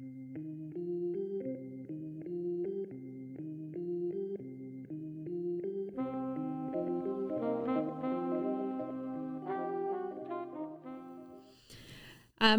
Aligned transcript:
Um, 0.00 0.12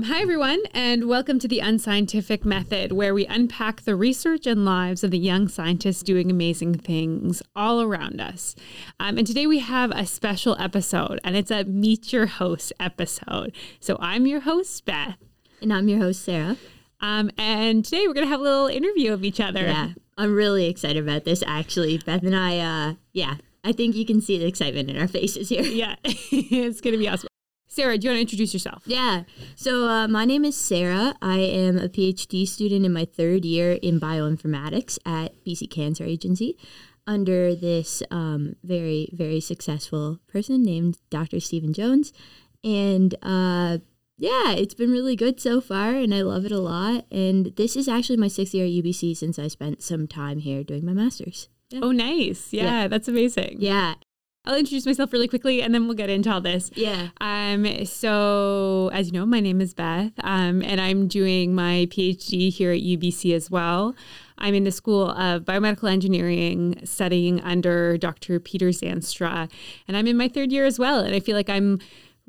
hi, 0.04 0.20
everyone, 0.20 0.60
and 0.74 1.08
welcome 1.08 1.40
to 1.40 1.48
the 1.48 1.62
Unscientific 1.62 2.44
Method, 2.44 2.92
where 2.92 3.14
we 3.14 3.26
unpack 3.26 3.84
the 3.84 3.96
research 3.96 4.46
and 4.46 4.66
lives 4.66 5.06
of 5.06 5.12
the 5.12 5.18
young 5.18 5.48
scientists 5.48 6.04
doing 6.04 6.30
amazing 6.30 6.74
things 6.74 7.42
all 7.56 7.82
around 7.82 8.20
us. 8.20 8.54
Um, 9.00 9.18
and 9.18 9.26
today 9.26 9.48
we 9.48 9.60
have 9.60 9.92
a 9.92 10.06
special 10.06 10.58
episode, 10.60 11.22
and 11.24 11.38
it's 11.38 11.52
a 11.52 11.64
Meet 11.64 12.12
Your 12.12 12.26
Host 12.26 12.74
episode. 12.82 13.56
So 13.80 13.96
I'm 14.02 14.28
your 14.28 14.42
host, 14.42 14.84
Beth. 14.84 15.16
And 15.62 15.72
I'm 15.72 15.88
your 15.88 16.00
host, 16.00 16.26
Sarah. 16.26 16.58
Um, 17.02 17.32
and 17.38 17.84
today 17.84 18.08
we're 18.08 18.14
going 18.14 18.26
to 18.26 18.32
have 18.32 18.42
a 18.42 18.44
little 18.44 18.68
interview 18.68 19.14
of 19.14 19.24
each 19.24 19.40
other. 19.40 19.62
Yeah, 19.62 19.90
I'm 20.18 20.34
really 20.34 20.66
excited 20.66 21.02
about 21.02 21.24
this, 21.24 21.44
actually. 21.46 21.98
Beth 22.00 22.24
and 22.24 22.36
I, 22.36 22.60
uh, 22.60 22.94
yeah, 23.14 23.36
I 23.64 23.72
think 23.72 23.96
you 23.96 24.06
can 24.06 24.22
see 24.22 24.38
the 24.38 24.46
excitement 24.46 24.90
in 24.90 24.98
our 24.98 25.08
faces 25.08 25.50
here. 25.50 25.64
Yeah, 25.66 25.96
it's 26.04 26.82
going 26.82 26.94
to 26.94 26.98
be 26.98 27.08
awesome. 27.08 27.30
Sarah, 27.68 27.98
do 27.98 28.08
you 28.08 28.10
want 28.10 28.18
to 28.18 28.22
introduce 28.22 28.52
yourself? 28.52 28.82
Yeah. 28.88 29.24
So, 29.56 29.88
uh, 29.88 30.08
my 30.08 30.26
name 30.26 30.44
is 30.44 30.58
Sarah. 30.58 31.14
I 31.22 31.38
am 31.38 31.78
a 31.78 31.88
PhD 31.88 32.48
student 32.48 32.84
in 32.84 32.92
my 32.92 33.06
third 33.06 33.46
year 33.46 33.74
in 33.74 34.00
bioinformatics 34.00 34.98
at 35.06 35.46
BC 35.46 35.70
Cancer 35.70 36.04
Agency 36.04 36.58
under 37.06 37.56
this 37.56 38.04
um, 38.12 38.56
very, 38.64 39.10
very 39.14 39.40
successful 39.40 40.20
person 40.28 40.64
named 40.64 40.98
Dr. 41.10 41.40
Steven 41.40 41.72
Jones. 41.72 42.12
And 42.64 43.16
uh, 43.22 43.78
yeah, 44.20 44.52
it's 44.52 44.74
been 44.74 44.92
really 44.92 45.16
good 45.16 45.40
so 45.40 45.62
far, 45.62 45.92
and 45.92 46.14
I 46.14 46.22
love 46.22 46.46
it 46.46 46.52
a 46.52 46.60
lot. 46.60 47.06
And 47.10 47.56
this 47.56 47.78
is 47.78 47.88
actually 47.88 48.18
my 48.18 48.28
sixth 48.28 48.54
year 48.54 48.66
at 48.66 48.72
UBC 48.72 49.16
since 49.16 49.40
I 49.40 49.48
spent 49.48 49.82
some 49.82 50.08
time 50.08 50.40
here 50.40 50.62
doing 50.62 50.86
my 50.86 50.92
master's. 50.92 51.48
Yeah. 51.70 51.80
Oh, 51.84 51.92
nice. 51.94 52.52
Yeah, 52.52 52.64
yeah, 52.64 52.88
that's 52.90 53.08
amazing. 53.08 53.58
Yeah. 53.60 53.96
I'll 54.46 54.58
introduce 54.58 54.86
myself 54.86 55.14
really 55.14 55.28
quickly 55.28 55.62
and 55.62 55.76
then 55.76 55.86
we'll 55.86 55.98
get 55.98 56.10
into 56.10 56.32
all 56.32 56.42
this. 56.42 56.72
Yeah. 56.74 57.10
Um, 57.22 57.86
so, 57.86 58.90
as 58.94 59.08
you 59.08 59.14
know, 59.14 59.26
my 59.26 59.40
name 59.40 59.62
is 59.62 59.74
Beth, 59.74 60.14
um, 60.20 60.62
and 60.64 60.82
I'm 60.82 61.08
doing 61.08 61.54
my 61.54 61.88
PhD 61.90 62.52
here 62.52 62.72
at 62.72 62.80
UBC 62.80 63.34
as 63.36 63.52
well. 63.52 63.96
I'm 64.38 64.54
in 64.54 64.64
the 64.64 64.72
School 64.72 65.12
of 65.12 65.44
Biomedical 65.44 65.92
Engineering 65.92 66.80
studying 66.84 67.42
under 67.42 67.98
Dr. 67.98 68.40
Peter 68.40 68.70
Zandstra, 68.70 69.52
and 69.88 69.96
I'm 69.96 70.08
in 70.08 70.18
my 70.18 70.28
third 70.30 70.52
year 70.52 70.66
as 70.66 70.80
well. 70.80 71.02
And 71.02 71.14
I 71.14 71.20
feel 71.20 71.36
like 71.36 71.50
I'm 71.50 71.80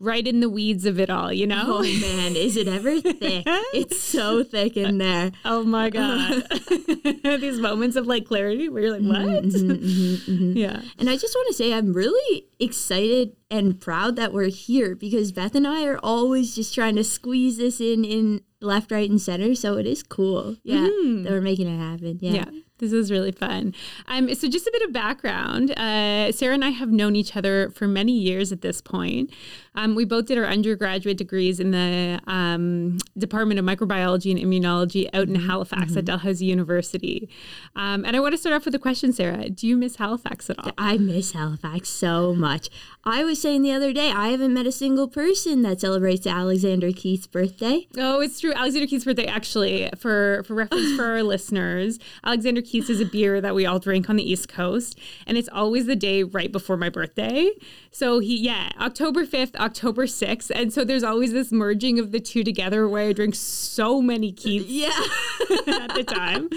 right 0.00 0.26
in 0.26 0.40
the 0.40 0.48
weeds 0.48 0.86
of 0.86 0.98
it 0.98 1.10
all, 1.10 1.32
you 1.32 1.46
know? 1.46 1.78
Oh 1.78 1.82
man, 1.82 2.34
is 2.34 2.56
it 2.56 2.66
ever 2.66 3.00
thick? 3.00 3.44
it's 3.74 4.00
so 4.00 4.42
thick 4.42 4.76
in 4.76 4.98
there. 4.98 5.30
Oh 5.44 5.64
my 5.64 5.90
God. 5.90 6.44
These 7.24 7.58
moments 7.60 7.96
of 7.96 8.06
like 8.06 8.24
clarity 8.24 8.68
where 8.68 8.82
you're 8.82 8.92
like, 8.92 9.02
what? 9.02 9.44
Mm-hmm, 9.44 9.70
mm-hmm, 9.70 10.32
mm-hmm. 10.32 10.52
Yeah. 10.56 10.80
And 10.98 11.10
I 11.10 11.16
just 11.16 11.34
want 11.34 11.48
to 11.48 11.54
say, 11.54 11.72
I'm 11.72 11.92
really 11.92 12.46
excited 12.58 13.36
and 13.50 13.80
proud 13.80 14.16
that 14.16 14.32
we're 14.32 14.48
here 14.48 14.94
because 14.94 15.32
Beth 15.32 15.54
and 15.54 15.66
I 15.66 15.84
are 15.84 15.98
always 15.98 16.54
just 16.54 16.74
trying 16.74 16.96
to 16.96 17.04
squeeze 17.04 17.58
this 17.58 17.80
in 17.80 18.04
in 18.04 18.42
left, 18.60 18.92
right, 18.92 19.10
and 19.10 19.20
center. 19.20 19.54
So 19.54 19.76
it 19.76 19.86
is 19.86 20.02
cool. 20.02 20.56
Yeah. 20.62 20.86
Mm-hmm. 20.86 21.24
That 21.24 21.32
we're 21.32 21.40
making 21.40 21.68
it 21.68 21.78
happen. 21.78 22.18
Yeah. 22.20 22.32
yeah. 22.32 22.60
This 22.80 22.92
is 22.92 23.10
really 23.10 23.32
fun. 23.32 23.74
Um, 24.08 24.34
so, 24.34 24.48
just 24.48 24.66
a 24.66 24.70
bit 24.72 24.82
of 24.82 24.92
background 24.92 25.70
uh, 25.72 26.32
Sarah 26.32 26.54
and 26.54 26.64
I 26.64 26.70
have 26.70 26.88
known 26.90 27.14
each 27.14 27.36
other 27.36 27.70
for 27.70 27.86
many 27.86 28.12
years 28.12 28.52
at 28.52 28.62
this 28.62 28.80
point. 28.80 29.30
Um, 29.74 29.94
we 29.94 30.04
both 30.04 30.26
did 30.26 30.38
our 30.38 30.46
undergraduate 30.46 31.16
degrees 31.16 31.60
in 31.60 31.70
the 31.70 32.20
um, 32.26 32.98
Department 33.16 33.60
of 33.60 33.66
Microbiology 33.66 34.30
and 34.30 34.40
Immunology 34.40 35.08
out 35.12 35.28
in 35.28 35.34
mm-hmm. 35.34 35.48
Halifax 35.48 35.90
mm-hmm. 35.90 35.98
at 35.98 36.04
Dalhousie 36.04 36.46
University. 36.46 37.28
Um, 37.76 38.04
and 38.04 38.16
I 38.16 38.20
want 38.20 38.32
to 38.32 38.38
start 38.38 38.54
off 38.54 38.64
with 38.64 38.74
a 38.74 38.78
question, 38.78 39.12
Sarah. 39.12 39.48
Do 39.48 39.66
you 39.66 39.76
miss 39.76 39.96
Halifax 39.96 40.50
at 40.50 40.58
all? 40.58 40.72
I 40.76 40.98
miss 40.98 41.32
Halifax 41.32 41.88
so 41.88 42.34
much. 42.34 42.68
I 43.04 43.24
was 43.24 43.40
saying 43.40 43.62
the 43.62 43.72
other 43.72 43.92
day, 43.92 44.10
I 44.10 44.28
haven't 44.28 44.52
met 44.52 44.66
a 44.66 44.72
single 44.72 45.08
person 45.08 45.62
that 45.62 45.80
celebrates 45.80 46.26
Alexander 46.26 46.92
Keith's 46.92 47.26
birthday. 47.26 47.86
Oh, 47.96 48.20
it's 48.20 48.40
true. 48.40 48.52
Alexander 48.52 48.86
Keith's 48.86 49.04
birthday, 49.04 49.26
actually, 49.26 49.88
for, 49.96 50.42
for 50.46 50.54
reference 50.54 50.96
for 50.96 51.04
our 51.04 51.22
listeners, 51.22 51.98
Alexander 52.24 52.60
Keith's 52.60 52.90
is 52.90 53.00
a 53.00 53.06
beer 53.06 53.40
that 53.40 53.54
we 53.54 53.64
all 53.64 53.78
drink 53.78 54.10
on 54.10 54.16
the 54.16 54.30
East 54.30 54.48
Coast. 54.48 54.98
And 55.26 55.38
it's 55.38 55.48
always 55.50 55.86
the 55.86 55.96
day 55.96 56.24
right 56.24 56.50
before 56.50 56.76
my 56.76 56.88
birthday. 56.90 57.50
So 57.90 58.18
he, 58.18 58.36
yeah, 58.36 58.70
October 58.78 59.24
5th, 59.24 59.56
October 59.70 60.06
6th. 60.06 60.50
And 60.52 60.72
so 60.72 60.84
there's 60.84 61.04
always 61.04 61.32
this 61.32 61.52
merging 61.52 62.00
of 62.00 62.10
the 62.10 62.18
two 62.18 62.42
together 62.42 62.88
where 62.88 63.08
I 63.08 63.12
drink 63.12 63.36
so 63.36 64.02
many 64.02 64.32
Keiths 64.32 64.66
yeah. 64.66 64.88
at 65.82 65.94
the 65.94 66.04
time. 66.04 66.50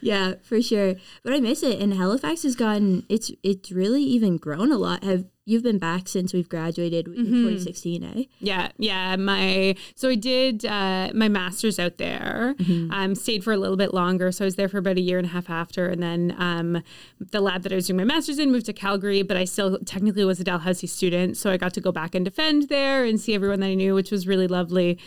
Yeah, 0.00 0.34
for 0.42 0.62
sure. 0.62 0.94
But 1.24 1.32
I 1.32 1.40
miss 1.40 1.64
it. 1.64 1.80
And 1.80 1.92
Halifax 1.92 2.44
has 2.44 2.54
gotten, 2.54 3.04
it's, 3.08 3.32
it's 3.42 3.72
really 3.72 4.02
even 4.02 4.36
grown 4.36 4.70
a 4.70 4.78
lot. 4.78 5.02
Have 5.02 5.24
you've 5.46 5.62
been 5.62 5.78
back 5.78 6.08
since 6.08 6.34
we've 6.34 6.48
graduated 6.48 7.06
mm-hmm. 7.06 7.24
2016 7.24 8.02
eh 8.02 8.24
yeah 8.40 8.68
yeah 8.78 9.14
my 9.14 9.74
so 9.94 10.10
i 10.10 10.14
did 10.16 10.66
uh, 10.66 11.08
my 11.14 11.28
master's 11.28 11.78
out 11.78 11.98
there 11.98 12.54
mm-hmm. 12.58 12.90
um, 12.90 13.14
stayed 13.14 13.42
for 13.44 13.52
a 13.52 13.56
little 13.56 13.76
bit 13.76 13.94
longer 13.94 14.32
so 14.32 14.44
i 14.44 14.46
was 14.46 14.56
there 14.56 14.68
for 14.68 14.78
about 14.78 14.96
a 14.96 15.00
year 15.00 15.18
and 15.18 15.26
a 15.26 15.30
half 15.30 15.48
after 15.48 15.88
and 15.88 16.02
then 16.02 16.34
um, 16.36 16.82
the 17.20 17.40
lab 17.40 17.62
that 17.62 17.72
i 17.72 17.76
was 17.76 17.86
doing 17.86 17.96
my 17.96 18.04
master's 18.04 18.40
in 18.40 18.50
moved 18.50 18.66
to 18.66 18.72
calgary 18.72 19.22
but 19.22 19.36
i 19.36 19.44
still 19.44 19.78
technically 19.86 20.24
was 20.24 20.40
a 20.40 20.44
dalhousie 20.44 20.86
student 20.86 21.36
so 21.36 21.50
i 21.50 21.56
got 21.56 21.72
to 21.72 21.80
go 21.80 21.92
back 21.92 22.14
and 22.14 22.24
defend 22.24 22.68
there 22.68 23.04
and 23.04 23.20
see 23.20 23.32
everyone 23.32 23.60
that 23.60 23.68
i 23.68 23.74
knew 23.74 23.94
which 23.94 24.10
was 24.10 24.26
really 24.26 24.48
lovely 24.48 24.98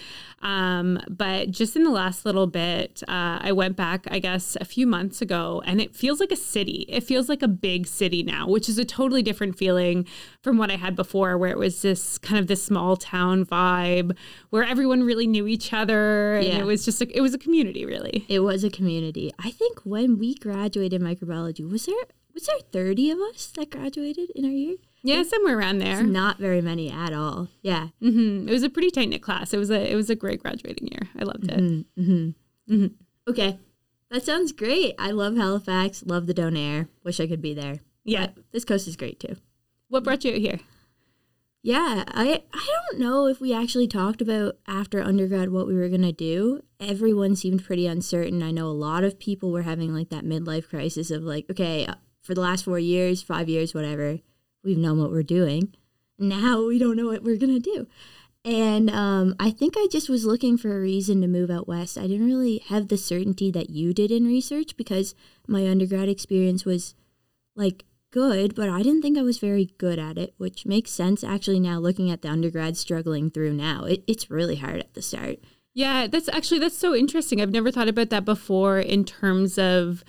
um, 0.42 1.00
but 1.10 1.52
just 1.52 1.76
in 1.76 1.84
the 1.84 1.90
last 1.90 2.26
little 2.26 2.48
bit, 2.48 3.04
uh, 3.08 3.40
I 3.42 3.52
went 3.52 3.76
back, 3.76 4.08
I 4.10 4.20
guess, 4.20 4.56
a 4.60 4.66
few 4.66 4.88
months 4.88 5.22
ago, 5.22 5.62
and 5.66 5.82
it 5.82 5.96
feels 5.96 6.20
like 6.20 6.32
a 6.32 6.38
city. 6.38 6.86
It 6.88 7.02
feels 7.02 7.30
like 7.30 7.42
a 7.42 7.48
big 7.48 7.88
city 7.88 8.24
now, 8.24 8.48
which 8.48 8.70
is 8.70 8.78
a 8.78 8.86
totally 8.86 9.22
different 9.22 9.58
feeling 9.58 10.08
from 10.42 10.58
what 10.58 10.72
I 10.72 10.76
had 10.76 10.96
before, 10.96 11.38
where 11.38 11.52
it 11.52 11.58
was 11.58 11.82
this 11.82 12.18
kind 12.18 12.40
of 12.40 12.48
this 12.48 12.64
small 12.64 12.96
town 12.96 13.46
vibe 13.46 14.16
where 14.50 14.64
everyone 14.64 15.04
really 15.04 15.28
knew 15.28 15.48
each 15.48 15.74
other. 15.74 16.36
And 16.36 16.48
yeah. 16.48 16.60
it 16.60 16.66
was 16.66 16.86
just, 16.86 17.02
a, 17.02 17.18
it 17.18 17.22
was 17.22 17.34
a 17.34 17.40
community, 17.40 17.86
really. 17.86 18.26
It 18.28 18.40
was 18.40 18.64
a 18.64 18.70
community. 18.70 19.32
I 19.40 19.52
think 19.52 19.80
when 19.84 20.18
we 20.18 20.36
graduated 20.36 21.02
microbiology, 21.02 21.70
was 21.70 21.86
there, 21.86 21.96
was 22.34 22.46
there 22.46 22.60
30 22.72 23.12
of 23.12 23.20
us 23.20 23.48
that 23.56 23.70
graduated 23.70 24.32
in 24.36 24.46
our 24.46 24.52
year? 24.52 24.76
Yeah, 25.02 25.24
somewhere 25.24 25.58
around 25.58 25.80
there. 25.80 26.02
It's 26.02 26.10
not 26.10 26.40
very 26.40 26.62
many 26.62 26.92
at 26.92 27.14
all. 27.14 27.48
Yeah. 27.62 27.90
Mm-hmm. 28.02 28.50
It 28.50 28.52
was 28.52 28.64
a 28.64 28.70
pretty 28.70 28.92
tight 28.92 29.10
knit 29.10 29.22
class. 29.22 29.54
It 29.54 29.58
was 29.58 29.70
a 29.70 29.92
it 29.92 29.96
was 29.96 30.10
a 30.10 30.16
great 30.16 30.42
graduating 30.42 30.88
year. 30.88 31.10
I 31.18 31.24
loved 31.24 31.50
it. 31.50 31.58
Mm-hmm. 31.58 32.02
Mm-hmm. 32.02 32.74
mm-hmm. 32.74 33.32
Okay, 33.32 33.60
that 34.12 34.24
sounds 34.24 34.52
great. 34.52 34.96
I 34.98 35.12
love 35.12 35.38
Halifax. 35.38 36.04
Love 36.06 36.28
the 36.28 36.34
Donair. 36.34 36.88
Wish 37.04 37.20
I 37.20 37.28
could 37.28 37.42
be 37.42 37.54
there. 37.54 37.80
Yeah, 38.04 38.28
but 38.34 38.44
this 38.52 38.66
coast 38.66 38.88
is 38.88 38.96
great 38.96 39.20
too. 39.20 39.36
What 39.90 40.04
brought 40.04 40.24
you 40.24 40.34
here? 40.40 40.60
Yeah, 41.62 42.06
I 42.08 42.44
I 42.54 42.68
don't 42.90 43.00
know 43.00 43.28
if 43.28 43.42
we 43.42 43.54
actually 43.54 43.88
talked 43.88 44.22
about 44.22 44.58
after 44.66 45.02
undergrad 45.02 45.50
what 45.50 45.68
we 45.68 45.76
were 45.76 45.90
gonna 45.90 46.14
do. 46.14 46.62
Everyone 46.80 47.36
seemed 47.36 47.66
pretty 47.66 47.86
uncertain. 47.86 48.42
I 48.42 48.52
know 48.52 48.68
a 48.68 48.72
lot 48.72 49.04
of 49.04 49.20
people 49.20 49.52
were 49.52 49.64
having 49.64 49.94
like 49.94 50.10
that 50.10 50.24
midlife 50.24 50.70
crisis 50.70 51.12
of 51.12 51.24
like, 51.24 51.46
okay, 51.50 51.86
uh, 51.86 51.96
for 52.22 52.34
the 52.34 52.42
last 52.42 52.64
four 52.64 52.80
years, 52.80 53.22
five 53.22 53.50
years, 53.50 53.74
whatever 53.74 54.20
we've 54.64 54.78
known 54.78 55.00
what 55.00 55.12
we're 55.12 55.24
doing. 55.24 55.74
Now 56.18 56.66
we 56.66 56.80
don't 56.80 56.96
know 56.96 57.08
what 57.08 57.24
we're 57.24 57.38
going 57.38 57.54
to 57.54 57.60
do. 57.60 57.88
And 58.46 58.90
um, 58.90 59.36
I 59.40 59.52
think 59.52 59.76
I 59.78 59.88
just 59.92 60.10
was 60.10 60.26
looking 60.26 60.58
for 60.58 60.76
a 60.76 60.82
reason 60.82 61.22
to 61.22 61.28
move 61.28 61.50
out 61.50 61.68
west. 61.68 61.98
I 61.98 62.08
didn't 62.08 62.28
really 62.28 62.60
have 62.68 62.88
the 62.88 62.98
certainty 62.98 63.52
that 63.52 63.70
you 63.70 63.94
did 63.94 64.12
in 64.12 64.26
research 64.26 64.78
because 64.78 65.14
my 65.48 65.68
undergrad 65.68 66.10
experience 66.10 66.66
was 66.66 66.96
like 67.56 67.84
good, 68.12 68.56
but 68.56 68.70
I 68.70 68.82
didn't 68.82 69.02
think 69.02 69.18
I 69.18 69.22
was 69.22 69.38
very 69.38 69.74
good 69.78 70.00
at 70.00 70.18
it, 70.18 70.34
which 70.38 70.66
makes 70.66 70.92
sense 70.92 71.24
actually 71.24 71.60
now 71.60 71.80
looking 71.80 72.10
at 72.12 72.22
the 72.22 72.30
undergrad 72.30 72.78
struggling 72.78 73.30
through 73.30 73.54
now. 73.54 73.86
It, 73.86 74.04
it's 74.08 74.30
really 74.30 74.58
hard 74.58 74.80
at 74.80 74.94
the 74.94 75.02
start. 75.02 75.38
Yeah, 75.74 76.08
that's 76.08 76.28
actually 76.30 76.60
that's 76.60 76.78
so 76.78 76.96
interesting. 76.96 77.42
I've 77.42 77.52
never 77.52 77.72
thought 77.72 77.88
about 77.88 78.10
that 78.10 78.26
before 78.26 78.80
in 78.80 79.06
terms 79.06 79.58
of 79.58 80.04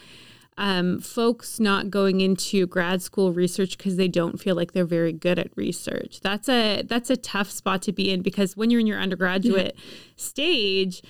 um, 0.56 1.00
folks 1.00 1.60
not 1.60 1.90
going 1.90 2.20
into 2.20 2.66
grad 2.66 3.02
school 3.02 3.32
research 3.32 3.78
because 3.78 3.96
they 3.96 4.08
don't 4.08 4.40
feel 4.40 4.54
like 4.54 4.72
they're 4.72 4.84
very 4.84 5.12
good 5.12 5.38
at 5.38 5.56
research. 5.56 6.20
That's 6.20 6.48
a 6.48 6.82
that's 6.82 7.10
a 7.10 7.16
tough 7.16 7.50
spot 7.50 7.82
to 7.82 7.92
be 7.92 8.10
in 8.10 8.22
because 8.22 8.56
when 8.56 8.70
you're 8.70 8.80
in 8.80 8.86
your 8.86 8.98
undergraduate 8.98 9.74
yeah. 9.76 9.82
stage, 10.16 11.02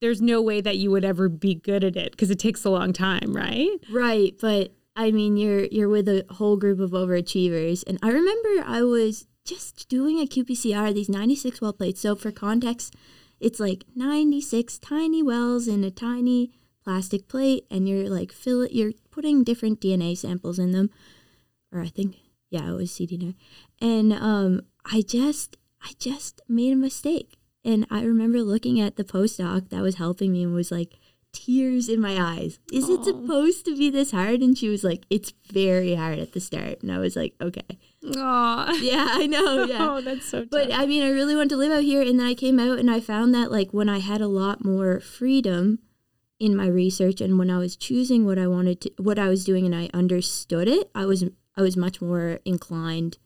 there's 0.00 0.22
no 0.22 0.40
way 0.40 0.60
that 0.60 0.78
you 0.78 0.90
would 0.90 1.04
ever 1.04 1.28
be 1.28 1.54
good 1.54 1.84
at 1.84 1.96
it 1.96 2.12
because 2.12 2.30
it 2.30 2.38
takes 2.38 2.64
a 2.64 2.70
long 2.70 2.92
time, 2.92 3.34
right? 3.34 3.68
Right, 3.90 4.34
but 4.40 4.72
I 4.96 5.10
mean, 5.10 5.36
you're 5.36 5.64
you're 5.64 5.88
with 5.88 6.08
a 6.08 6.24
whole 6.30 6.56
group 6.56 6.80
of 6.80 6.90
overachievers, 6.90 7.84
and 7.86 7.98
I 8.02 8.10
remember 8.10 8.64
I 8.66 8.82
was 8.82 9.26
just 9.44 9.88
doing 9.88 10.18
a 10.18 10.26
qPCR, 10.26 10.94
these 10.94 11.08
96 11.08 11.60
well 11.60 11.72
plates. 11.72 12.00
So 12.00 12.14
for 12.14 12.30
context, 12.30 12.94
it's 13.40 13.58
like 13.58 13.84
96 13.94 14.78
tiny 14.78 15.22
wells 15.22 15.66
in 15.66 15.82
a 15.82 15.90
tiny 15.90 16.52
plastic 16.84 17.28
plate 17.28 17.64
and 17.70 17.86
you're 17.86 18.08
like 18.08 18.32
fill 18.32 18.62
it 18.62 18.72
you're 18.72 18.92
putting 19.10 19.44
different 19.44 19.80
DNA 19.80 20.16
samples 20.16 20.58
in 20.58 20.72
them. 20.72 20.90
Or 21.72 21.80
I 21.80 21.88
think 21.88 22.16
yeah 22.50 22.70
it 22.70 22.74
was 22.74 22.90
cDNA 22.90 23.34
and 23.80 24.12
um 24.12 24.62
I 24.84 25.02
just 25.02 25.56
I 25.82 25.92
just 25.98 26.40
made 26.48 26.72
a 26.72 26.76
mistake. 26.76 27.36
And 27.64 27.86
I 27.90 28.02
remember 28.02 28.42
looking 28.42 28.80
at 28.80 28.96
the 28.96 29.04
postdoc 29.04 29.68
that 29.68 29.82
was 29.82 29.96
helping 29.96 30.32
me 30.32 30.42
and 30.42 30.54
was 30.54 30.70
like, 30.70 30.94
tears 31.32 31.88
in 31.88 32.00
my 32.00 32.16
eyes. 32.20 32.58
Is 32.72 32.88
it 32.88 33.04
supposed 33.04 33.64
to 33.66 33.76
be 33.76 33.90
this 33.90 34.10
hard? 34.10 34.40
And 34.40 34.56
she 34.56 34.68
was 34.68 34.82
like, 34.84 35.04
it's 35.10 35.32
very 35.52 35.94
hard 35.94 36.18
at 36.18 36.32
the 36.32 36.40
start. 36.40 36.82
And 36.82 36.90
I 36.92 36.98
was 36.98 37.16
like, 37.16 37.34
okay. 37.40 37.78
Aw. 38.16 38.72
Yeah, 38.80 39.06
I 39.10 39.26
know. 39.26 39.64
Yeah. 39.64 39.78
Oh, 39.90 40.00
that's 40.00 40.26
so 40.26 40.40
tough. 40.40 40.50
But 40.50 40.72
I 40.72 40.86
mean, 40.86 41.02
I 41.02 41.10
really 41.10 41.34
wanted 41.36 41.50
to 41.50 41.56
live 41.56 41.72
out 41.72 41.82
here. 41.82 42.02
And 42.02 42.18
then 42.18 42.26
I 42.26 42.34
came 42.34 42.58
out 42.58 42.78
and 42.78 42.90
I 42.90 43.00
found 43.00 43.34
that, 43.34 43.50
like, 43.52 43.72
when 43.72 43.88
I 43.88 43.98
had 43.98 44.20
a 44.20 44.28
lot 44.28 44.64
more 44.64 45.00
freedom 45.00 45.78
in 46.38 46.56
my 46.56 46.66
research 46.66 47.20
and 47.20 47.38
when 47.38 47.50
I 47.50 47.58
was 47.58 47.76
choosing 47.76 48.24
what 48.24 48.38
I 48.38 48.46
wanted 48.46 48.80
to, 48.82 48.90
what 48.98 49.18
I 49.18 49.28
was 49.28 49.44
doing 49.44 49.66
and 49.66 49.74
I 49.74 49.90
understood 49.92 50.68
it, 50.68 50.90
I 50.94 51.04
was, 51.04 51.24
I 51.56 51.62
was 51.62 51.76
much 51.76 52.00
more 52.00 52.38
inclined 52.44 53.18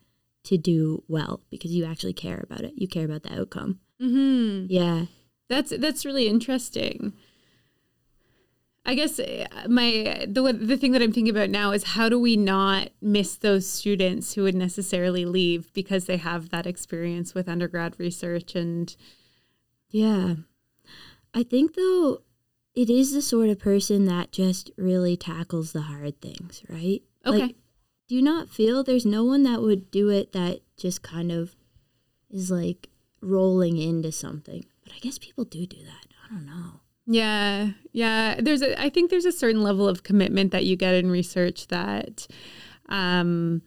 to 0.45 0.59
do 0.59 1.05
well 1.09 1.41
because 1.51 1.71
you 1.71 1.85
actually 1.85 2.13
care 2.13 2.41
about 2.43 2.61
it. 2.63 2.73
You 2.77 2.87
care 2.89 3.05
about 3.05 3.23
the 3.23 3.39
outcome. 3.39 3.81
mm-hmm. 4.01 4.67
Yeah. 4.69 5.07
That's 5.49 5.73
that's 5.79 6.05
really 6.07 6.27
interesting. 6.27 7.13
I 8.87 8.95
guess 8.95 9.19
uh, 9.19 9.47
my 9.69 10.27
the 10.29 10.53
the 10.53 10.77
thing 10.77 10.93
that 10.93 11.01
I'm 11.03 11.13
thinking 11.13 11.35
about 11.35 11.49
now 11.51 11.71
is 11.73 11.85
how 11.85 12.09
do 12.11 12.19
we 12.19 12.37
not 12.37 12.91
miss 13.01 13.35
those 13.37 13.67
students 13.67 14.35
who 14.35 14.43
would 14.43 14.55
necessarily 14.55 15.25
leave 15.25 15.73
because 15.73 16.05
they 16.05 16.19
have 16.19 16.51
that 16.51 16.67
experience 16.67 17.35
with 17.35 17.49
undergrad 17.49 17.95
research 17.99 18.55
and 18.55 18.95
Yeah. 19.91 20.35
I 21.33 21.43
think 21.43 21.75
though 21.75 22.23
it 22.75 22.91
is 22.91 23.13
the 23.13 23.23
sort 23.23 23.49
of 23.49 23.59
person 23.59 24.05
that 24.07 24.33
just 24.33 24.71
really 24.77 25.17
tackles 25.17 25.73
the 25.73 25.83
hard 25.83 26.21
things, 26.21 26.63
right? 26.69 27.03
Okay. 27.25 27.39
Like, 27.39 27.57
do 28.09 28.15
you 28.17 28.23
not 28.23 28.51
feel 28.51 28.83
there's 28.85 29.07
no 29.07 29.25
one 29.25 29.45
that 29.45 29.63
would 29.63 29.91
do 29.91 30.11
it 30.11 30.33
that 30.33 30.61
just 30.77 31.03
kind 31.03 31.33
of 31.33 31.55
is 32.31 32.51
like 32.51 32.91
rolling 33.23 33.79
into 33.79 34.13
something? 34.13 34.65
But 34.83 34.93
I 34.93 34.99
guess 34.99 35.19
people 35.19 35.45
do 35.45 35.65
do 35.67 35.79
that. 35.85 36.07
I 36.25 36.35
don't 36.35 36.45
know. 36.45 36.81
Yeah, 37.07 37.71
yeah. 37.93 38.41
There's 38.41 38.63
a. 38.63 38.81
I 38.81 38.89
think 38.89 39.11
there's 39.11 39.27
a 39.27 39.33
certain 39.33 39.63
level 39.63 39.89
of 39.89 40.03
commitment 40.03 40.53
that 40.53 40.65
you 40.65 40.77
get 40.77 40.95
in 40.95 41.11
research 41.11 41.67
that, 41.69 42.27
um, 42.89 43.63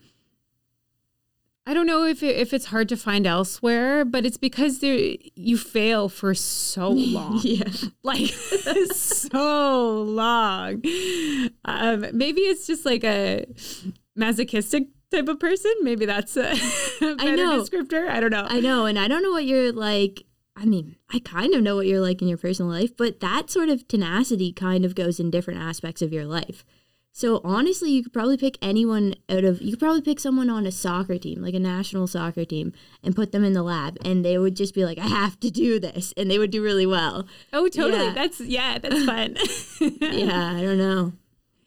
I 1.68 1.74
don't 1.74 1.86
know 1.86 2.06
if 2.06 2.24
it, 2.24 2.38
if 2.38 2.54
it's 2.54 2.68
hard 2.68 2.88
to 2.89 2.95
find 2.98 3.28
elsewhere, 3.28 4.06
but 4.06 4.25
it's 4.25 4.38
because 4.38 4.80
there 4.80 5.18
you 5.36 5.57
fail 5.57 6.07
for 6.07 6.34
so 6.34 6.89
long, 6.92 7.42
yeah. 7.44 7.69
like 8.04 8.30
so 8.94 10.01
long. 10.01 10.81
Um, 11.66 12.06
maybe 12.13 12.42
it's 12.42 12.66
just 12.66 12.86
like 12.86 13.04
a 13.04 13.45
masochistic 14.16 14.88
type 15.12 15.28
of 15.28 15.39
person. 15.39 15.74
Maybe 15.81 16.06
that's 16.06 16.38
a 16.38 16.56
better 17.00 17.36
know. 17.36 17.62
descriptor. 17.62 18.10
I 18.10 18.22
don't 18.22 18.31
know. 18.31 18.48
I 18.50 18.62
know, 18.62 18.86
and 18.86 18.98
I 18.98 19.07
don't 19.07 19.22
know 19.22 19.31
what 19.31 19.45
you're 19.45 19.72
like. 19.74 20.24
I 20.59 20.65
mean, 20.65 20.95
I 21.13 21.19
kind 21.19 21.54
of 21.54 21.62
know 21.62 21.75
what 21.75 21.86
you're 21.86 22.01
like 22.01 22.21
in 22.21 22.27
your 22.27 22.38
personal 22.38 22.71
life, 22.71 22.95
but 22.98 23.19
that 23.19 23.51
sort 23.51 23.69
of 23.69 23.88
tenacity 23.88 24.51
kind 24.51 24.83
of 24.83 24.95
goes 24.95 25.19
in 25.19 25.30
different 25.30 25.62
aspects 25.62 26.01
of 26.01 26.12
your 26.12 26.25
life. 26.25 26.65
So 27.12 27.42
honestly, 27.44 27.92
you 27.92 28.04
could 28.04 28.13
probably 28.13 28.38
pick 28.38 28.57
anyone 28.62 29.15
out 29.27 29.44
of 29.44 29.59
you 29.59 29.71
could 29.71 29.80
probably 29.80 30.01
pick 30.01 30.19
someone 30.19 30.51
on 30.51 30.68
a 30.68 30.71
soccer 30.71 31.18
team, 31.18 31.42
like 31.42 31.56
a 31.56 31.59
national 31.59 32.06
soccer 32.06 32.45
team, 32.45 32.74
and 33.04 33.15
put 33.15 33.31
them 33.31 33.44
in 33.44 33.54
the 33.54 33.63
lab 33.63 33.98
and 34.06 34.24
they 34.24 34.38
would 34.38 34.56
just 34.56 34.75
be 34.75 34.86
like, 34.86 35.00
I 35.00 35.07
have 35.07 35.39
to 35.39 35.50
do 35.50 35.80
this 35.80 36.13
and 36.15 36.30
they 36.30 36.38
would 36.38 36.51
do 36.51 36.62
really 36.62 36.86
well. 36.86 37.27
oh, 37.53 37.68
totally. 37.69 38.06
Yeah. 38.06 38.13
That's 38.13 38.39
yeah. 38.39 38.77
That's 38.77 39.06
fun. 39.06 39.36
Yeah, 40.00 40.53
I 40.57 40.62
don't 40.62 40.77
know. 40.77 41.13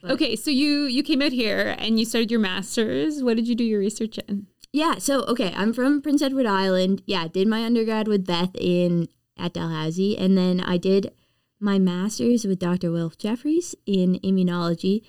Okay, 0.05 0.37
so 0.37 0.51
you 0.51 0.85
you 0.85 1.03
came 1.03 1.21
out 1.21 1.33
here 1.33 1.75
and 1.79 1.99
you 1.99 2.05
started 2.07 2.31
your 2.31 2.41
masters. 2.41 3.23
What 3.23 3.37
did 3.37 3.49
you 3.49 3.55
do 3.55 3.65
your 3.65 3.81
research 3.81 4.19
in? 4.19 4.47
Yeah, 4.73 4.99
so 4.99 5.23
okay, 5.25 5.53
I'm 5.57 5.73
from 5.73 6.01
Prince 6.01 6.23
Edward 6.23 6.47
Island. 6.47 7.03
Yeah, 7.07 7.27
did 7.27 7.49
my 7.49 7.65
undergrad 7.65 8.07
with 8.07 8.27
Beth 8.27 8.51
in 8.55 9.09
at 9.37 9.55
Dalhousie, 9.55 10.17
and 10.17 10.39
then 10.39 10.61
I 10.61 10.77
did 10.77 11.13
my 11.59 11.79
master's 11.79 12.45
with 12.45 12.59
Dr. 12.59 12.93
Wilf 12.93 13.19
Jefferies 13.19 13.75
in 13.85 14.21
immunology, 14.21 15.03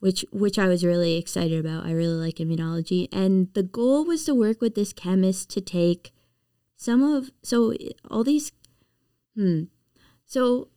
which 0.00 0.24
which 0.32 0.58
I 0.58 0.68
was 0.68 0.84
really 0.84 1.16
excited 1.16 1.58
about. 1.58 1.86
I 1.86 1.92
really 1.92 2.14
like 2.14 2.36
immunology, 2.36 3.08
and 3.10 3.48
the 3.54 3.62
goal 3.62 4.04
was 4.04 4.24
to 4.26 4.34
work 4.34 4.60
with 4.60 4.74
this 4.74 4.92
chemist 4.92 5.48
to 5.50 5.60
take 5.60 6.12
some 6.76 7.02
of 7.02 7.30
so 7.42 7.74
all 8.10 8.22
these 8.22 8.52
hmm. 9.34 9.64
So 10.26 10.68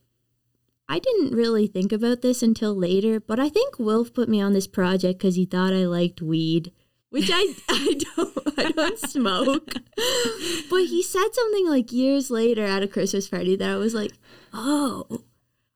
I 0.87 0.99
didn't 0.99 1.35
really 1.35 1.67
think 1.67 1.91
about 1.91 2.21
this 2.21 2.41
until 2.41 2.73
later, 2.73 3.19
but 3.19 3.39
I 3.39 3.49
think 3.49 3.77
Wilf 3.77 4.13
put 4.13 4.29
me 4.29 4.41
on 4.41 4.53
this 4.53 4.67
project 4.67 5.19
because 5.19 5.35
he 5.35 5.45
thought 5.45 5.73
I 5.73 5.85
liked 5.85 6.21
weed, 6.21 6.71
which 7.09 7.29
I 7.33 7.53
I 7.69 7.95
don't 8.15 8.59
I 8.59 8.71
don't 8.71 8.99
smoke. 8.99 9.73
But 10.69 10.85
he 10.85 11.01
said 11.03 11.29
something 11.33 11.67
like 11.67 11.91
years 11.91 12.29
later 12.29 12.63
at 12.65 12.83
a 12.83 12.87
Christmas 12.87 13.27
party 13.27 13.55
that 13.55 13.69
I 13.69 13.75
was 13.77 13.93
like, 13.93 14.11
oh, 14.53 15.05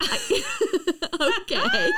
I- 0.01 0.44
okay. 1.41 1.91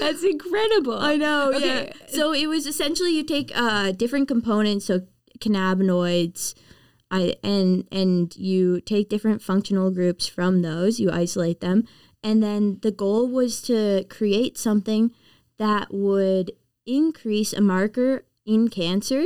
That's 0.00 0.24
incredible. 0.24 0.98
I 0.98 1.16
know. 1.16 1.52
Okay. 1.54 1.86
Yeah. 1.86 2.06
So 2.08 2.32
it 2.32 2.46
was 2.48 2.66
essentially 2.66 3.10
you 3.16 3.22
take 3.24 3.52
uh, 3.54 3.92
different 3.92 4.26
components, 4.28 4.86
so 4.86 5.02
cannabinoids, 5.38 6.54
I 7.10 7.36
and 7.42 7.86
and 7.92 8.34
you 8.36 8.80
take 8.80 9.08
different 9.08 9.42
functional 9.42 9.90
groups 9.90 10.26
from 10.26 10.62
those. 10.62 10.98
You 10.98 11.10
isolate 11.12 11.60
them, 11.60 11.84
and 12.22 12.42
then 12.42 12.78
the 12.82 12.90
goal 12.90 13.28
was 13.28 13.62
to 13.62 14.04
create 14.10 14.58
something 14.58 15.12
that 15.58 15.92
would 15.94 16.50
increase 16.84 17.52
a 17.52 17.60
marker 17.60 18.24
in 18.46 18.68
cancer 18.68 19.24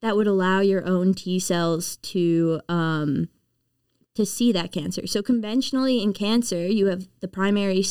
that 0.00 0.16
would 0.16 0.26
allow 0.26 0.60
your 0.60 0.84
own 0.84 1.14
T 1.14 1.38
cells 1.38 1.96
to 1.98 2.60
um, 2.68 3.28
to 4.14 4.26
see 4.26 4.52
that 4.52 4.72
cancer. 4.72 5.06
So 5.06 5.22
conventionally 5.22 6.02
in 6.02 6.12
cancer, 6.12 6.66
you 6.66 6.86
have 6.86 7.06
the 7.20 7.28
primary 7.28 7.84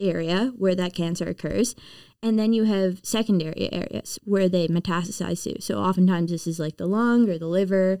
area 0.00 0.52
where 0.56 0.74
that 0.74 0.94
cancer 0.94 1.26
occurs, 1.28 1.74
and 2.22 2.38
then 2.38 2.52
you 2.52 2.64
have 2.64 3.00
secondary 3.02 3.72
areas 3.72 4.18
where 4.24 4.48
they 4.48 4.68
metastasize 4.68 5.42
to. 5.42 5.60
So 5.60 5.78
oftentimes 5.78 6.30
this 6.30 6.46
is 6.46 6.58
like 6.58 6.76
the 6.76 6.86
lung 6.86 7.28
or 7.28 7.38
the 7.38 7.48
liver, 7.48 7.98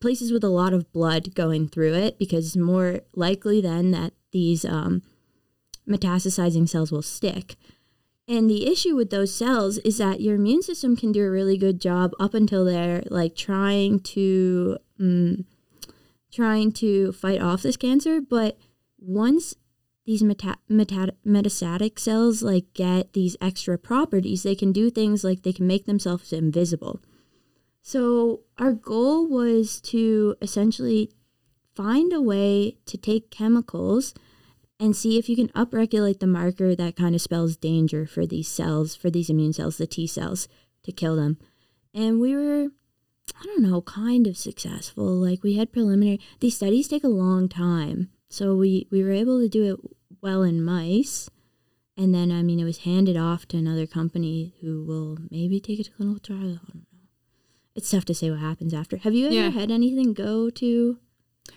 places 0.00 0.32
with 0.32 0.44
a 0.44 0.48
lot 0.48 0.72
of 0.72 0.92
blood 0.92 1.34
going 1.34 1.68
through 1.68 1.94
it, 1.94 2.18
because 2.18 2.46
it's 2.46 2.56
more 2.56 3.00
likely 3.14 3.60
then 3.60 3.90
that 3.90 4.12
these 4.30 4.64
um, 4.64 5.02
metastasizing 5.86 6.68
cells 6.68 6.92
will 6.92 7.02
stick. 7.02 7.56
And 8.28 8.50
the 8.50 8.70
issue 8.70 8.94
with 8.94 9.08
those 9.08 9.34
cells 9.34 9.78
is 9.78 9.96
that 9.98 10.20
your 10.20 10.34
immune 10.34 10.60
system 10.60 10.96
can 10.96 11.12
do 11.12 11.24
a 11.24 11.30
really 11.30 11.56
good 11.56 11.80
job 11.80 12.12
up 12.20 12.34
until 12.34 12.62
they're 12.62 13.02
like 13.08 13.34
trying 13.34 14.00
to 14.00 14.76
mm, 15.00 15.44
trying 16.30 16.72
to 16.72 17.12
fight 17.12 17.40
off 17.40 17.62
this 17.62 17.78
cancer, 17.78 18.20
but 18.20 18.58
once 18.98 19.54
these 20.04 20.22
meta- 20.22 20.58
meta- 20.68 21.14
metastatic 21.26 21.98
cells 21.98 22.42
like 22.42 22.72
get 22.74 23.14
these 23.14 23.36
extra 23.40 23.78
properties, 23.78 24.42
they 24.42 24.54
can 24.54 24.72
do 24.72 24.90
things 24.90 25.24
like 25.24 25.42
they 25.42 25.52
can 25.52 25.66
make 25.66 25.86
themselves 25.86 26.32
invisible. 26.32 27.00
So 27.80 28.40
our 28.58 28.72
goal 28.72 29.26
was 29.26 29.80
to 29.82 30.36
essentially 30.42 31.10
find 31.74 32.12
a 32.12 32.20
way 32.20 32.76
to 32.86 32.98
take 32.98 33.30
chemicals 33.30 34.12
and 34.80 34.94
see 34.94 35.18
if 35.18 35.28
you 35.28 35.36
can 35.36 35.48
upregulate 35.48 36.20
the 36.20 36.26
marker 36.26 36.74
that 36.74 36.96
kind 36.96 37.14
of 37.14 37.20
spells 37.20 37.56
danger 37.56 38.06
for 38.06 38.26
these 38.26 38.48
cells, 38.48 38.94
for 38.94 39.10
these 39.10 39.28
immune 39.30 39.52
cells, 39.52 39.76
the 39.78 39.86
T 39.86 40.06
cells, 40.06 40.48
to 40.84 40.92
kill 40.92 41.16
them. 41.16 41.36
And 41.92 42.20
we 42.20 42.34
were, 42.34 42.68
I 43.40 43.44
don't 43.44 43.62
know, 43.62 43.80
kind 43.82 44.26
of 44.26 44.36
successful. 44.36 45.04
Like 45.06 45.42
we 45.42 45.54
had 45.56 45.72
preliminary, 45.72 46.20
these 46.40 46.56
studies 46.56 46.86
take 46.88 47.04
a 47.04 47.08
long 47.08 47.48
time. 47.48 48.10
So 48.28 48.54
we, 48.54 48.86
we 48.90 49.02
were 49.02 49.10
able 49.12 49.40
to 49.40 49.48
do 49.48 49.72
it 49.74 49.80
well 50.20 50.42
in 50.42 50.62
mice. 50.62 51.28
And 51.96 52.14
then, 52.14 52.30
I 52.30 52.42
mean, 52.44 52.60
it 52.60 52.64
was 52.64 52.78
handed 52.78 53.16
off 53.16 53.46
to 53.48 53.56
another 53.56 53.86
company 53.86 54.54
who 54.60 54.84
will 54.84 55.18
maybe 55.30 55.58
take 55.58 55.80
it 55.80 55.84
to 55.84 55.90
clinical 55.90 56.20
trial. 56.20 56.60
I 56.62 56.70
don't 56.72 56.74
know. 56.92 56.98
It's 57.74 57.90
tough 57.90 58.04
to 58.06 58.14
say 58.14 58.30
what 58.30 58.38
happens 58.38 58.72
after. 58.72 58.98
Have 58.98 59.14
you 59.14 59.26
ever 59.26 59.34
Yeah. 59.34 59.50
had 59.50 59.70
anything 59.72 60.12
go 60.12 60.50
to? 60.50 60.98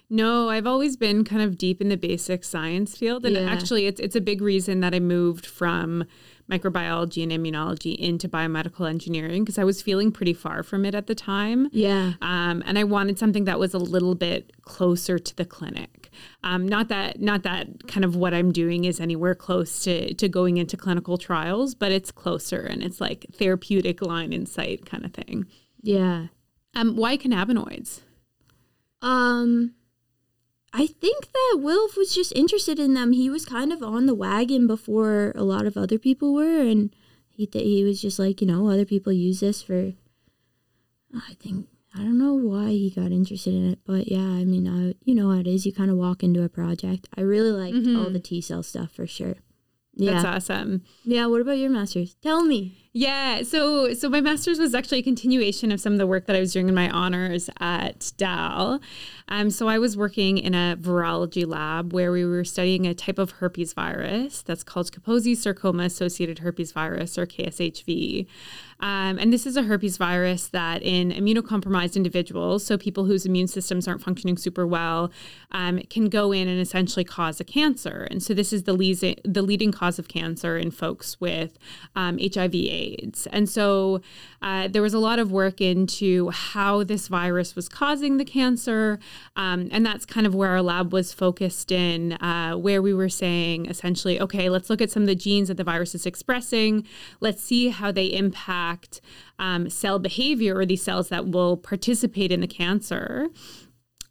No, 0.09 0.49
I've 0.49 0.67
always 0.67 0.97
been 0.97 1.23
kind 1.23 1.41
of 1.41 1.57
deep 1.57 1.81
in 1.81 1.89
the 1.89 1.97
basic 1.97 2.43
science 2.43 2.97
field, 2.97 3.25
and 3.25 3.35
Yeah. 3.35 3.41
actually, 3.43 3.85
it's 3.85 3.99
it's 3.99 4.15
a 4.15 4.21
big 4.21 4.41
reason 4.41 4.79
that 4.81 4.93
I 4.93 4.99
moved 4.99 5.45
from 5.45 6.03
microbiology 6.51 7.23
and 7.23 7.31
immunology 7.31 7.95
into 7.95 8.27
biomedical 8.27 8.89
engineering 8.89 9.43
because 9.45 9.57
I 9.57 9.63
was 9.63 9.81
feeling 9.81 10.11
pretty 10.11 10.33
far 10.33 10.63
from 10.63 10.83
it 10.83 10.93
at 10.93 11.07
the 11.07 11.15
time. 11.15 11.69
Yeah. 11.71 12.13
Um, 12.21 12.61
and 12.65 12.77
I 12.77 12.83
wanted 12.83 13.17
something 13.17 13.45
that 13.45 13.57
was 13.57 13.73
a 13.73 13.77
little 13.77 14.15
bit 14.15 14.51
closer 14.63 15.17
to 15.17 15.35
the 15.37 15.45
clinic. 15.45 16.09
Um, 16.43 16.67
not 16.67 16.89
that 16.89 17.21
not 17.21 17.43
that 17.43 17.87
kind 17.87 18.03
of 18.03 18.17
what 18.17 18.33
I'm 18.33 18.51
doing 18.51 18.83
is 18.83 18.99
anywhere 18.99 19.33
close 19.33 19.81
to 19.85 20.13
to 20.13 20.27
going 20.27 20.57
into 20.57 20.75
clinical 20.75 21.17
trials, 21.17 21.73
but 21.73 21.93
it's 21.93 22.11
closer 22.11 22.59
and 22.59 22.83
it's 22.83 22.99
like 22.99 23.25
therapeutic 23.33 24.01
line 24.01 24.33
in 24.33 24.45
sight 24.45 24.85
kind 24.85 25.05
of 25.05 25.13
thing. 25.13 25.45
Yeah. 25.81 26.27
Um, 26.75 26.95
why 26.97 27.17
cannabinoids? 27.17 28.01
Um, 29.01 29.73
I 30.73 30.87
think 30.87 31.31
that 31.33 31.59
Wilf 31.61 31.97
was 31.97 32.15
just 32.15 32.31
interested 32.33 32.79
in 32.79 32.93
them. 32.93 33.11
He 33.11 33.29
was 33.29 33.45
kind 33.45 33.73
of 33.73 33.83
on 33.83 34.05
the 34.05 34.15
wagon 34.15 34.67
before 34.67 35.33
a 35.35 35.43
lot 35.43 35.65
of 35.65 35.75
other 35.75 35.97
people 35.99 36.33
were, 36.33 36.61
and 36.61 36.95
he 37.29 37.45
th- 37.45 37.63
he 37.65 37.83
was 37.83 38.01
just 38.01 38.17
like, 38.19 38.39
you 38.41 38.47
know, 38.47 38.69
other 38.69 38.85
people 38.85 39.11
use 39.11 39.41
this 39.41 39.61
for. 39.61 39.93
I 41.13 41.33
think 41.39 41.67
I 41.93 41.99
don't 41.99 42.17
know 42.17 42.33
why 42.35 42.69
he 42.69 42.89
got 42.89 43.11
interested 43.11 43.53
in 43.53 43.69
it, 43.71 43.79
but 43.85 44.09
yeah, 44.09 44.19
I 44.21 44.45
mean, 44.45 44.65
I, 44.67 44.95
you 45.03 45.13
know 45.13 45.31
how 45.31 45.39
it 45.39 45.47
is. 45.47 45.65
You 45.65 45.73
kind 45.73 45.91
of 45.91 45.97
walk 45.97 46.23
into 46.23 46.41
a 46.43 46.47
project. 46.49 47.09
I 47.17 47.21
really 47.21 47.51
liked 47.51 47.75
Mm-hmm. 47.75 47.99
all 47.99 48.09
the 48.09 48.19
T 48.19 48.39
cell 48.39 48.63
stuff 48.63 48.91
for 48.91 49.05
sure. 49.05 49.35
Yeah. 49.95 50.13
That's 50.13 50.25
awesome. 50.49 50.83
Yeah. 51.03 51.25
What 51.25 51.41
about 51.41 51.57
your 51.57 51.69
masters? 51.69 52.15
Tell 52.21 52.43
me. 52.45 52.80
Yeah, 52.93 53.43
so 53.43 53.93
so 53.93 54.09
my 54.09 54.19
master's 54.19 54.59
was 54.59 54.75
actually 54.75 54.99
a 54.99 55.03
continuation 55.03 55.71
of 55.71 55.79
some 55.79 55.93
of 55.93 55.99
the 55.99 56.05
work 56.05 56.25
that 56.25 56.35
I 56.35 56.41
was 56.41 56.51
doing 56.51 56.67
in 56.67 56.75
my 56.75 56.89
honors 56.89 57.49
at 57.61 58.11
Dal. 58.17 58.81
Um, 59.29 59.49
so 59.49 59.69
I 59.69 59.79
was 59.79 59.95
working 59.95 60.37
in 60.37 60.53
a 60.53 60.75
virology 60.77 61.47
lab 61.47 61.93
where 61.93 62.11
we 62.11 62.25
were 62.25 62.43
studying 62.43 62.85
a 62.85 62.93
type 62.93 63.17
of 63.17 63.31
herpes 63.31 63.71
virus 63.71 64.41
that's 64.41 64.61
called 64.61 64.91
Kaposi 64.91 65.37
sarcoma 65.37 65.83
associated 65.83 66.39
herpes 66.39 66.73
virus 66.73 67.17
or 67.17 67.25
KSHV. 67.25 68.27
Um, 68.81 69.19
and 69.19 69.31
this 69.31 69.45
is 69.45 69.55
a 69.55 69.63
herpes 69.63 69.97
virus 69.97 70.47
that 70.47 70.81
in 70.81 71.11
immunocompromised 71.11 71.95
individuals, 71.95 72.65
so 72.65 72.77
people 72.77 73.05
whose 73.05 73.25
immune 73.25 73.47
systems 73.47 73.87
aren't 73.87 74.01
functioning 74.01 74.37
super 74.37 74.65
well, 74.65 75.11
um, 75.51 75.79
can 75.89 76.09
go 76.09 76.31
in 76.31 76.47
and 76.47 76.59
essentially 76.59 77.03
cause 77.03 77.39
a 77.39 77.43
cancer. 77.43 78.07
And 78.09 78.23
so 78.23 78.33
this 78.33 78.51
is 78.51 78.63
the, 78.63 78.73
leas- 78.73 79.15
the 79.23 79.43
leading 79.43 79.71
cause 79.71 79.99
of 79.99 80.07
cancer 80.07 80.57
in 80.57 80.71
folks 80.71 81.21
with 81.21 81.59
um, 81.95 82.17
HIV 82.19 82.55
AIDS. 82.81 83.27
And 83.27 83.47
so 83.47 84.01
uh, 84.41 84.67
there 84.67 84.81
was 84.81 84.93
a 84.93 84.99
lot 84.99 85.19
of 85.19 85.31
work 85.31 85.61
into 85.61 86.29
how 86.29 86.83
this 86.83 87.07
virus 87.07 87.55
was 87.55 87.69
causing 87.69 88.17
the 88.17 88.25
cancer. 88.25 88.99
Um, 89.35 89.69
and 89.71 89.85
that's 89.85 90.05
kind 90.05 90.25
of 90.25 90.33
where 90.33 90.49
our 90.49 90.61
lab 90.61 90.91
was 90.91 91.13
focused 91.13 91.71
in, 91.71 92.13
uh, 92.13 92.55
where 92.55 92.81
we 92.81 92.93
were 92.93 93.09
saying 93.09 93.67
essentially, 93.67 94.19
okay, 94.19 94.49
let's 94.49 94.69
look 94.69 94.81
at 94.81 94.91
some 94.91 95.03
of 95.03 95.07
the 95.07 95.15
genes 95.15 95.47
that 95.47 95.57
the 95.57 95.63
virus 95.63 95.93
is 95.95 96.05
expressing. 96.05 96.85
Let's 97.19 97.43
see 97.43 97.69
how 97.69 97.91
they 97.91 98.05
impact 98.05 99.01
um, 99.39 99.69
cell 99.69 99.99
behavior 99.99 100.57
or 100.57 100.65
these 100.65 100.83
cells 100.83 101.09
that 101.09 101.27
will 101.27 101.57
participate 101.57 102.31
in 102.31 102.41
the 102.41 102.47
cancer. 102.47 103.29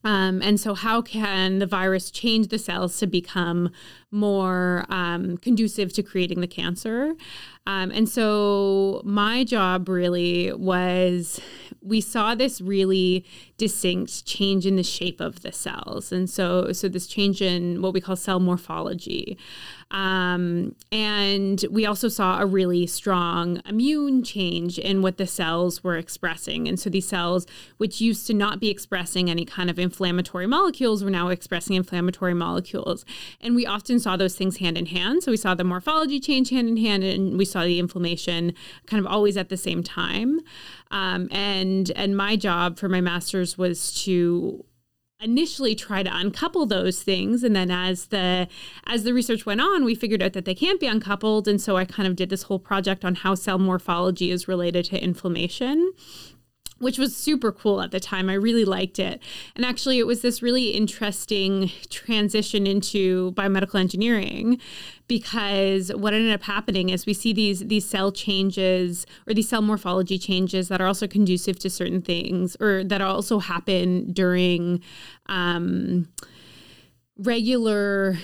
Um, 0.02 0.40
and 0.42 0.58
so, 0.58 0.74
how 0.74 1.02
can 1.02 1.58
the 1.58 1.66
virus 1.66 2.10
change 2.10 2.48
the 2.48 2.58
cells 2.58 2.96
to 2.98 3.06
become 3.06 3.70
more 4.10 4.84
um, 4.88 5.36
conducive 5.38 5.92
to 5.94 6.02
creating 6.02 6.40
the 6.40 6.46
cancer? 6.46 7.14
Um, 7.66 7.90
and 7.90 8.08
so, 8.08 9.02
my 9.04 9.44
job 9.44 9.88
really 9.88 10.52
was 10.52 11.40
we 11.82 12.00
saw 12.00 12.34
this 12.34 12.60
really 12.60 13.24
distinct 13.56 14.26
change 14.26 14.66
in 14.66 14.76
the 14.76 14.82
shape 14.82 15.20
of 15.20 15.42
the 15.42 15.52
cells. 15.52 16.12
And 16.12 16.28
so, 16.28 16.72
so 16.72 16.88
this 16.88 17.06
change 17.06 17.40
in 17.40 17.80
what 17.80 17.94
we 17.94 18.00
call 18.00 18.16
cell 18.16 18.40
morphology. 18.40 19.38
Um, 19.90 20.76
and 20.92 21.64
we 21.70 21.84
also 21.84 22.08
saw 22.08 22.40
a 22.40 22.46
really 22.46 22.86
strong 22.86 23.60
immune 23.66 24.22
change 24.22 24.78
in 24.78 25.02
what 25.02 25.16
the 25.16 25.26
cells 25.26 25.82
were 25.82 25.96
expressing. 25.96 26.68
And 26.68 26.78
so 26.78 26.90
these 26.90 27.08
cells, 27.08 27.46
which 27.78 28.00
used 28.00 28.26
to 28.28 28.34
not 28.34 28.60
be 28.60 28.68
expressing 28.68 29.28
any 29.28 29.44
kind 29.44 29.68
of 29.68 29.78
inflammatory 29.78 30.46
molecules, 30.46 31.02
were 31.02 31.10
now 31.10 31.28
expressing 31.28 31.76
inflammatory 31.76 32.34
molecules. 32.34 33.04
And 33.40 33.56
we 33.56 33.66
often 33.66 33.98
saw 34.00 34.16
those 34.16 34.34
things 34.34 34.58
hand 34.58 34.76
in 34.76 34.86
hand. 34.86 35.22
So 35.22 35.30
we 35.30 35.36
saw 35.36 35.54
the 35.54 35.64
morphology 35.64 36.20
change 36.20 36.50
hand 36.50 36.68
in 36.68 36.76
hand, 36.76 37.04
and 37.04 37.36
we 37.38 37.44
saw 37.44 37.64
the 37.64 37.78
inflammation 37.78 38.54
kind 38.86 39.04
of 39.04 39.10
always 39.10 39.36
at 39.36 39.48
the 39.48 39.56
same 39.56 39.82
time. 39.82 40.40
Um, 40.90 41.28
and 41.30 41.90
and 41.96 42.16
my 42.16 42.36
job 42.36 42.78
for 42.78 42.88
my 42.88 43.00
master's 43.00 43.56
was 43.56 43.92
to 44.04 44.64
initially 45.20 45.74
try 45.74 46.02
to 46.02 46.16
uncouple 46.16 46.64
those 46.64 47.02
things 47.02 47.44
and 47.44 47.54
then 47.54 47.70
as 47.70 48.06
the 48.06 48.48
as 48.86 49.04
the 49.04 49.12
research 49.12 49.44
went 49.44 49.60
on 49.60 49.84
we 49.84 49.94
figured 49.94 50.22
out 50.22 50.32
that 50.32 50.46
they 50.46 50.54
can't 50.54 50.80
be 50.80 50.86
uncoupled 50.86 51.46
and 51.46 51.60
so 51.60 51.76
i 51.76 51.84
kind 51.84 52.08
of 52.08 52.16
did 52.16 52.30
this 52.30 52.44
whole 52.44 52.58
project 52.58 53.04
on 53.04 53.14
how 53.16 53.34
cell 53.34 53.58
morphology 53.58 54.30
is 54.30 54.48
related 54.48 54.82
to 54.82 55.02
inflammation 55.02 55.92
which 56.80 56.98
was 56.98 57.14
super 57.14 57.52
cool 57.52 57.80
at 57.80 57.92
the 57.92 58.00
time. 58.00 58.28
I 58.28 58.34
really 58.34 58.64
liked 58.64 58.98
it. 58.98 59.22
And 59.54 59.64
actually, 59.64 59.98
it 59.98 60.06
was 60.06 60.22
this 60.22 60.42
really 60.42 60.70
interesting 60.70 61.70
transition 61.90 62.66
into 62.66 63.32
biomedical 63.32 63.78
engineering 63.78 64.58
because 65.06 65.92
what 65.94 66.14
ended 66.14 66.32
up 66.32 66.42
happening 66.42 66.88
is 66.88 67.04
we 67.04 67.14
see 67.14 67.32
these 67.32 67.60
these 67.60 67.84
cell 67.84 68.10
changes 68.10 69.06
or 69.26 69.34
these 69.34 69.48
cell 69.48 69.62
morphology 69.62 70.18
changes 70.18 70.68
that 70.68 70.80
are 70.80 70.86
also 70.86 71.06
conducive 71.06 71.58
to 71.58 71.68
certain 71.68 72.00
things 72.00 72.56
or 72.60 72.82
that 72.84 73.00
also 73.00 73.40
happen 73.40 74.12
during 74.12 74.82
um, 75.26 76.08
regular 77.18 78.16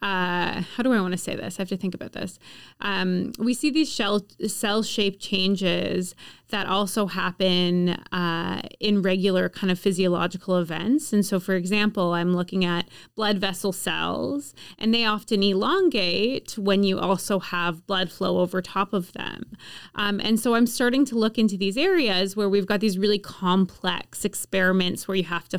uh, 0.00 0.62
how 0.62 0.82
do 0.82 0.92
I 0.92 1.00
want 1.00 1.12
to 1.12 1.18
say 1.18 1.36
this? 1.36 1.58
I 1.58 1.62
have 1.62 1.68
to 1.68 1.76
think 1.76 1.94
about 1.94 2.12
this. 2.12 2.38
Um, 2.80 3.32
we 3.38 3.54
see 3.54 3.70
these 3.70 3.92
shell, 3.92 4.24
cell 4.46 4.82
shape 4.82 5.18
changes 5.20 6.14
that 6.52 6.66
also 6.66 7.06
happen 7.06 7.90
uh, 8.12 8.60
in 8.78 9.02
regular 9.02 9.48
kind 9.48 9.70
of 9.70 9.78
physiological 9.78 10.58
events. 10.58 11.12
And 11.12 11.24
so, 11.24 11.40
for 11.40 11.54
example, 11.54 12.12
I'm 12.12 12.34
looking 12.34 12.64
at 12.64 12.88
blood 13.16 13.38
vessel 13.38 13.72
cells, 13.72 14.54
and 14.78 14.94
they 14.94 15.04
often 15.04 15.42
elongate 15.42 16.56
when 16.58 16.84
you 16.84 16.98
also 16.98 17.38
have 17.38 17.86
blood 17.86 18.12
flow 18.12 18.38
over 18.38 18.60
top 18.60 18.92
of 18.92 19.12
them. 19.14 19.56
Um, 19.94 20.20
and 20.20 20.38
so, 20.38 20.54
I'm 20.54 20.66
starting 20.66 21.04
to 21.06 21.16
look 21.16 21.38
into 21.38 21.56
these 21.56 21.76
areas 21.76 22.36
where 22.36 22.48
we've 22.48 22.66
got 22.66 22.80
these 22.80 22.98
really 22.98 23.18
complex 23.18 24.24
experiments 24.24 25.08
where 25.08 25.16
you 25.16 25.24
have 25.24 25.48
to 25.48 25.58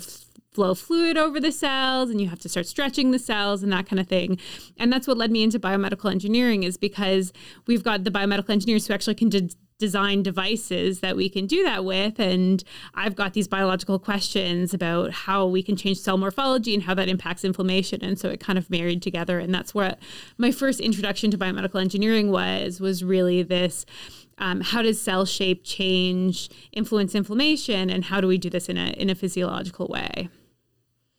flow 0.54 0.76
fluid 0.76 1.18
over 1.18 1.40
the 1.40 1.52
cells 1.52 2.10
and 2.10 2.22
you 2.22 2.28
have 2.30 2.40
to 2.40 2.50
start 2.50 2.68
stretching 2.68 3.12
the 3.12 3.20
cells 3.20 3.64
and 3.64 3.72
that 3.72 3.88
kind 3.88 4.00
of 4.00 4.08
thing. 4.08 4.38
And 4.78 4.92
that's 4.92 5.08
what 5.08 5.18
led 5.18 5.32
me 5.32 5.44
into 5.44 5.60
biomedical 5.60 6.12
engineering 6.12 6.64
is 6.64 6.78
because 6.78 7.34
we've 7.68 7.84
got 7.84 8.04
the 8.04 8.12
biomedical 8.12 8.50
engineers 8.50 8.88
who 8.88 8.94
actually 8.94 9.16
can 9.16 9.30
de- 9.30 9.50
design 9.80 10.24
devices 10.24 11.02
that 11.02 11.16
we 11.16 11.28
can 11.28 11.46
do 11.46 11.64
that 11.64 11.84
with. 11.84 12.20
And 12.20 12.64
I've 12.94 13.16
got 13.16 13.34
these 13.34 13.48
biological 13.48 14.00
questions 14.00 14.74
about 14.74 15.12
how 15.12 15.46
we 15.46 15.62
can 15.62 15.76
change 15.76 16.00
cell 16.00 16.18
morphology 16.18 16.74
and 16.74 16.84
how 16.84 16.94
that 16.94 17.10
impacts 17.10 17.44
inflammation. 17.44 18.02
And 18.02 18.18
so 18.18 18.30
it 18.30 18.40
kind 18.40 18.58
of 18.58 18.70
married 18.70 19.02
together. 19.02 19.40
And 19.40 19.54
that's 19.54 19.74
what 19.74 20.00
my 20.38 20.52
first 20.52 20.80
introduction 20.80 21.32
to 21.32 21.38
biomedical 21.38 21.82
engineering 21.82 22.32
was 22.32 22.80
was 22.80 23.04
really 23.04 23.44
this 23.44 23.86
um, 24.38 24.62
how 24.62 24.82
does 24.82 25.02
cell 25.02 25.26
shape 25.26 25.62
change 25.64 26.50
influence 26.72 27.14
inflammation 27.14 27.90
and 27.90 28.06
how 28.06 28.20
do 28.22 28.28
we 28.28 28.38
do 28.38 28.50
this 28.50 28.70
in 28.70 28.78
a 28.78 28.92
in 28.92 29.10
a 29.10 29.16
physiological 29.16 29.88
way 29.88 30.30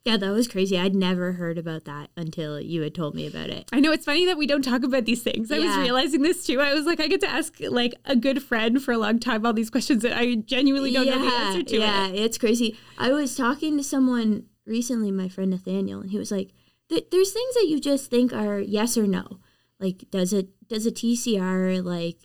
Yeah, 0.04 0.18
that 0.18 0.30
was 0.32 0.49
crazy. 0.49 0.78
I'd 0.78 0.94
never 0.94 1.32
heard 1.32 1.56
about 1.56 1.87
that 1.87 2.11
until 2.14 2.61
you 2.61 2.82
had 2.82 2.94
told 2.94 3.14
me 3.14 3.26
about 3.26 3.49
it. 3.49 3.70
I 3.73 3.80
know 3.80 3.90
it's 3.90 4.04
funny 4.04 4.26
that 4.26 4.37
we 4.37 4.46
don't 4.46 4.62
talk 4.62 4.82
about 4.82 5.06
these 5.06 5.23
things. 5.23 5.50
I 5.50 5.58
was 5.58 5.76
realizing 5.78 6.20
this 6.20 6.44
too. 6.44 6.61
I 6.61 6.75
was 6.75 6.84
like, 6.84 7.00
I 7.00 7.06
get 7.06 7.20
to 7.23 7.28
ask 7.28 7.54
like 7.61 7.94
a 8.04 8.14
good 8.14 8.42
friend 8.42 8.82
for 8.82 8.92
a 8.92 8.99
long 8.99 9.18
time 9.18 9.46
all 9.46 9.54
these 9.54 9.70
questions 9.70 10.02
that 10.02 10.14
I 10.16 10.34
genuinely 10.34 10.92
don't 10.92 11.06
know 11.06 11.18
the 11.18 11.34
answer 11.34 11.62
to. 11.62 11.78
yeah, 11.78 12.08
it. 12.08 12.16
it's 12.16 12.37
crazy. 12.37 12.76
I 12.99 13.12
was 13.12 13.34
talking 13.34 13.78
to 13.78 13.82
someone 13.82 14.44
recently, 14.66 15.11
my 15.11 15.28
friend 15.30 15.50
Nathaniel, 15.50 16.02
and 16.02 16.11
he 16.11 16.18
was 16.18 16.30
like, 16.30 16.50
"There's 16.90 17.32
things 17.32 17.54
that 17.54 17.66
you 17.66 17.80
just 17.80 18.11
think 18.11 18.34
are 18.34 18.61
yes 18.61 18.99
or 18.99 19.06
no. 19.06 19.40
Like, 19.80 20.04
does 20.11 20.34
it 20.34 20.49
does 20.68 20.84
a 20.84 20.90
TCR 20.92 21.82
like 21.82 22.18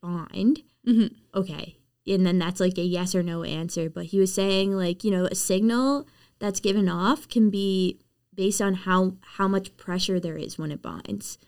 bind? 0.00 0.62
Mhm. 0.86 1.12
Okay, 1.34 1.78
and 2.06 2.24
then 2.24 2.38
that's 2.38 2.60
like 2.60 2.78
a 2.78 2.82
yes 2.82 3.12
or 3.14 3.24
no 3.24 3.42
answer. 3.42 3.90
But 3.90 4.06
he 4.06 4.20
was 4.20 4.32
saying 4.32 4.72
like, 4.72 5.02
you 5.02 5.10
know, 5.10 5.24
a 5.24 5.34
signal 5.34 6.06
that's 6.38 6.60
given 6.60 6.88
off 6.88 7.28
can 7.28 7.50
be 7.50 7.98
based 8.34 8.60
on 8.60 8.74
how 8.74 9.14
how 9.36 9.48
much 9.48 9.76
pressure 9.76 10.18
there 10.18 10.36
is 10.36 10.58
when 10.58 10.70
it 10.72 10.82
binds. 10.82 11.38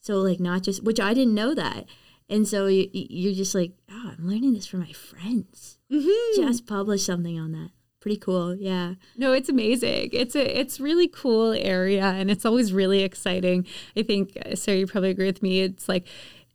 So 0.00 0.16
like 0.18 0.40
not 0.40 0.62
just 0.62 0.82
which 0.84 1.00
I 1.00 1.14
didn't 1.14 1.34
know 1.34 1.54
that. 1.54 1.86
And 2.28 2.48
so 2.48 2.66
you, 2.66 2.88
you're 2.92 3.34
just 3.34 3.54
like, 3.54 3.72
oh, 3.90 4.14
I'm 4.16 4.26
learning 4.26 4.54
this 4.54 4.66
from 4.66 4.80
my 4.80 4.92
friends. 4.92 5.78
Mhm. 5.90 6.36
Just 6.36 6.66
published 6.66 7.06
something 7.06 7.38
on 7.38 7.52
that. 7.52 7.70
Pretty 8.00 8.18
cool. 8.18 8.54
Yeah. 8.54 8.94
No, 9.16 9.32
it's 9.32 9.48
amazing. 9.48 10.10
It's 10.12 10.36
a 10.36 10.60
it's 10.60 10.78
really 10.78 11.08
cool 11.08 11.52
area 11.52 12.04
and 12.04 12.30
it's 12.30 12.44
always 12.44 12.72
really 12.72 13.02
exciting. 13.02 13.66
I 13.96 14.02
think 14.02 14.36
Sarah, 14.54 14.78
you 14.78 14.86
probably 14.86 15.10
agree 15.10 15.26
with 15.26 15.42
me. 15.42 15.60
It's 15.60 15.88
like 15.88 16.06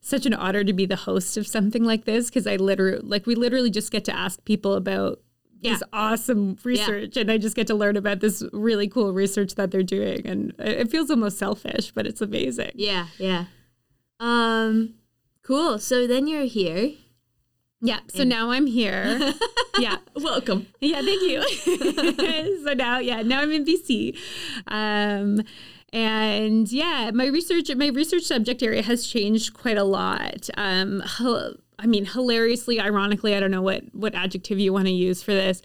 such 0.01 0.25
an 0.25 0.33
honor 0.33 0.63
to 0.63 0.73
be 0.73 0.85
the 0.85 0.95
host 0.95 1.37
of 1.37 1.47
something 1.47 1.83
like 1.83 2.05
this 2.05 2.29
because 2.29 2.45
I 2.45 2.55
literally 2.57 3.01
like 3.01 3.25
we 3.25 3.33
literally 3.35 3.71
just 3.71 3.91
get 3.91 4.05
to 4.05 4.15
ask 4.15 4.43
people 4.45 4.75
about 4.75 5.19
this 5.61 5.83
awesome 5.91 6.57
research 6.63 7.17
and 7.17 7.31
I 7.31 7.37
just 7.37 7.55
get 7.55 7.67
to 7.67 7.75
learn 7.75 7.97
about 7.97 8.19
this 8.19 8.43
really 8.53 8.87
cool 8.87 9.13
research 9.13 9.55
that 9.55 9.71
they're 9.71 9.83
doing 9.83 10.25
and 10.25 10.53
it 10.59 10.89
feels 10.89 11.09
almost 11.09 11.37
selfish, 11.37 11.91
but 11.91 12.07
it's 12.07 12.21
amazing. 12.21 12.71
Yeah. 12.75 13.07
Yeah. 13.17 13.45
Um, 14.19 14.95
cool. 15.43 15.79
So 15.79 16.07
then 16.07 16.27
you're 16.27 16.43
here. 16.43 16.91
Yeah. 17.81 17.99
So 18.09 18.23
now 18.23 18.51
I'm 18.51 18.67
here. 18.67 19.33
yeah. 19.79 19.97
Welcome. 20.15 20.67
Yeah, 20.81 21.01
thank 21.01 21.21
you. 21.21 21.41
so 22.65 22.73
now, 22.73 22.99
yeah, 22.99 23.21
now 23.21 23.41
I'm 23.41 23.51
in 23.51 23.65
BC. 23.65 24.17
Um, 24.67 25.41
and 25.91 26.71
yeah, 26.71 27.11
my 27.13 27.27
research, 27.27 27.73
my 27.75 27.87
research 27.87 28.23
subject 28.23 28.61
area 28.61 28.81
has 28.81 29.07
changed 29.07 29.53
quite 29.53 29.77
a 29.77 29.83
lot. 29.83 30.49
Um, 30.57 31.01
I 31.79 31.87
mean, 31.87 32.05
hilariously, 32.05 32.79
ironically, 32.79 33.35
I 33.35 33.39
don't 33.39 33.51
know 33.51 33.61
what 33.61 33.83
what 33.93 34.13
adjective 34.15 34.59
you 34.59 34.73
want 34.73 34.85
to 34.85 34.93
use 34.93 35.23
for 35.23 35.31
this, 35.31 35.61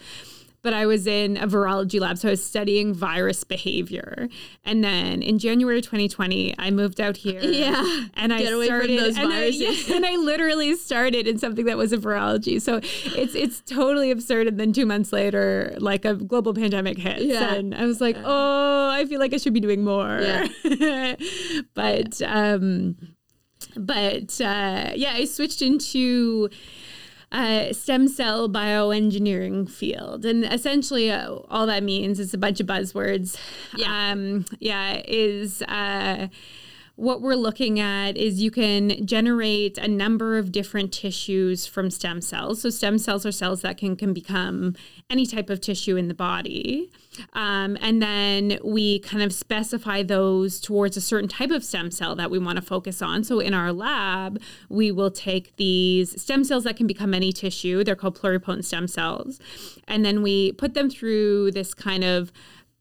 but 0.65 0.73
I 0.73 0.87
was 0.87 1.07
in 1.07 1.37
a 1.37 1.47
virology 1.47 2.01
lab. 2.01 2.17
So 2.19 2.29
I 2.29 2.31
was 2.33 2.43
studying 2.43 2.95
virus 2.95 3.45
behavior. 3.45 4.31
And 4.65 4.83
then 4.83 5.23
in 5.23 5.39
January 5.39 5.83
2020, 5.83 6.55
I 6.59 6.71
moved 6.71 7.01
out 7.01 7.19
here. 7.19 7.43
Yeah. 7.55 8.07
And 8.15 8.33
I 8.33 8.39
Get 8.43 8.53
from 8.53 8.65
started 8.65 9.01
and 9.01 9.33
I, 9.33 9.45
yeah, 9.47 9.95
and 9.95 10.07
I 10.07 10.17
literally 10.17 10.75
started 10.75 11.29
in 11.29 11.39
something 11.39 11.67
that 11.67 11.77
was 11.77 11.93
a 11.93 11.99
virology. 11.99 12.61
So 12.61 12.81
it's 12.83 13.35
it's 13.35 13.61
totally 13.61 14.11
absurd. 14.11 14.49
And 14.49 14.59
then 14.59 14.73
two 14.73 14.87
months 14.87 15.13
later, 15.13 15.77
like 15.79 16.05
a 16.05 16.15
global 16.15 16.55
pandemic 16.55 16.99
hits. 16.99 17.23
Yeah. 17.23 17.55
And 17.55 17.75
I 17.75 17.85
was 17.85 18.01
like, 18.01 18.17
oh, 18.25 18.91
I 18.91 19.05
feel 19.05 19.21
like 19.21 19.35
I 19.35 19.37
should 19.37 19.53
be 19.53 19.61
doing 19.61 19.85
more. 19.85 20.21
Yeah. 20.65 21.17
but 21.75 22.23
um 22.23 22.97
but 23.77 24.41
uh, 24.41 24.93
yeah, 24.95 25.13
I 25.15 25.25
switched 25.25 25.63
into 25.63 26.49
uh, 27.33 27.73
stem 27.73 28.09
cell 28.09 28.49
bioengineering 28.49 29.69
field, 29.69 30.25
and 30.25 30.45
essentially 30.45 31.11
uh, 31.11 31.37
all 31.51 31.67
that 31.67 31.83
means 31.83 32.21
is 32.21 32.35
a 32.35 32.39
bunch 32.39 32.61
of 32.61 32.67
buzzwords. 32.67 33.37
Yeah. 33.77 34.13
um, 34.13 34.45
yeah, 34.61 35.03
is. 35.07 35.63
Uh, 35.63 36.29
what 36.97 37.21
we're 37.21 37.35
looking 37.35 37.81
at 37.81 38.17
is 38.17 38.41
you 38.41 38.53
can 38.53 39.05
generate 39.05 39.79
a 39.79 39.89
number 39.89 40.39
of 40.39 40.53
different 40.53 40.93
tissues 40.93 41.67
from 41.67 41.91
stem 41.91 42.21
cells. 42.21 42.63
So, 42.63 42.71
stem 42.71 42.99
cells 42.99 43.27
are 43.27 43.33
cells 43.33 43.63
that 43.63 43.79
can, 43.79 43.97
can 43.97 44.13
become 44.13 44.77
any 45.11 45.27
type 45.27 45.51
of 45.51 45.61
tissue 45.61 45.97
in 45.97 46.07
the 46.07 46.15
body. 46.15 46.93
Um, 47.33 47.77
and 47.81 48.03
then 48.03 48.59
we 48.65 48.99
kind 49.01 49.23
of 49.23 49.33
specify 49.33 50.03
those 50.03 50.61
towards 50.61 50.97
a 50.97 51.01
certain 51.01 51.29
type 51.29 51.51
of 51.51 51.65
stem 51.65 51.91
cell 51.91 52.15
that 52.17 52.31
we 52.31 52.39
want 52.39 52.57
to 52.57 52.63
focus 52.63 53.03
on. 53.03 53.25
So, 53.25 53.41
in 53.41 53.55
our 53.55 53.73
lab, 53.73 54.41
we 54.69 54.91
will 54.91 55.11
take 55.11 55.57
these 55.57 56.21
stem 56.21 56.45
cells 56.45 56.65
that 56.65 56.77
can 56.77 56.87
become 56.87 57.15
any 57.15 57.33
tissue, 57.33 57.85
they're 57.85 57.97
called 57.97 58.19
pluripotent 58.19 58.65
stem 58.65 58.89
cells, 58.89 59.41
and 59.87 60.05
then 60.05 60.23
we 60.23 60.53
put 60.53 60.75
them 60.75 60.91
through 60.91 61.53
this 61.53 61.75
kind 61.75 62.05
of 62.05 62.33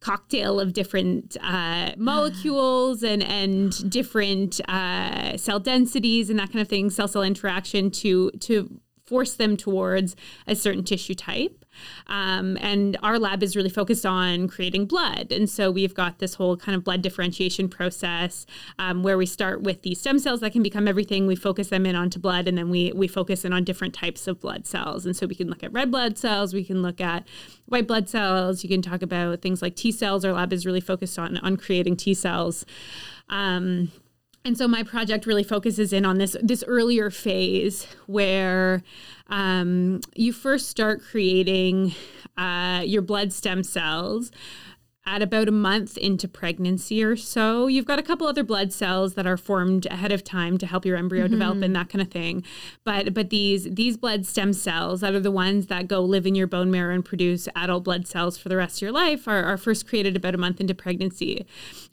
cocktail 0.04 0.60
of 0.60 0.74
different 0.74 1.38
uh, 1.42 1.92
molecules 1.98 3.04
and 3.04 3.24
and 3.24 3.90
different 3.90 4.60
uh, 4.70 5.38
cell 5.38 5.60
densities 5.60 6.30
and 6.30 6.38
that 6.40 6.52
kind 6.52 6.62
of 6.62 6.68
thing, 6.68 6.90
cell 6.90 7.08
cell 7.08 7.24
interaction 7.24 7.90
to 7.90 8.30
to 8.32 8.80
force 9.06 9.34
them 9.36 9.56
towards 9.58 10.16
a 10.48 10.56
certain 10.56 10.84
tissue 10.84 11.16
type. 11.16 11.63
Um, 12.08 12.58
and 12.62 12.98
our 13.04 13.20
lab 13.20 13.44
is 13.44 13.56
really 13.56 13.70
focused 13.70 14.06
on 14.06 14.48
creating 14.48 14.86
blood. 14.86 15.32
And 15.32 15.50
so 15.50 15.72
we've 15.72 15.94
got 15.94 16.20
this 16.20 16.36
whole 16.36 16.58
kind 16.58 16.76
of 16.76 16.84
blood 16.84 17.02
differentiation 17.02 17.70
process 17.70 18.46
um, 18.80 19.04
where 19.04 19.18
we 19.18 19.26
start 19.26 19.62
with 19.62 19.82
these 19.82 20.00
stem 20.00 20.20
cells 20.20 20.40
that 20.42 20.52
can 20.52 20.64
become 20.64 20.88
everything. 20.88 21.28
We 21.28 21.36
focus 21.36 21.70
them 21.70 21.86
in 21.86 21.96
onto 21.96 22.20
blood, 22.20 22.48
and 22.48 22.58
then 22.58 22.70
we, 22.70 22.92
we 22.94 23.08
focus 23.08 23.46
in 23.46 23.54
on 23.54 23.64
different 23.64 23.94
types 23.94 24.28
of 24.28 24.40
blood 24.40 24.66
cells. 24.66 25.06
And 25.06 25.16
so 25.16 25.28
we 25.28 25.36
can 25.36 25.48
look 25.48 25.64
at 25.64 25.72
red 25.72 25.92
blood 25.92 26.18
cells, 26.18 26.54
we 26.54 26.64
can 26.64 26.82
look 26.82 27.02
at 27.02 27.28
white 27.66 27.88
blood 27.88 28.10
cells, 28.10 28.64
you 28.64 28.70
can 28.70 28.82
talk 28.82 29.02
about 29.02 29.42
things 29.42 29.62
like 29.62 29.76
T 29.76 29.92
cells. 29.92 30.26
Our 30.26 30.34
lab 30.34 30.54
is 30.54 30.66
really 30.66 30.82
focused 30.82 31.18
on, 31.18 31.38
on 31.38 31.58
creating 31.58 31.98
T 31.98 32.14
cells. 32.14 32.66
Um, 33.30 33.92
and 34.46 34.58
so 34.58 34.68
my 34.68 34.84
project 34.84 35.26
really 35.26 35.44
focuses 35.44 35.94
in 35.94 36.06
on 36.06 36.18
this 36.18 36.36
this 36.42 36.64
earlier 36.68 37.10
phase 37.10 37.88
where 38.08 38.84
um, 39.28 40.02
you 40.16 40.34
first 40.34 40.70
start 40.70 41.02
creating 41.02 41.94
uh, 42.38 42.82
your 42.86 43.02
blood 43.02 43.32
stem 43.34 43.64
cells 43.64 44.32
at 45.06 45.22
about 45.22 45.50
a 45.50 45.52
month 45.52 45.98
into 45.98 46.28
pregnancy 46.28 47.04
or 47.04 47.16
so. 47.16 47.68
You've 47.68 47.86
got 47.86 48.00
a 48.00 48.04
couple 48.04 48.26
other 48.26 48.44
blood 48.44 48.72
cells 48.72 49.16
that 49.16 49.28
are 49.28 49.36
formed 49.36 49.86
ahead 49.88 50.14
of 50.14 50.24
time 50.24 50.58
to 50.60 50.66
help 50.66 50.86
your 50.86 50.96
embryo 50.96 51.28
develop 51.28 51.62
and 51.62 51.76
that 51.76 51.90
kind 51.90 52.02
of 52.02 52.10
thing. 52.10 52.44
But 52.84 53.14
but 53.14 53.30
these 53.30 53.66
these 53.66 53.98
blood 53.98 54.26
stem 54.26 54.54
cells 54.54 55.02
that 55.02 55.14
are 55.14 55.20
the 55.20 55.32
ones 55.32 55.68
that 55.68 55.88
go 55.88 56.02
live 56.02 56.26
in 56.26 56.36
your 56.36 56.48
bone 56.48 56.72
marrow 56.72 56.96
and 56.96 57.04
produce 57.04 57.50
adult 57.56 57.84
blood 57.84 58.08
cells 58.08 58.38
for 58.38 58.48
the 58.48 58.56
rest 58.56 58.78
of 58.78 58.82
your 58.84 58.92
life 58.92 59.28
are, 59.28 59.44
are 59.44 59.58
first 59.58 59.88
created 59.88 60.16
about 60.16 60.36
a 60.36 60.38
month 60.38 60.62
into 60.62 60.74
pregnancy. 60.74 61.46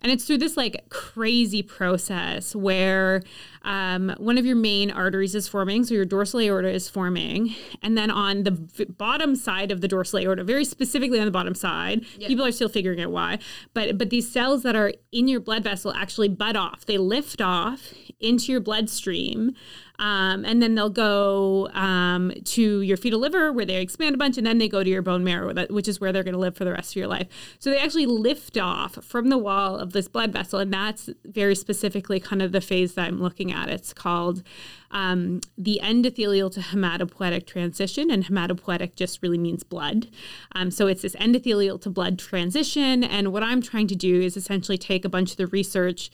And 0.02 0.12
it's 0.12 0.24
through 0.24 0.38
this 0.38 0.56
like 0.56 0.88
crazy 0.88 1.62
process 1.62 2.54
where 2.54 3.22
um, 3.62 4.14
one 4.16 4.38
of 4.38 4.46
your 4.46 4.56
main 4.56 4.90
arteries 4.90 5.34
is 5.34 5.46
forming, 5.46 5.84
so 5.84 5.92
your 5.92 6.06
dorsal 6.06 6.40
aorta 6.40 6.70
is 6.70 6.88
forming, 6.88 7.54
and 7.82 7.96
then 7.98 8.10
on 8.10 8.44
the 8.44 8.52
v- 8.52 8.84
bottom 8.86 9.36
side 9.36 9.70
of 9.70 9.82
the 9.82 9.88
dorsal 9.88 10.18
aorta, 10.20 10.42
very 10.44 10.64
specifically 10.64 11.18
on 11.18 11.26
the 11.26 11.30
bottom 11.30 11.54
side, 11.54 12.06
people 12.28 12.46
are 12.46 12.52
still 12.52 12.70
figuring 12.70 12.99
out 13.00 13.10
why, 13.10 13.38
but 13.74 13.98
but 13.98 14.10
these 14.10 14.30
cells 14.30 14.62
that 14.62 14.76
are 14.76 14.92
in 15.12 15.28
your 15.28 15.40
blood 15.40 15.64
vessel 15.64 15.92
actually 15.92 16.28
bud 16.28 16.56
off. 16.56 16.86
They 16.86 16.98
lift 16.98 17.40
off 17.40 17.92
into 18.20 18.52
your 18.52 18.60
bloodstream. 18.60 19.54
Um, 19.98 20.46
and 20.46 20.62
then 20.62 20.76
they'll 20.76 20.88
go 20.88 21.68
um, 21.74 22.32
to 22.44 22.80
your 22.80 22.96
fetal 22.96 23.20
liver 23.20 23.52
where 23.52 23.66
they 23.66 23.82
expand 23.82 24.14
a 24.14 24.18
bunch, 24.18 24.38
and 24.38 24.46
then 24.46 24.56
they 24.56 24.66
go 24.66 24.82
to 24.82 24.88
your 24.88 25.02
bone 25.02 25.22
marrow, 25.22 25.52
which 25.68 25.88
is 25.88 26.00
where 26.00 26.10
they're 26.10 26.22
going 26.22 26.32
to 26.32 26.40
live 26.40 26.56
for 26.56 26.64
the 26.64 26.72
rest 26.72 26.92
of 26.92 26.96
your 26.96 27.06
life. 27.06 27.28
So 27.58 27.68
they 27.68 27.78
actually 27.78 28.06
lift 28.06 28.56
off 28.56 28.94
from 29.04 29.28
the 29.28 29.36
wall 29.36 29.76
of 29.76 29.92
this 29.92 30.08
blood 30.08 30.32
vessel, 30.32 30.58
and 30.58 30.72
that's 30.72 31.10
very 31.26 31.54
specifically 31.54 32.18
kind 32.18 32.40
of 32.40 32.52
the 32.52 32.62
phase 32.62 32.94
that 32.94 33.08
I'm 33.08 33.20
looking 33.20 33.52
at. 33.52 33.68
It's 33.68 33.92
called 33.92 34.42
um, 34.90 35.40
the 35.56 35.80
endothelial 35.82 36.52
to 36.52 36.60
hematopoietic 36.60 37.46
transition, 37.46 38.10
and 38.10 38.24
hematopoietic 38.24 38.94
just 38.94 39.22
really 39.22 39.38
means 39.38 39.62
blood. 39.62 40.08
Um, 40.52 40.70
so 40.70 40.86
it's 40.86 41.02
this 41.02 41.16
endothelial 41.16 41.80
to 41.82 41.90
blood 41.90 42.18
transition, 42.18 43.04
and 43.04 43.32
what 43.32 43.42
I'm 43.42 43.62
trying 43.62 43.86
to 43.88 43.96
do 43.96 44.20
is 44.20 44.36
essentially 44.36 44.78
take 44.78 45.04
a 45.04 45.08
bunch 45.08 45.32
of 45.32 45.36
the 45.36 45.46
research 45.46 46.10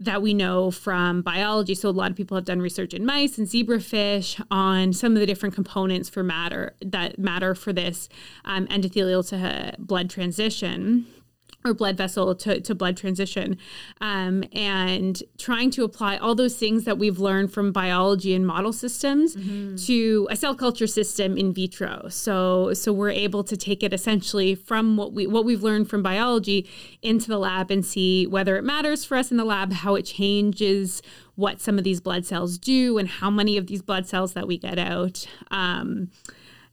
that 0.00 0.20
we 0.20 0.34
know 0.34 0.70
from 0.70 1.22
biology. 1.22 1.74
So 1.74 1.88
a 1.88 1.90
lot 1.90 2.10
of 2.10 2.16
people 2.16 2.36
have 2.36 2.44
done 2.44 2.60
research 2.60 2.94
in 2.94 3.06
mice 3.06 3.38
and 3.38 3.46
zebrafish 3.46 4.44
on 4.50 4.92
some 4.92 5.12
of 5.12 5.20
the 5.20 5.26
different 5.26 5.54
components 5.54 6.08
for 6.08 6.22
matter 6.24 6.74
that 6.80 7.18
matter 7.18 7.54
for 7.54 7.72
this 7.72 8.08
um, 8.44 8.66
endothelial 8.66 9.26
to 9.28 9.36
uh, 9.36 9.72
blood 9.78 10.10
transition 10.10 11.06
or 11.64 11.72
blood 11.72 11.96
vessel 11.96 12.34
to, 12.34 12.60
to 12.60 12.74
blood 12.74 12.94
transition 12.94 13.56
um, 14.02 14.44
and 14.52 15.22
trying 15.38 15.70
to 15.70 15.82
apply 15.82 16.18
all 16.18 16.34
those 16.34 16.56
things 16.56 16.84
that 16.84 16.98
we've 16.98 17.18
learned 17.18 17.50
from 17.50 17.72
biology 17.72 18.34
and 18.34 18.46
model 18.46 18.72
systems 18.72 19.34
to 19.86 20.28
a 20.30 20.36
cell 20.36 20.54
culture 20.54 20.86
system 20.86 21.38
in 21.38 21.54
vitro. 21.54 22.06
So 22.10 22.74
so 22.74 22.92
we're 22.92 23.10
able 23.10 23.44
to 23.44 23.56
take 23.56 23.82
it 23.82 23.94
essentially 23.94 24.54
from 24.54 24.98
what 24.98 25.14
we 25.14 25.26
what 25.26 25.46
we've 25.46 25.62
learned 25.62 25.88
from 25.88 26.02
biology 26.02 26.68
into 27.00 27.28
the 27.28 27.38
lab 27.38 27.70
and 27.70 27.84
see 27.84 28.26
whether 28.26 28.56
it 28.56 28.62
matters 28.62 29.04
for 29.04 29.16
us 29.16 29.30
in 29.30 29.38
the 29.38 29.44
lab 29.44 29.72
how 29.72 29.94
it 29.94 30.02
changes 30.02 31.00
what 31.34 31.60
some 31.60 31.78
of 31.78 31.84
these 31.84 32.00
blood 32.00 32.26
cells 32.26 32.58
do 32.58 32.98
and 32.98 33.08
how 33.08 33.30
many 33.30 33.56
of 33.56 33.68
these 33.68 33.82
blood 33.82 34.06
cells 34.06 34.34
that 34.34 34.46
we 34.46 34.58
get 34.58 34.78
out. 34.78 35.26
Um, 35.50 36.10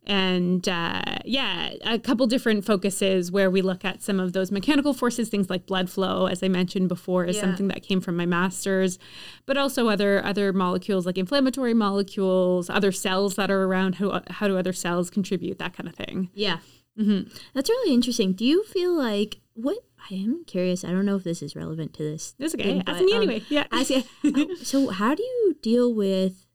and 0.07 0.67
uh, 0.67 1.01
yeah, 1.25 1.71
a 1.85 1.99
couple 1.99 2.25
different 2.25 2.65
focuses 2.65 3.31
where 3.31 3.51
we 3.51 3.61
look 3.61 3.85
at 3.85 4.01
some 4.01 4.19
of 4.19 4.33
those 4.33 4.51
mechanical 4.51 4.93
forces, 4.93 5.29
things 5.29 5.49
like 5.49 5.65
blood 5.67 5.89
flow, 5.89 6.25
as 6.25 6.41
I 6.41 6.47
mentioned 6.47 6.89
before, 6.89 7.25
is 7.25 7.35
Yeah. 7.35 7.41
something 7.43 7.67
that 7.67 7.83
came 7.83 8.01
from 8.01 8.17
my 8.17 8.25
master's, 8.25 8.97
but 9.45 9.57
also 9.57 9.89
other 9.89 10.23
other 10.25 10.51
molecules 10.53 11.05
like 11.05 11.17
inflammatory 11.17 11.73
molecules, 11.75 12.69
other 12.69 12.91
cells 12.91 13.35
that 13.35 13.51
are 13.51 13.63
around. 13.63 13.95
How 13.95 14.21
how 14.29 14.47
do 14.47 14.57
other 14.57 14.73
cells 14.73 15.09
contribute? 15.09 15.59
That 15.59 15.73
kind 15.73 15.87
of 15.87 15.95
thing. 15.95 16.29
Yeah. 16.33 16.57
Mm-hmm. 16.99 17.29
That's 17.53 17.69
really 17.69 17.93
interesting. 17.93 18.33
Do 18.33 18.43
you 18.43 18.63
feel 18.65 18.93
like 18.97 19.39
what 19.53 19.77
I 20.09 20.15
am 20.15 20.43
curious, 20.45 20.83
I 20.83 20.89
don't 20.89 21.05
know 21.05 21.15
if 21.15 21.23
this 21.23 21.41
is 21.43 21.55
relevant 21.55 21.93
to 21.93 22.03
this. 22.03 22.33
That's 22.39 22.55
okay. 22.55 22.63
thing, 22.63 22.83
Ask 22.87 23.03
me 23.03 23.11
um, 23.13 23.17
anyway. 23.17 23.43
Yeah. 23.49 23.65
See. 23.83 24.03
oh, 24.25 24.55
so 24.63 24.89
how 24.89 25.13
do 25.13 25.21
you 25.23 25.55
deal 25.61 25.93
with 25.93 26.47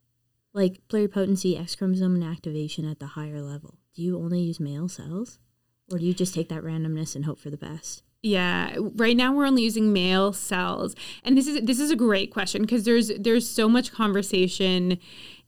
like 0.56 0.80
pluripotency, 0.88 1.60
X 1.60 1.76
chromosome 1.76 2.22
activation 2.22 2.88
at 2.88 2.98
the 2.98 3.08
higher 3.08 3.42
level? 3.42 3.78
Do 3.94 4.02
you 4.02 4.18
only 4.18 4.40
use 4.40 4.58
male 4.58 4.88
cells? 4.88 5.38
Or 5.92 5.98
do 5.98 6.04
you 6.04 6.14
just 6.14 6.34
take 6.34 6.48
that 6.48 6.62
randomness 6.62 7.14
and 7.14 7.26
hope 7.26 7.38
for 7.38 7.50
the 7.50 7.56
best? 7.56 8.02
Yeah, 8.22 8.74
right 8.96 9.16
now 9.16 9.32
we're 9.32 9.46
only 9.46 9.62
using 9.62 9.92
male 9.92 10.32
cells, 10.32 10.96
and 11.22 11.36
this 11.36 11.46
is 11.46 11.60
this 11.62 11.78
is 11.78 11.92
a 11.92 11.96
great 11.96 12.32
question 12.32 12.62
because 12.62 12.84
there's 12.84 13.12
there's 13.18 13.48
so 13.48 13.68
much 13.68 13.92
conversation 13.92 14.98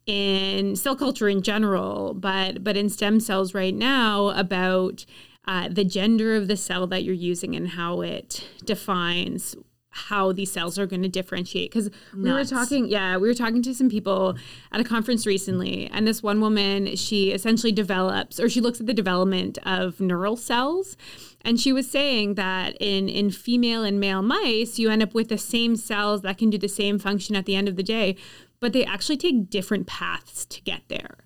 in 0.06 0.76
cell 0.76 0.94
culture 0.94 1.28
in 1.28 1.42
general, 1.42 2.14
but 2.14 2.62
but 2.62 2.76
in 2.76 2.88
stem 2.88 3.18
cells 3.18 3.52
right 3.52 3.74
now 3.74 4.28
about 4.28 5.04
uh, 5.48 5.68
the 5.68 5.84
gender 5.84 6.36
of 6.36 6.46
the 6.46 6.56
cell 6.56 6.86
that 6.86 7.02
you're 7.02 7.14
using 7.14 7.56
and 7.56 7.70
how 7.70 8.02
it 8.02 8.46
defines 8.64 9.56
how 9.98 10.32
these 10.32 10.50
cells 10.50 10.78
are 10.78 10.86
going 10.86 11.02
to 11.02 11.08
differentiate. 11.08 11.70
Because 11.70 11.90
we 12.14 12.32
were 12.32 12.44
talking 12.44 12.86
yeah 12.86 13.16
we 13.16 13.28
were 13.28 13.34
talking 13.34 13.62
to 13.62 13.74
some 13.74 13.88
people 13.88 14.36
at 14.72 14.80
a 14.80 14.84
conference 14.84 15.26
recently 15.26 15.88
and 15.92 16.06
this 16.06 16.22
one 16.22 16.40
woman 16.40 16.96
she 16.96 17.32
essentially 17.32 17.72
develops 17.72 18.40
or 18.40 18.48
she 18.48 18.60
looks 18.60 18.80
at 18.80 18.86
the 18.86 18.94
development 18.94 19.58
of 19.64 20.00
neural 20.00 20.36
cells 20.36 20.96
and 21.42 21.60
she 21.60 21.72
was 21.72 21.90
saying 21.90 22.34
that 22.34 22.76
in 22.80 23.08
in 23.08 23.30
female 23.30 23.84
and 23.84 24.00
male 24.00 24.22
mice 24.22 24.78
you 24.78 24.90
end 24.90 25.02
up 25.02 25.14
with 25.14 25.28
the 25.28 25.38
same 25.38 25.76
cells 25.76 26.22
that 26.22 26.38
can 26.38 26.50
do 26.50 26.58
the 26.58 26.68
same 26.68 26.98
function 26.98 27.36
at 27.36 27.46
the 27.46 27.54
end 27.54 27.68
of 27.68 27.76
the 27.76 27.82
day 27.82 28.16
but 28.60 28.72
they 28.72 28.84
actually 28.84 29.16
take 29.16 29.50
different 29.50 29.86
paths 29.86 30.44
to 30.44 30.60
get 30.62 30.82
there 30.88 31.18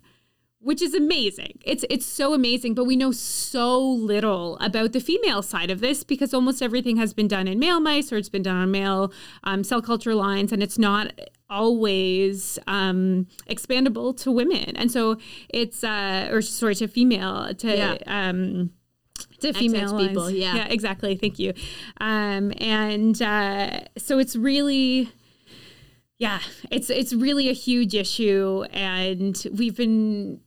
which 0.63 0.81
is 0.81 0.93
amazing. 0.93 1.59
It's 1.65 1.83
it's 1.89 2.05
so 2.05 2.33
amazing, 2.33 2.73
but 2.73 2.85
we 2.85 2.95
know 2.95 3.11
so 3.11 3.79
little 3.79 4.57
about 4.59 4.93
the 4.93 4.99
female 4.99 5.41
side 5.41 5.69
of 5.69 5.79
this 5.81 6.03
because 6.03 6.33
almost 6.33 6.61
everything 6.61 6.97
has 6.97 7.13
been 7.13 7.27
done 7.27 7.47
in 7.47 7.59
male 7.59 7.79
mice 7.81 8.11
or 8.13 8.17
it's 8.17 8.29
been 8.29 8.43
done 8.43 8.55
on 8.57 8.71
male 8.71 9.11
um, 9.43 9.63
cell 9.63 9.81
culture 9.81 10.15
lines, 10.15 10.51
and 10.53 10.63
it's 10.63 10.79
not 10.79 11.11
always 11.49 12.57
um, 12.65 13.27
expandable 13.47 14.15
to 14.23 14.31
women. 14.31 14.75
And 14.75 14.91
so 14.91 15.17
it's 15.49 15.83
uh, 15.83 16.29
or 16.31 16.41
sorry 16.41 16.75
to 16.75 16.87
female 16.87 17.53
to 17.55 17.67
Yeah. 17.67 17.97
um, 18.07 18.71
to 19.41 19.53
female 19.53 19.97
people. 19.97 20.29
Yeah. 20.29 20.55
yeah, 20.55 20.67
exactly. 20.69 21.15
Thank 21.17 21.37
you. 21.39 21.53
Um, 21.99 22.53
and 22.57 23.21
uh, 23.21 23.81
so 23.97 24.17
it's 24.17 24.35
really, 24.35 25.11
yeah, 26.17 26.39
it's 26.71 26.89
it's 26.89 27.13
really 27.13 27.49
a 27.49 27.53
huge 27.53 27.93
issue, 27.93 28.63
and 28.71 29.35
we've 29.53 29.75
been 29.75 30.39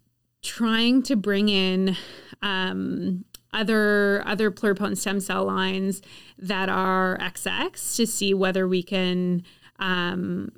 trying 0.46 1.02
to 1.02 1.16
bring 1.16 1.48
in 1.48 1.96
um, 2.42 3.24
other 3.52 4.22
other 4.26 4.50
pluripotent 4.50 4.96
stem 4.98 5.20
cell 5.20 5.44
lines 5.44 6.02
that 6.38 6.68
are 6.68 7.18
XX 7.20 7.96
to 7.96 8.06
see 8.06 8.32
whether 8.34 8.66
we 8.68 8.82
can. 8.82 9.42
Um, 9.78 10.50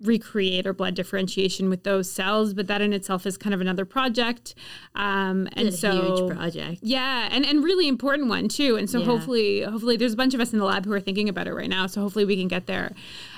recreate 0.00 0.64
our 0.64 0.72
blood 0.72 0.94
differentiation 0.94 1.68
with 1.68 1.82
those 1.82 2.08
cells 2.08 2.54
but 2.54 2.68
that 2.68 2.80
in 2.80 2.92
itself 2.92 3.26
is 3.26 3.36
kind 3.36 3.52
of 3.52 3.60
another 3.60 3.84
project 3.84 4.54
um, 4.94 5.48
and 5.54 5.74
so 5.74 5.90
huge 5.90 6.36
project. 6.36 6.78
yeah, 6.82 7.28
and 7.32 7.44
and 7.44 7.64
really 7.64 7.88
important 7.88 8.28
one 8.28 8.46
too. 8.46 8.76
And 8.76 8.88
so 8.88 9.00
Yeah. 9.00 9.06
hopefully, 9.06 9.62
hopefully, 9.62 9.96
there's 9.96 10.12
a 10.12 10.16
bunch 10.16 10.34
of 10.34 10.40
us 10.40 10.52
in 10.52 10.60
the 10.60 10.64
lab 10.64 10.84
who 10.84 10.92
are 10.92 11.00
thinking 11.00 11.28
about 11.28 11.48
it 11.48 11.52
right 11.52 11.68
now. 11.68 11.88
So 11.88 12.00
hopefully, 12.00 12.24
we 12.24 12.36
can 12.36 12.46
get 12.46 12.66
there. 12.68 12.92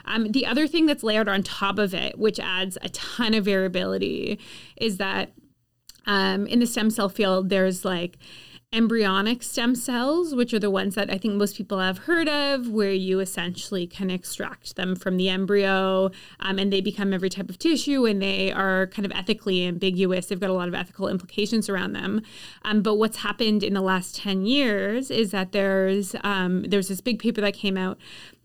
Um, 0.04 0.32
the 0.32 0.44
other 0.44 0.66
thing 0.66 0.84
that's 0.84 1.02
layered 1.02 1.30
on 1.30 1.42
top 1.42 1.78
of 1.78 1.94
it, 1.94 2.18
which 2.18 2.38
adds 2.38 2.76
a 2.82 2.90
ton 2.90 3.32
of 3.32 3.46
variability, 3.46 4.38
is 4.76 4.98
that 4.98 5.32
um, 6.06 6.46
in 6.46 6.58
the 6.60 6.66
stem 6.66 6.90
cell 6.90 7.08
field, 7.08 7.48
there's 7.48 7.84
like 7.84 8.18
embryonic 8.72 9.42
stem 9.42 9.74
cells, 9.74 10.32
which 10.32 10.54
are 10.54 10.58
the 10.60 10.70
ones 10.70 10.94
that 10.94 11.10
I 11.10 11.18
think 11.18 11.34
most 11.34 11.56
people 11.56 11.80
have 11.80 11.98
heard 11.98 12.28
of, 12.28 12.68
where 12.68 12.92
you 12.92 13.18
essentially 13.18 13.84
can 13.86 14.10
extract 14.10 14.76
them 14.76 14.94
from 14.94 15.16
the 15.16 15.28
embryo 15.28 16.10
um, 16.38 16.58
and 16.58 16.72
they 16.72 16.80
become 16.80 17.12
every 17.12 17.30
type 17.30 17.50
of 17.50 17.58
tissue 17.58 18.06
and 18.06 18.22
they 18.22 18.52
are 18.52 18.86
kind 18.86 19.04
of 19.04 19.12
ethically 19.12 19.66
ambiguous. 19.66 20.26
They've 20.26 20.38
got 20.38 20.50
a 20.50 20.54
lot 20.54 20.68
of 20.68 20.74
ethical 20.74 21.08
implications 21.08 21.68
around 21.68 21.94
them. 21.94 22.22
Um, 22.62 22.82
but 22.82 22.94
what's 22.94 23.18
happened 23.18 23.64
in 23.64 23.74
the 23.74 23.80
last 23.80 24.14
10 24.16 24.46
years 24.46 25.10
is 25.10 25.32
that 25.32 25.50
there's 25.50 26.14
um, 26.22 26.62
there's 26.62 26.88
this 26.88 27.00
big 27.00 27.18
paper 27.18 27.40
that 27.40 27.54
came 27.54 27.76
out 27.76 27.98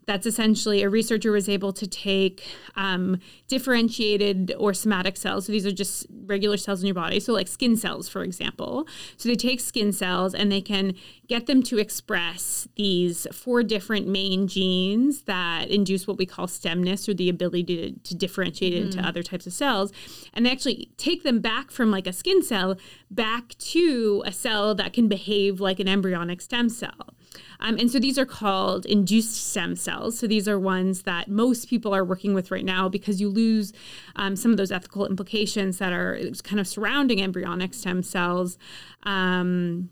that's 0.06 0.24
essentially 0.24 0.82
a 0.82 0.88
researcher 0.88 1.32
was 1.32 1.48
able 1.48 1.72
to 1.72 1.86
take 1.86 2.46
um, 2.76 3.18
differentiated 3.48 4.54
or 4.56 4.72
somatic 4.72 5.16
cells. 5.16 5.46
So 5.46 5.52
these 5.52 5.66
are 5.66 5.72
just 5.72 6.06
regular 6.26 6.56
cells 6.56 6.80
in 6.80 6.86
your 6.86 6.94
body. 6.94 7.18
So, 7.18 7.32
like 7.32 7.48
skin 7.48 7.76
cells, 7.76 8.08
for 8.08 8.22
example. 8.22 8.86
So, 9.16 9.28
they 9.28 9.34
take 9.34 9.60
skin 9.60 9.92
cells 9.92 10.34
and 10.34 10.50
they 10.50 10.60
can 10.60 10.94
get 11.26 11.46
them 11.46 11.62
to 11.64 11.78
express 11.78 12.68
these 12.76 13.26
four 13.32 13.64
different 13.64 14.06
main 14.06 14.46
genes 14.46 15.22
that 15.22 15.68
induce 15.68 16.06
what 16.06 16.18
we 16.18 16.26
call 16.26 16.46
stemness 16.46 17.08
or 17.08 17.14
the 17.14 17.28
ability 17.28 17.64
to, 17.64 17.92
to 17.92 18.14
differentiate 18.14 18.74
it 18.74 18.82
into 18.84 19.00
other 19.00 19.24
types 19.24 19.46
of 19.46 19.52
cells. 19.52 19.92
And 20.32 20.46
they 20.46 20.52
actually 20.52 20.90
take 20.96 21.24
them 21.24 21.40
back 21.40 21.72
from 21.72 21.90
like 21.90 22.06
a 22.06 22.12
skin 22.12 22.44
cell 22.44 22.76
back 23.10 23.56
to 23.58 24.22
a 24.24 24.30
cell 24.30 24.74
that 24.76 24.92
can 24.92 25.08
behave 25.08 25.60
like 25.60 25.80
an 25.80 25.88
embryonic 25.88 26.40
stem 26.40 26.68
cell. 26.68 27.14
Um, 27.60 27.78
and 27.78 27.90
so 27.90 27.98
these 27.98 28.18
are 28.18 28.26
called 28.26 28.86
induced 28.86 29.36
stem 29.50 29.76
cells. 29.76 30.18
So 30.18 30.26
these 30.26 30.48
are 30.48 30.58
ones 30.58 31.02
that 31.02 31.28
most 31.28 31.68
people 31.68 31.94
are 31.94 32.04
working 32.04 32.34
with 32.34 32.50
right 32.50 32.64
now 32.64 32.88
because 32.88 33.20
you 33.20 33.28
lose 33.28 33.72
um, 34.16 34.36
some 34.36 34.50
of 34.50 34.56
those 34.56 34.72
ethical 34.72 35.06
implications 35.06 35.78
that 35.78 35.92
are 35.92 36.18
kind 36.44 36.60
of 36.60 36.66
surrounding 36.66 37.22
embryonic 37.22 37.74
stem 37.74 38.02
cells. 38.02 38.58
Um, 39.02 39.90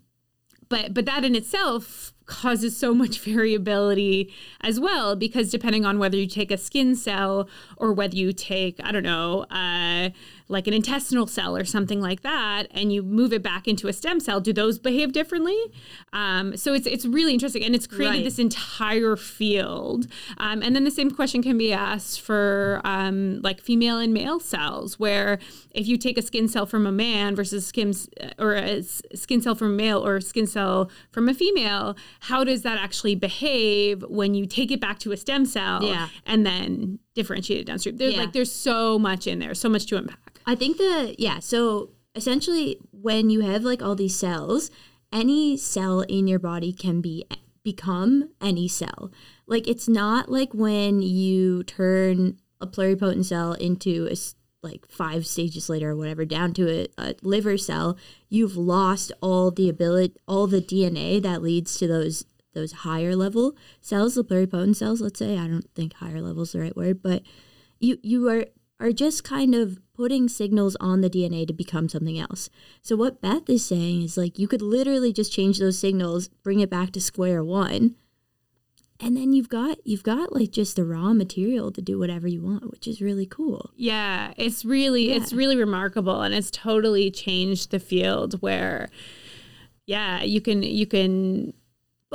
but 0.69 0.93
but 0.93 1.05
that 1.05 1.23
in 1.23 1.35
itself 1.35 2.13
causes 2.25 2.75
so 2.75 2.93
much 2.93 3.19
variability 3.25 4.33
as 4.61 4.79
well 4.79 5.15
because 5.15 5.51
depending 5.51 5.85
on 5.85 5.99
whether 5.99 6.17
you 6.17 6.27
take 6.27 6.51
a 6.51 6.57
skin 6.57 6.95
cell 6.95 7.47
or 7.77 7.93
whether 7.93 8.15
you 8.15 8.33
take 8.33 8.79
I 8.83 8.91
don't 8.91 9.03
know 9.03 9.45
uh, 9.51 10.09
like 10.47 10.67
an 10.67 10.73
intestinal 10.73 11.25
cell 11.27 11.57
or 11.57 11.65
something 11.65 11.99
like 11.99 12.21
that 12.21 12.67
and 12.71 12.93
you 12.93 13.01
move 13.01 13.33
it 13.33 13.41
back 13.41 13.67
into 13.67 13.87
a 13.87 13.93
stem 13.93 14.19
cell 14.19 14.39
do 14.39 14.53
those 14.53 14.77
behave 14.77 15.11
differently 15.11 15.57
um, 16.13 16.55
so 16.55 16.73
it's 16.73 16.85
it's 16.85 17.05
really 17.05 17.33
interesting 17.33 17.63
and 17.63 17.73
it's 17.73 17.87
created 17.87 18.17
Right. 18.17 18.23
this 18.23 18.37
entire 18.37 19.15
field 19.15 20.07
um, 20.37 20.61
and 20.61 20.75
then 20.75 20.83
the 20.83 20.91
same 20.91 21.09
question 21.11 21.41
can 21.41 21.57
be 21.57 21.73
asked 21.73 22.21
for 22.21 22.79
um, 22.83 23.41
like 23.41 23.59
female 23.59 23.97
and 23.97 24.13
male 24.13 24.39
cells 24.39 24.99
where 24.99 25.39
if 25.71 25.87
you 25.87 25.97
take 25.97 26.17
a 26.17 26.21
skin 26.21 26.47
cell 26.47 26.65
from 26.67 26.85
a 26.85 26.91
man 26.91 27.35
versus 27.35 27.65
skin 27.65 27.93
or 28.37 28.53
a 28.53 28.83
skin 28.83 29.41
cell 29.41 29.55
from 29.55 29.69
a 29.73 29.75
male 29.75 30.05
or 30.05 30.17
a 30.17 30.21
skin 30.21 30.45
cell 30.45 30.89
from 31.11 31.27
a 31.27 31.33
female 31.33 31.95
how 32.21 32.43
does 32.43 32.61
that 32.61 32.77
actually 32.77 33.15
behave 33.15 34.03
when 34.09 34.33
you 34.35 34.45
take 34.45 34.69
it 34.71 34.79
back 34.79 34.99
to 34.99 35.11
a 35.11 35.17
stem 35.17 35.45
cell 35.45 35.83
Yeah. 35.83 36.09
and 36.25 36.45
then 36.45 36.99
differentiate 37.15 37.61
it 37.61 37.65
downstream 37.65 37.97
there's 37.97 38.13
Yeah. 38.13 38.19
like 38.21 38.33
there's 38.33 38.51
so 38.51 38.99
much 38.99 39.25
in 39.25 39.39
there 39.39 39.53
so 39.55 39.69
much 39.69 39.85
to 39.87 39.97
unpack 39.97 40.39
I 40.47 40.53
think 40.53 40.77
the 40.77 41.15
yeah, 41.17 41.39
so 41.39 41.89
essentially 42.13 42.77
when 42.91 43.31
you 43.31 43.39
have 43.41 43.63
like 43.63 43.81
all 43.81 43.95
these 43.95 44.15
cells, 44.15 44.69
any 45.11 45.57
cell 45.57 46.01
in 46.01 46.27
your 46.27 46.37
body 46.37 46.71
can 46.71 47.01
be 47.01 47.25
become 47.63 48.29
any 48.39 48.67
cell. 48.67 49.11
Like 49.47 49.67
it's 49.67 49.87
not 49.89 50.29
like 50.29 50.53
when 50.53 51.01
you 51.01 51.63
turn 51.63 52.37
a 52.61 52.67
pluripotent 52.67 53.25
cell 53.25 53.53
into 53.53 54.07
a 54.11 54.15
like 54.61 54.85
five 54.87 55.25
stages 55.25 55.67
later 55.67 55.89
or 55.91 55.95
whatever 55.95 56.25
down 56.25 56.53
to 56.53 56.69
a, 56.69 56.87
a 56.97 57.15
liver 57.23 57.57
cell, 57.57 57.97
you've 58.29 58.55
lost 58.55 59.11
all 59.21 59.49
the 59.49 59.67
ability 59.67 60.13
all 60.27 60.45
the 60.45 60.61
DNA 60.61 61.19
that 61.23 61.41
leads 61.41 61.77
to 61.79 61.87
those 61.87 62.23
those 62.55 62.71
higher 62.71 63.15
level 63.15 63.55
cells, 63.79 64.15
the 64.15 64.23
pluripotent 64.23 64.77
cells, 64.77 65.01
let's 65.01 65.19
say. 65.19 65.37
I 65.37 65.47
don't 65.47 65.69
think 65.75 65.93
higher 65.93 66.21
level 66.21 66.43
is 66.43 66.53
the 66.53 66.61
right 66.61 66.75
word, 66.75 67.03
but 67.03 67.21
you 67.79 67.99
you 68.01 68.27
are 68.29 68.45
are 68.79 68.91
just 68.91 69.23
kind 69.23 69.55
of 69.55 69.79
putting 69.93 70.27
signals 70.27 70.75
on 70.81 71.01
the 71.01 71.09
DNA 71.09 71.47
to 71.47 71.53
become 71.53 71.87
something 71.87 72.19
else. 72.19 72.49
So 72.81 72.95
what 72.95 73.21
Beth 73.21 73.49
is 73.49 73.65
saying 73.65 74.01
is 74.01 74.17
like 74.17 74.39
you 74.39 74.47
could 74.47 74.61
literally 74.61 75.13
just 75.13 75.31
change 75.31 75.59
those 75.59 75.77
signals, 75.77 76.27
bring 76.27 76.59
it 76.59 76.69
back 76.69 76.91
to 76.91 77.01
square 77.01 77.43
one, 77.43 77.95
and 78.99 79.15
then 79.15 79.33
you've 79.33 79.49
got 79.49 79.77
you've 79.85 80.03
got 80.03 80.33
like 80.33 80.51
just 80.51 80.75
the 80.75 80.85
raw 80.85 81.13
material 81.13 81.71
to 81.71 81.81
do 81.81 81.99
whatever 81.99 82.27
you 82.27 82.41
want, 82.41 82.71
which 82.71 82.87
is 82.87 83.01
really 83.01 83.25
cool. 83.25 83.71
Yeah, 83.75 84.33
it's 84.37 84.63
really 84.63 85.11
it's 85.11 85.33
really 85.33 85.57
remarkable 85.57 86.21
and 86.21 86.33
it's 86.33 86.51
totally 86.51 87.11
changed 87.11 87.71
the 87.71 87.79
field 87.79 88.41
where 88.41 88.89
yeah, 89.85 90.23
you 90.23 90.41
can 90.41 90.63
you 90.63 90.85
can 90.85 91.53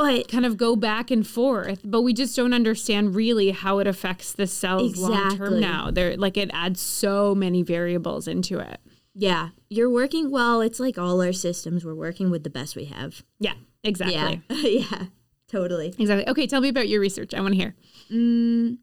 But 0.01 0.29
kind 0.29 0.47
of 0.47 0.57
go 0.57 0.77
back 0.77 1.11
and 1.11 1.27
forth, 1.27 1.81
but 1.85 2.01
we 2.03 2.13
just 2.15 2.35
don't 2.35 2.55
understand 2.55 3.15
really 3.15 3.51
how 3.51 3.79
it 3.81 3.87
affects 3.87 4.33
the 4.33 4.47
cells 4.47 4.97
long 4.99 5.13
term 5.37 5.55
Exactly. 5.55 5.61
now. 5.61 5.91
There 5.91 6.17
like 6.17 6.37
it 6.39 6.51
adds 6.55 6.81
so 6.81 7.35
many 7.35 7.63
variables 7.63 8.27
into 8.27 8.59
it. 8.59 8.81
yeah, 9.15 9.51
you're 9.69 9.91
working 9.91 10.31
well. 10.31 10.61
It's 10.63 10.81
like 10.81 10.97
all 10.97 11.21
our 11.21 11.33
systems. 11.35 11.85
We're 11.85 11.95
working 11.95 12.31
with 12.31 12.45
the 12.45 12.51
best 12.51 12.77
we 12.77 12.87
have. 12.87 13.23
Yeah, 13.39 13.55
exactly. 13.85 14.43
Yeah, 14.49 14.57
yeah, 14.91 15.05
totally. 15.49 15.89
Exactly. 15.99 16.27
Okay, 16.29 16.47
tell 16.47 16.61
me 16.63 16.69
about 16.71 16.89
your 16.89 17.01
research. 17.01 17.35
I 17.35 17.41
want 17.41 17.53
to 17.55 17.61
hear. 17.61 17.75
Mm, 18.11 18.79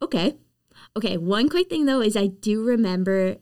okay. 0.00 0.34
Okay. 0.96 1.16
One 1.18 1.48
quick 1.48 1.68
thing 1.68 1.84
though 1.86 2.00
is 2.00 2.16
I 2.16 2.28
do 2.28 2.64
remember 2.64 3.36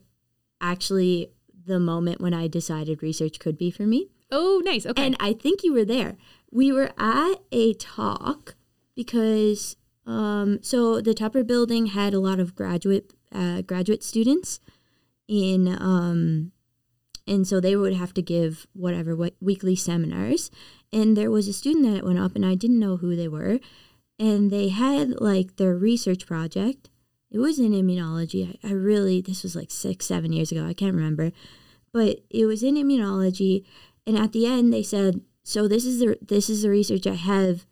actually 0.61 1.30
the 1.66 1.78
moment 1.78 2.20
when 2.20 2.35
I 2.35 2.48
decided 2.48 3.02
research 3.02 3.38
could 3.38 3.56
be 3.56 3.70
for 3.70 3.85
me. 3.85 4.08
Oh, 4.32 4.62
nice. 4.64 4.86
Okay. 4.86 5.06
And 5.06 5.16
I 5.20 5.34
think 5.34 5.62
you 5.62 5.72
were 5.74 5.84
there. 5.84 6.16
We 6.50 6.72
were 6.72 6.90
at 6.98 7.36
a 7.52 7.74
talk 7.74 8.56
because 8.96 9.76
um, 10.06 10.58
so 10.62 11.00
the 11.00 11.14
Tupper 11.14 11.44
building 11.44 11.86
had 11.86 12.14
a 12.14 12.20
lot 12.20 12.40
of 12.40 12.54
graduate 12.54 13.12
uh, 13.30 13.62
graduate 13.62 14.02
students 14.02 14.60
in 15.28 15.68
um, 15.68 16.52
and 17.26 17.46
so 17.46 17.60
they 17.60 17.76
would 17.76 17.94
have 17.94 18.12
to 18.14 18.22
give 18.22 18.66
whatever 18.72 19.14
what, 19.14 19.34
weekly 19.40 19.76
seminars. 19.76 20.50
And 20.92 21.16
there 21.16 21.30
was 21.30 21.48
a 21.48 21.52
student 21.52 21.94
that 21.94 22.04
went 22.04 22.18
up, 22.18 22.34
and 22.34 22.44
I 22.44 22.54
didn't 22.54 22.80
know 22.80 22.96
who 22.96 23.16
they 23.16 23.28
were, 23.28 23.60
and 24.18 24.50
they 24.50 24.68
had 24.68 25.20
like 25.20 25.56
their 25.56 25.74
research 25.74 26.26
project. 26.26 26.90
It 27.30 27.38
was 27.38 27.58
in 27.58 27.72
immunology. 27.72 28.58
I, 28.62 28.68
I 28.68 28.72
really 28.72 29.20
this 29.20 29.42
was 29.42 29.56
like 29.56 29.70
six 29.70 30.06
seven 30.06 30.32
years 30.32 30.52
ago. 30.52 30.66
I 30.66 30.74
can't 30.74 30.94
remember, 30.94 31.32
but 31.92 32.20
it 32.28 32.46
was 32.46 32.62
in 32.62 32.74
immunology. 32.74 33.64
And 34.06 34.18
at 34.18 34.32
the 34.32 34.46
end, 34.46 34.72
they 34.72 34.82
said, 34.82 35.20
"So 35.42 35.68
this 35.68 35.84
is 35.84 36.00
the 36.00 36.18
this 36.20 36.50
is 36.50 36.62
the 36.62 36.70
research 36.70 37.06
I 37.06 37.14
have. 37.14 37.66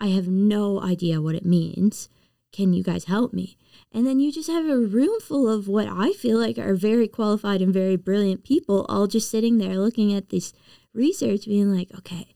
I 0.00 0.08
have 0.08 0.28
no 0.28 0.80
idea 0.80 1.20
what 1.22 1.34
it 1.34 1.44
means. 1.46 2.08
Can 2.52 2.72
you 2.72 2.82
guys 2.82 3.04
help 3.04 3.32
me?" 3.32 3.56
And 3.92 4.06
then 4.06 4.20
you 4.20 4.32
just 4.32 4.48
have 4.48 4.66
a 4.66 4.78
room 4.78 5.20
full 5.20 5.48
of 5.48 5.68
what 5.68 5.86
I 5.88 6.12
feel 6.12 6.38
like 6.38 6.58
are 6.58 6.74
very 6.74 7.08
qualified 7.08 7.60
and 7.62 7.72
very 7.72 7.96
brilliant 7.96 8.44
people, 8.44 8.86
all 8.88 9.06
just 9.06 9.30
sitting 9.30 9.58
there 9.58 9.78
looking 9.78 10.12
at 10.12 10.30
this 10.30 10.52
research, 10.92 11.46
being 11.46 11.72
like, 11.72 11.92
"Okay, 11.98 12.34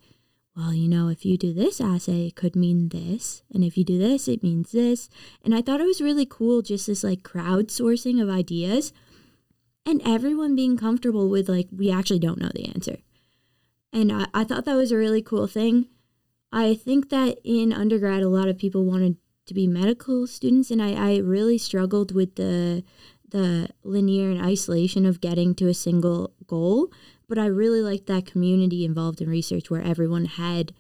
well, 0.57 0.75
you 0.75 0.89
know, 0.89 1.09
if 1.09 1.25
you 1.25 1.39
do 1.39 1.53
this 1.55 1.81
assay, 1.81 2.27
it 2.27 2.35
could 2.35 2.57
mean 2.57 2.89
this, 2.89 3.43
and 3.53 3.65
if 3.65 3.79
you 3.79 3.85
do 3.85 3.99
this, 3.99 4.29
it 4.29 4.43
means 4.43 4.73
this." 4.73 5.09
And 5.43 5.55
I 5.55 5.63
thought 5.63 5.81
it 5.81 5.87
was 5.87 6.01
really 6.01 6.27
cool, 6.27 6.63
just 6.63 6.87
this 6.87 7.05
like 7.05 7.23
crowdsourcing 7.23 8.21
of 8.21 8.29
ideas, 8.29 8.93
and 9.87 10.03
everyone 10.05 10.55
being 10.55 10.77
comfortable 10.77 11.29
with 11.31 11.49
like, 11.49 11.69
we 11.73 11.91
actually 11.91 12.19
don't 12.19 12.41
know 12.41 12.51
the 12.55 12.67
answer. 12.67 12.99
And 13.93 14.13
I, 14.13 14.27
I 14.35 14.45
thought 14.45 14.65
that 14.65 14.77
was 14.77 14.93
a 14.93 14.97
really 14.97 15.23
cool 15.23 15.47
thing. 15.47 15.89
I 16.53 16.75
think 16.75 17.11
that 17.11 17.39
in 17.45 17.73
undergrad, 17.73 18.23
a 18.23 18.29
lot 18.29 18.49
of 18.49 18.59
people 18.59 18.85
wanted 18.85 19.17
to 19.47 19.55
be 19.55 19.67
medical 19.67 20.27
students, 20.27 20.71
and 20.71 20.83
I, 20.83 20.93
I 20.93 21.17
really 21.19 21.59
struggled 21.59 22.15
with 22.15 22.37
the 22.37 22.85
the 23.31 23.69
linear 23.85 24.31
and 24.31 24.41
isolation 24.41 25.05
of 25.05 25.21
getting 25.21 25.55
to 25.55 25.69
a 25.69 25.75
single 25.75 26.33
goal. 26.47 26.91
but 27.29 27.39
I 27.39 27.45
really 27.45 27.83
liked 27.83 28.07
that 28.07 28.25
community 28.25 28.87
involved 28.87 29.21
in 29.21 29.29
research 29.29 29.71
where 29.71 29.83
everyone 29.83 30.25
had 30.25 30.73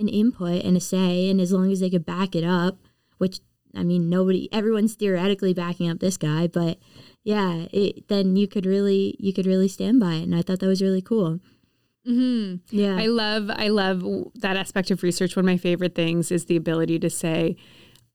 an 0.00 0.08
input 0.08 0.64
and 0.64 0.76
a 0.76 0.80
say, 0.80 1.30
and 1.30 1.40
as 1.40 1.52
long 1.52 1.70
as 1.70 1.78
they 1.78 1.90
could 1.90 2.04
back 2.04 2.34
it 2.34 2.42
up, 2.42 2.78
which 3.18 3.38
I 3.74 3.84
mean, 3.84 4.10
nobody, 4.10 4.52
everyone's 4.52 4.94
theoretically 4.94 5.54
backing 5.54 5.88
up 5.88 6.00
this 6.00 6.16
guy, 6.16 6.46
but 6.46 6.78
yeah, 7.24 7.66
it, 7.72 8.08
then 8.08 8.36
you 8.36 8.46
could 8.46 8.66
really, 8.66 9.16
you 9.18 9.32
could 9.32 9.46
really 9.46 9.68
stand 9.68 10.00
by 10.00 10.14
it, 10.14 10.24
and 10.24 10.34
I 10.34 10.42
thought 10.42 10.58
that 10.58 10.66
was 10.66 10.82
really 10.82 11.02
cool. 11.02 11.40
Mm-hmm. 12.08 12.76
Yeah, 12.76 12.96
I 12.96 13.06
love, 13.06 13.50
I 13.50 13.68
love 13.68 14.02
that 14.34 14.56
aspect 14.56 14.90
of 14.90 15.02
research. 15.02 15.36
One 15.36 15.44
of 15.44 15.46
my 15.46 15.56
favorite 15.56 15.94
things 15.94 16.32
is 16.32 16.46
the 16.46 16.56
ability 16.56 16.98
to 16.98 17.10
say, 17.10 17.56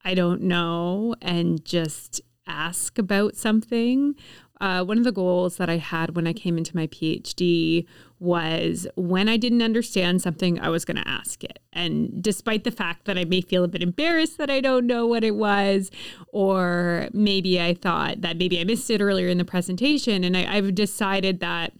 "I 0.04 0.14
don't 0.14 0.42
know," 0.42 1.14
and 1.22 1.64
just 1.64 2.20
ask 2.46 2.98
about 2.98 3.36
something 3.36 4.14
uh, 4.60 4.84
one 4.84 4.98
of 4.98 5.04
the 5.04 5.12
goals 5.12 5.56
that 5.56 5.70
I 5.70 5.76
had 5.76 6.16
when 6.16 6.26
I 6.26 6.32
came 6.32 6.58
into 6.58 6.74
my 6.74 6.88
PhD 6.88 7.86
was 8.18 8.86
when 8.96 9.28
I 9.28 9.36
didn't 9.36 9.62
understand 9.62 10.20
something, 10.20 10.58
I 10.58 10.68
was 10.68 10.84
going 10.84 10.96
to 10.96 11.08
ask 11.08 11.44
it. 11.44 11.60
And 11.72 12.22
despite 12.22 12.64
the 12.64 12.72
fact 12.72 13.04
that 13.04 13.16
I 13.16 13.24
may 13.24 13.40
feel 13.40 13.62
a 13.62 13.68
bit 13.68 13.82
embarrassed 13.82 14.38
that 14.38 14.50
I 14.50 14.60
don't 14.60 14.86
know 14.86 15.06
what 15.06 15.22
it 15.22 15.36
was, 15.36 15.92
or 16.32 17.08
maybe 17.12 17.60
I 17.60 17.74
thought 17.74 18.22
that 18.22 18.36
maybe 18.36 18.60
I 18.60 18.64
missed 18.64 18.90
it 18.90 19.00
earlier 19.00 19.28
in 19.28 19.38
the 19.38 19.44
presentation, 19.44 20.24
and 20.24 20.36
I, 20.36 20.56
have 20.56 20.74
decided 20.74 21.40
that. 21.40 21.72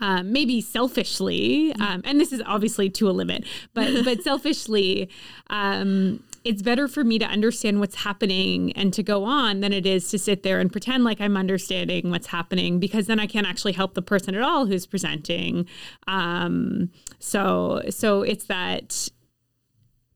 Um, 0.00 0.32
maybe 0.32 0.60
selfishly, 0.60 1.72
um, 1.74 2.02
and 2.04 2.18
this 2.18 2.32
is 2.32 2.42
obviously 2.46 2.90
to 2.90 3.08
a 3.08 3.12
limit, 3.12 3.44
but 3.74 3.88
but 4.04 4.22
selfishly, 4.24 5.08
um, 5.50 6.20
it's 6.44 6.62
better 6.62 6.88
for 6.88 7.04
me 7.04 7.18
to 7.18 7.24
understand 7.24 7.80
what's 7.80 7.94
happening 7.94 8.72
and 8.72 8.92
to 8.92 9.02
go 9.02 9.24
on 9.24 9.60
than 9.60 9.72
it 9.72 9.86
is 9.86 10.10
to 10.10 10.18
sit 10.18 10.42
there 10.42 10.60
and 10.60 10.70
pretend 10.70 11.02
like 11.02 11.20
I'm 11.20 11.36
understanding 11.36 12.10
what's 12.10 12.26
happening 12.26 12.78
because 12.78 13.06
then 13.06 13.18
I 13.18 13.26
can't 13.26 13.46
actually 13.46 13.72
help 13.72 13.94
the 13.94 14.02
person 14.02 14.34
at 14.34 14.42
all 14.42 14.66
who's 14.66 14.84
presenting. 14.84 15.66
Um, 16.06 16.90
so 17.18 17.82
so 17.88 18.22
it's 18.22 18.44
that 18.44 19.08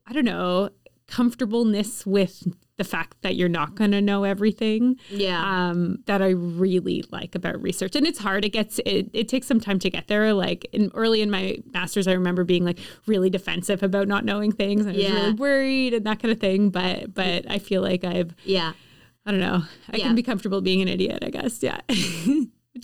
I 0.07 0.13
don't 0.13 0.27
know 0.27 0.71
comfortableness 1.07 2.05
with 2.05 2.47
the 2.79 2.85
fact 2.85 3.21
that 3.23 3.35
you're 3.35 3.49
not 3.49 3.75
going 3.75 3.91
to 3.91 4.01
know 4.01 4.25
everything. 4.25 4.97
Yeah. 5.11 5.43
Um, 5.43 5.99
that 6.07 6.23
I 6.23 6.31
really 6.31 7.05
like 7.11 7.35
about 7.35 7.61
research. 7.61 7.97
And 7.97 8.07
it's 8.07 8.21
hard. 8.21 8.45
It 8.45 8.51
gets, 8.51 8.79
it, 8.87 9.11
it 9.13 9.29
takes 9.29 9.47
some 9.47 9.61
time 9.61 9.81
to 9.81 9.91
get 9.91 10.07
there. 10.07 10.33
Like 10.33 10.65
in 10.73 10.91
early 10.95 11.21
in 11.21 11.31
my 11.31 11.59
master's, 11.73 12.09
I 12.09 12.13
remember 12.13 12.45
being 12.45 12.65
like 12.65 12.79
really 13.07 13.29
defensive 13.29 13.83
about 13.83 14.09
not 14.09 14.25
knowing 14.25 14.53
things. 14.53 14.87
And 14.87 14.97
I 14.97 14.99
was 14.99 15.11
really 15.11 15.33
worried 15.33 15.93
and 15.93 16.07
that 16.07 16.23
kind 16.23 16.33
of 16.33 16.41
thing. 16.41 16.71
But, 16.71 17.13
but 17.13 17.51
I 17.51 17.59
feel 17.59 17.83
like 17.83 18.05
I've, 18.05 18.35
yeah, 18.45 18.73
I 19.27 19.33
don't 19.33 19.41
know. 19.41 19.65
I 19.93 19.97
yeah. 19.97 20.07
can 20.07 20.15
be 20.15 20.23
comfortable 20.23 20.61
being 20.61 20.81
an 20.81 20.89
idiot, 20.89 21.23
I 21.23 21.31
guess. 21.31 21.63
Yeah. 21.63 21.81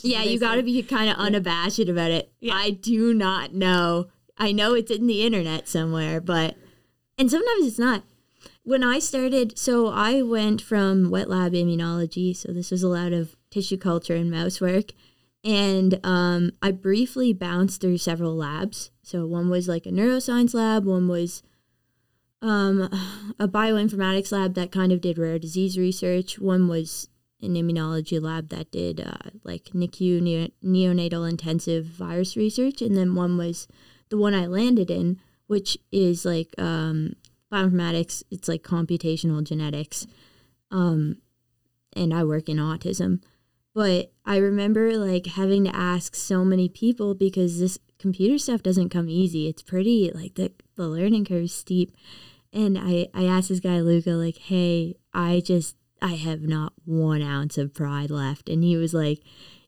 yeah. 0.02 0.22
You 0.24 0.40
got 0.40 0.56
to 0.56 0.64
be 0.64 0.82
kind 0.82 1.08
of 1.08 1.16
unabashed 1.16 1.78
yeah. 1.78 1.92
about 1.92 2.10
it. 2.10 2.32
Yeah. 2.40 2.54
I 2.54 2.70
do 2.70 3.14
not 3.14 3.54
know. 3.54 4.08
I 4.36 4.50
know 4.50 4.74
it's 4.74 4.90
in 4.90 5.06
the 5.06 5.24
internet 5.24 5.68
somewhere, 5.68 6.20
but, 6.20 6.56
and 7.16 7.30
sometimes 7.30 7.64
it's 7.64 7.78
not 7.78 8.02
when 8.64 8.82
I 8.82 8.98
started, 8.98 9.58
so 9.58 9.88
I 9.88 10.22
went 10.22 10.60
from 10.60 11.10
wet 11.10 11.28
lab 11.28 11.52
immunology, 11.52 12.34
so 12.34 12.52
this 12.52 12.70
was 12.70 12.82
a 12.82 12.88
lot 12.88 13.12
of 13.12 13.36
tissue 13.50 13.76
culture 13.76 14.16
and 14.16 14.30
mouse 14.30 14.60
work, 14.60 14.92
and 15.44 16.00
um, 16.02 16.52
I 16.62 16.70
briefly 16.72 17.34
bounced 17.34 17.82
through 17.82 17.98
several 17.98 18.34
labs. 18.34 18.90
So 19.02 19.26
one 19.26 19.50
was 19.50 19.68
like 19.68 19.84
a 19.84 19.90
neuroscience 19.90 20.54
lab, 20.54 20.86
one 20.86 21.08
was 21.08 21.42
um, 22.40 22.88
a 23.38 23.46
bioinformatics 23.46 24.32
lab 24.32 24.54
that 24.54 24.72
kind 24.72 24.92
of 24.92 25.02
did 25.02 25.18
rare 25.18 25.38
disease 25.38 25.78
research, 25.78 26.38
one 26.38 26.66
was 26.66 27.08
an 27.42 27.54
immunology 27.56 28.20
lab 28.20 28.48
that 28.48 28.70
did 28.70 28.98
uh, 28.98 29.30
like 29.44 29.64
NICU 29.74 30.50
neonatal 30.64 31.28
intensive 31.28 31.84
virus 31.84 32.34
research, 32.34 32.80
and 32.80 32.96
then 32.96 33.14
one 33.14 33.36
was 33.36 33.68
the 34.08 34.16
one 34.16 34.32
I 34.32 34.46
landed 34.46 34.90
in, 34.90 35.20
which 35.48 35.76
is 35.92 36.24
like 36.24 36.54
um, 36.56 37.16
bioinformatics, 37.54 38.22
it's 38.30 38.48
like 38.48 38.62
computational 38.62 39.42
genetics. 39.44 40.06
Um, 40.70 41.18
and 41.94 42.12
I 42.12 42.24
work 42.24 42.48
in 42.48 42.56
autism. 42.56 43.22
But 43.74 44.12
I 44.24 44.36
remember 44.36 44.96
like 44.96 45.26
having 45.26 45.64
to 45.64 45.74
ask 45.74 46.14
so 46.14 46.44
many 46.44 46.68
people 46.68 47.14
because 47.14 47.58
this 47.58 47.78
computer 47.98 48.38
stuff 48.38 48.62
doesn't 48.62 48.90
come 48.90 49.08
easy. 49.08 49.48
It's 49.48 49.62
pretty 49.62 50.10
like 50.14 50.34
the 50.34 50.52
the 50.76 50.88
learning 50.88 51.24
curve 51.24 51.44
is 51.44 51.54
steep. 51.54 51.92
And 52.52 52.78
I, 52.78 53.08
I 53.12 53.24
asked 53.24 53.48
this 53.48 53.58
guy 53.58 53.80
Luca, 53.80 54.10
like, 54.10 54.36
hey, 54.36 54.94
I 55.12 55.42
just 55.44 55.76
I 56.00 56.14
have 56.14 56.42
not 56.42 56.72
one 56.84 57.22
ounce 57.22 57.58
of 57.58 57.74
pride 57.74 58.10
left. 58.10 58.48
And 58.48 58.62
he 58.62 58.76
was 58.76 58.94
like, 58.94 59.20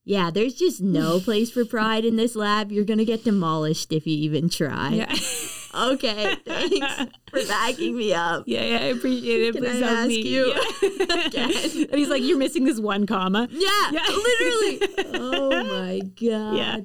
Yeah, 0.04 0.30
there's 0.30 0.54
just 0.54 0.80
no 0.80 1.18
place 1.28 1.50
for 1.50 1.64
pride 1.64 2.04
in 2.04 2.14
this 2.14 2.36
lab. 2.36 2.70
You're 2.70 2.84
gonna 2.84 3.04
get 3.04 3.24
demolished 3.24 3.92
if 3.92 4.06
you 4.06 4.16
even 4.18 4.48
try. 4.48 4.90
Yeah. 4.90 5.14
okay, 5.76 6.36
thanks 6.44 7.14
for 7.30 7.44
backing 7.46 7.96
me 7.96 8.12
up. 8.14 8.44
Yeah, 8.46 8.62
yeah, 8.64 8.76
I 8.76 8.88
appreciate 8.88 9.42
it. 9.42 9.52
Can 9.54 9.64
Please 9.64 9.82
I 9.82 9.88
ask 9.88 10.08
me. 10.08 10.22
you 10.22 10.46
yeah. 10.46 11.44
And 11.90 11.94
he's 11.94 12.08
like, 12.08 12.22
you're 12.22 12.38
missing 12.38 12.64
this 12.64 12.80
one 12.80 13.06
comma. 13.06 13.48
Yeah, 13.50 13.90
yeah. 13.92 14.02
literally. 14.08 14.80
oh 15.14 15.50
my 15.50 15.98
god. 16.00 16.56
Yeah. 16.56 16.80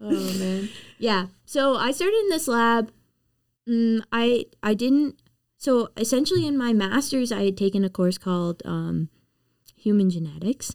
Oh 0.00 0.38
man. 0.38 0.68
Yeah. 0.98 1.26
So 1.44 1.76
I 1.76 1.92
started 1.92 2.16
in 2.16 2.28
this 2.30 2.48
lab. 2.48 2.90
Mm, 3.68 4.02
I 4.12 4.46
I 4.62 4.74
didn't. 4.74 5.20
So 5.56 5.88
essentially, 5.96 6.46
in 6.46 6.58
my 6.58 6.72
master's, 6.72 7.32
I 7.32 7.44
had 7.44 7.56
taken 7.56 7.84
a 7.84 7.88
course 7.88 8.18
called 8.18 8.60
um, 8.66 9.08
Human 9.76 10.10
Genetics, 10.10 10.74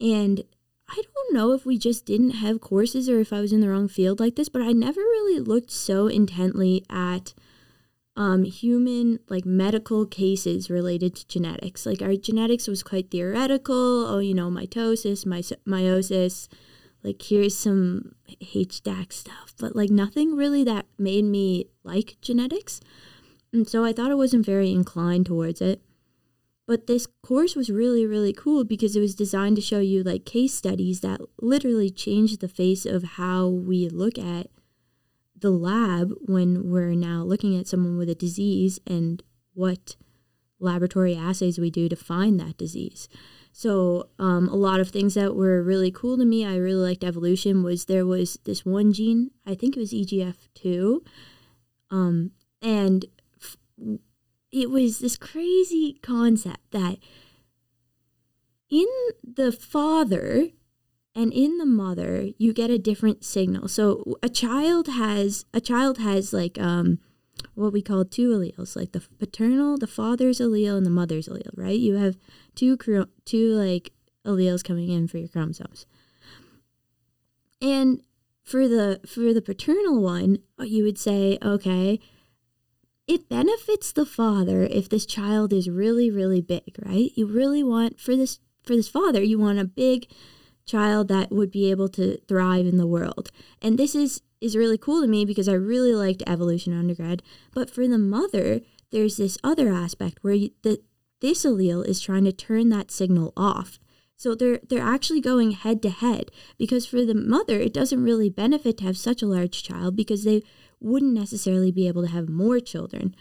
and 0.00 0.44
I 0.92 0.96
don't 0.96 1.34
know 1.34 1.52
if 1.52 1.64
we 1.64 1.78
just 1.78 2.04
didn't 2.04 2.32
have 2.32 2.60
courses 2.60 3.08
or 3.08 3.18
if 3.18 3.32
I 3.32 3.40
was 3.40 3.52
in 3.52 3.60
the 3.60 3.70
wrong 3.70 3.88
field 3.88 4.20
like 4.20 4.36
this, 4.36 4.50
but 4.50 4.60
I 4.60 4.72
never 4.72 5.00
really 5.00 5.40
looked 5.40 5.70
so 5.70 6.06
intently 6.06 6.84
at 6.90 7.32
um, 8.14 8.44
human, 8.44 9.18
like 9.30 9.46
medical 9.46 10.04
cases 10.04 10.68
related 10.68 11.16
to 11.16 11.26
genetics. 11.26 11.86
Like 11.86 12.02
our 12.02 12.14
genetics 12.14 12.68
was 12.68 12.82
quite 12.82 13.10
theoretical. 13.10 14.06
Oh, 14.06 14.18
you 14.18 14.34
know, 14.34 14.50
mitosis, 14.50 15.24
my, 15.24 15.38
meiosis, 15.66 16.48
like 17.02 17.22
here's 17.22 17.56
some 17.56 18.14
HDAC 18.28 19.14
stuff, 19.14 19.54
but 19.58 19.74
like 19.74 19.88
nothing 19.88 20.36
really 20.36 20.62
that 20.64 20.84
made 20.98 21.24
me 21.24 21.68
like 21.84 22.16
genetics. 22.20 22.80
And 23.50 23.66
so 23.66 23.82
I 23.82 23.94
thought 23.94 24.10
I 24.10 24.14
wasn't 24.14 24.44
very 24.44 24.70
inclined 24.70 25.24
towards 25.24 25.62
it. 25.62 25.80
But 26.66 26.86
this 26.86 27.06
course 27.22 27.56
was 27.56 27.70
really, 27.70 28.06
really 28.06 28.32
cool 28.32 28.64
because 28.64 28.94
it 28.94 29.00
was 29.00 29.14
designed 29.14 29.56
to 29.56 29.62
show 29.62 29.80
you 29.80 30.02
like 30.02 30.24
case 30.24 30.54
studies 30.54 31.00
that 31.00 31.20
literally 31.40 31.90
changed 31.90 32.40
the 32.40 32.48
face 32.48 32.86
of 32.86 33.02
how 33.02 33.48
we 33.48 33.88
look 33.88 34.18
at 34.18 34.46
the 35.36 35.50
lab 35.50 36.12
when 36.20 36.70
we're 36.70 36.94
now 36.94 37.22
looking 37.22 37.58
at 37.58 37.66
someone 37.66 37.98
with 37.98 38.08
a 38.08 38.14
disease 38.14 38.78
and 38.86 39.22
what 39.54 39.96
laboratory 40.60 41.16
assays 41.16 41.58
we 41.58 41.70
do 41.70 41.88
to 41.88 41.96
find 41.96 42.38
that 42.38 42.56
disease. 42.56 43.08
So 43.52 44.08
um, 44.18 44.48
a 44.48 44.54
lot 44.54 44.80
of 44.80 44.88
things 44.88 45.14
that 45.14 45.34
were 45.34 45.62
really 45.62 45.90
cool 45.90 46.16
to 46.16 46.24
me, 46.24 46.46
I 46.46 46.56
really 46.56 46.88
liked 46.88 47.04
evolution, 47.04 47.62
was 47.62 47.84
there 47.84 48.06
was 48.06 48.38
this 48.44 48.64
one 48.64 48.92
gene, 48.92 49.30
I 49.46 49.54
think 49.54 49.76
it 49.76 49.80
was 49.80 49.92
IGF2, 49.92 51.04
um, 51.90 52.30
and 52.62 53.04
f- 53.42 53.56
it 54.52 54.70
was 54.70 54.98
this 54.98 55.16
crazy 55.16 55.98
concept 56.02 56.70
that 56.70 56.98
in 58.70 58.86
the 59.24 59.50
father 59.50 60.50
and 61.14 61.32
in 61.32 61.58
the 61.58 61.66
mother 61.66 62.28
you 62.38 62.52
get 62.52 62.70
a 62.70 62.78
different 62.78 63.24
signal. 63.24 63.68
So 63.68 64.18
a 64.22 64.28
child 64.28 64.88
has 64.88 65.46
a 65.52 65.60
child 65.60 65.98
has 65.98 66.32
like 66.32 66.58
um 66.58 66.98
what 67.54 67.72
we 67.72 67.82
call 67.82 68.04
two 68.04 68.30
alleles 68.30 68.76
like 68.76 68.92
the 68.92 69.02
paternal 69.18 69.76
the 69.76 69.86
father's 69.86 70.38
allele 70.38 70.76
and 70.76 70.86
the 70.86 70.90
mother's 70.90 71.28
allele 71.28 71.50
right? 71.56 71.78
You 71.78 71.94
have 71.96 72.16
two 72.54 72.76
two 73.24 73.54
like 73.54 73.92
alleles 74.24 74.62
coming 74.62 74.90
in 74.90 75.08
for 75.08 75.18
your 75.18 75.28
chromosomes. 75.28 75.86
And 77.60 78.02
for 78.42 78.68
the 78.68 79.00
for 79.06 79.32
the 79.32 79.42
paternal 79.42 80.00
one 80.02 80.38
you 80.60 80.84
would 80.84 80.98
say 80.98 81.38
okay 81.42 82.00
it 83.06 83.28
benefits 83.28 83.92
the 83.92 84.06
father 84.06 84.62
if 84.62 84.88
this 84.88 85.06
child 85.06 85.52
is 85.52 85.68
really 85.68 86.10
really 86.10 86.40
big 86.40 86.74
right? 86.84 87.10
You 87.14 87.26
really 87.26 87.62
want 87.62 88.00
for 88.00 88.16
this 88.16 88.38
for 88.64 88.76
this 88.76 88.88
father 88.88 89.22
you 89.22 89.38
want 89.38 89.58
a 89.58 89.64
big 89.64 90.06
child 90.64 91.08
that 91.08 91.32
would 91.32 91.50
be 91.50 91.70
able 91.70 91.88
to 91.88 92.18
thrive 92.28 92.66
in 92.66 92.78
the 92.78 92.86
world. 92.86 93.30
And 93.60 93.78
this 93.78 93.94
is 93.94 94.22
is 94.40 94.56
really 94.56 94.78
cool 94.78 95.00
to 95.00 95.06
me 95.06 95.24
because 95.24 95.48
i 95.48 95.52
really 95.52 95.94
liked 95.94 96.20
evolution 96.26 96.76
undergrad 96.76 97.22
but 97.54 97.70
for 97.70 97.86
the 97.86 97.96
mother 97.96 98.60
there's 98.90 99.16
this 99.16 99.38
other 99.44 99.68
aspect 99.68 100.18
where 100.22 100.34
you, 100.34 100.50
the 100.62 100.80
this 101.22 101.44
allele 101.44 101.86
is 101.86 102.00
trying 102.00 102.24
to 102.24 102.32
turn 102.32 102.68
that 102.68 102.90
signal 102.90 103.32
off. 103.36 103.78
So 104.16 104.34
they're 104.34 104.60
they're 104.68 104.82
actually 104.82 105.20
going 105.20 105.52
head 105.52 105.80
to 105.82 105.90
head 105.90 106.30
because 106.58 106.84
for 106.84 107.04
the 107.04 107.14
mother 107.14 107.58
it 107.58 107.72
doesn't 107.72 108.04
really 108.04 108.28
benefit 108.28 108.78
to 108.78 108.84
have 108.84 108.96
such 108.96 109.22
a 109.22 109.26
large 109.26 109.62
child 109.62 109.96
because 109.96 110.24
they 110.24 110.42
wouldn't 110.82 111.14
necessarily 111.14 111.70
be 111.70 111.88
able 111.88 112.02
to 112.02 112.12
have 112.12 112.28
more 112.28 112.60
children. 112.60 113.14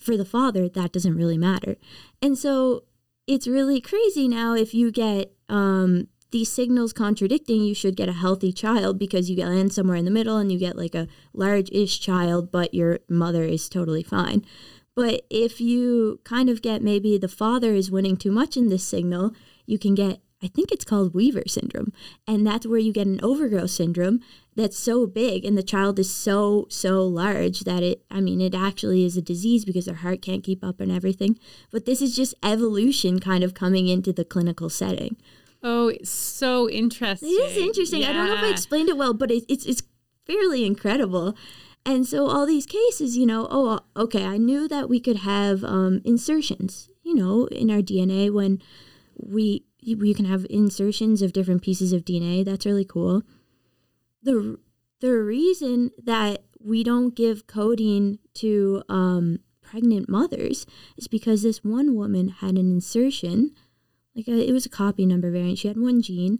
For 0.00 0.16
the 0.16 0.24
father, 0.24 0.68
that 0.68 0.92
doesn't 0.92 1.16
really 1.16 1.38
matter. 1.38 1.76
And 2.20 2.36
so 2.36 2.84
it's 3.26 3.46
really 3.46 3.80
crazy 3.80 4.26
now 4.28 4.54
if 4.54 4.74
you 4.74 4.90
get 4.90 5.32
um, 5.48 6.08
these 6.32 6.50
signals 6.50 6.92
contradicting, 6.92 7.62
you 7.62 7.74
should 7.74 7.96
get 7.96 8.08
a 8.08 8.14
healthy 8.14 8.52
child 8.52 8.98
because 8.98 9.30
you 9.30 9.36
land 9.36 9.72
somewhere 9.72 9.96
in 9.96 10.04
the 10.04 10.10
middle 10.10 10.38
and 10.38 10.50
you 10.50 10.58
get 10.58 10.76
like 10.76 10.94
a 10.94 11.06
large 11.32 11.70
ish 11.70 12.00
child, 12.00 12.50
but 12.50 12.74
your 12.74 12.98
mother 13.08 13.44
is 13.44 13.68
totally 13.68 14.02
fine. 14.02 14.44
But 14.94 15.22
if 15.30 15.60
you 15.60 16.20
kind 16.24 16.50
of 16.50 16.62
get 16.62 16.82
maybe 16.82 17.16
the 17.16 17.28
father 17.28 17.72
is 17.74 17.90
winning 17.90 18.16
too 18.16 18.32
much 18.32 18.56
in 18.56 18.68
this 18.68 18.84
signal, 18.84 19.32
you 19.66 19.78
can 19.78 19.94
get, 19.94 20.20
I 20.42 20.48
think 20.48 20.72
it's 20.72 20.84
called 20.84 21.14
Weaver 21.14 21.44
syndrome. 21.46 21.92
And 22.26 22.46
that's 22.46 22.66
where 22.66 22.78
you 22.78 22.92
get 22.92 23.06
an 23.06 23.20
overgrowth 23.22 23.70
syndrome 23.70 24.20
that's 24.54 24.78
so 24.78 25.06
big 25.06 25.44
and 25.44 25.56
the 25.56 25.62
child 25.62 25.98
is 25.98 26.12
so, 26.12 26.66
so 26.68 27.04
large 27.06 27.60
that 27.60 27.82
it, 27.82 28.04
I 28.10 28.20
mean, 28.20 28.40
it 28.40 28.54
actually 28.54 29.04
is 29.04 29.16
a 29.16 29.22
disease 29.22 29.64
because 29.64 29.86
their 29.86 29.96
heart 29.96 30.20
can't 30.20 30.44
keep 30.44 30.64
up 30.64 30.80
and 30.80 30.92
everything. 30.92 31.38
But 31.70 31.86
this 31.86 32.02
is 32.02 32.14
just 32.14 32.34
evolution 32.42 33.18
kind 33.20 33.44
of 33.44 33.54
coming 33.54 33.88
into 33.88 34.12
the 34.12 34.24
clinical 34.24 34.68
setting. 34.68 35.16
Oh, 35.62 35.88
it's 35.88 36.10
so 36.10 36.68
interesting. 36.68 37.30
It 37.30 37.52
is 37.52 37.56
interesting. 37.56 38.04
I 38.04 38.12
don't 38.12 38.26
know 38.26 38.34
if 38.34 38.42
I 38.42 38.50
explained 38.50 38.88
it 38.88 38.96
well, 38.96 39.14
but 39.14 39.30
it, 39.30 39.44
it's 39.48 39.64
it's 39.64 39.82
fairly 40.26 40.64
incredible. 40.64 41.36
And 41.84 42.06
so 42.06 42.26
all 42.26 42.46
these 42.46 42.66
cases, 42.66 43.16
you 43.16 43.26
know, 43.26 43.48
oh, 43.50 43.80
okay, 43.96 44.24
I 44.24 44.38
knew 44.38 44.68
that 44.68 44.88
we 44.88 45.00
could 45.00 45.18
have 45.18 45.64
um, 45.64 46.00
insertions, 46.04 46.90
you 47.02 47.14
know, 47.14 47.46
in 47.46 47.70
our 47.70 47.80
DNA 47.80 48.32
when 48.32 48.62
we 49.16 49.64
we 49.84 50.14
can 50.14 50.24
have 50.24 50.46
insertions 50.46 51.22
of 51.22 51.32
different 51.32 51.62
pieces 51.62 51.92
of 51.92 52.04
DNA. 52.04 52.44
That's 52.44 52.66
really 52.66 52.84
cool. 52.84 53.22
The 54.22 54.58
the 55.00 55.12
reason 55.12 55.90
that 56.02 56.44
we 56.60 56.84
don't 56.84 57.16
give 57.16 57.48
codeine 57.48 58.20
to 58.34 58.82
um, 58.88 59.40
pregnant 59.60 60.08
mothers 60.08 60.64
is 60.96 61.08
because 61.08 61.42
this 61.42 61.64
one 61.64 61.96
woman 61.96 62.28
had 62.28 62.50
an 62.50 62.70
insertion, 62.70 63.52
like 64.14 64.28
a, 64.28 64.48
it 64.48 64.52
was 64.52 64.66
a 64.66 64.70
copy 64.70 65.04
number 65.04 65.30
variant. 65.30 65.58
She 65.58 65.68
had 65.68 65.76
one 65.76 66.02
gene, 66.02 66.38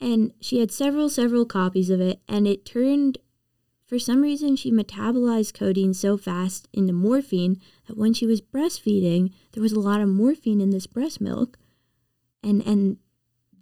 and 0.00 0.34
she 0.40 0.60
had 0.60 0.70
several 0.70 1.08
several 1.08 1.46
copies 1.46 1.88
of 1.88 2.00
it, 2.00 2.20
and 2.28 2.46
it 2.46 2.64
turned. 2.64 3.18
For 3.86 3.98
some 3.98 4.22
reason, 4.22 4.56
she 4.56 4.72
metabolized 4.72 5.54
codeine 5.54 5.92
so 5.94 6.16
fast 6.16 6.68
into 6.72 6.92
morphine 6.92 7.60
that 7.86 7.98
when 7.98 8.14
she 8.14 8.26
was 8.26 8.40
breastfeeding, 8.40 9.30
there 9.52 9.62
was 9.62 9.72
a 9.72 9.80
lot 9.80 10.00
of 10.00 10.08
morphine 10.08 10.60
in 10.60 10.70
this 10.70 10.86
breast 10.86 11.20
milk, 11.20 11.58
and 12.44 12.62
and 12.66 12.98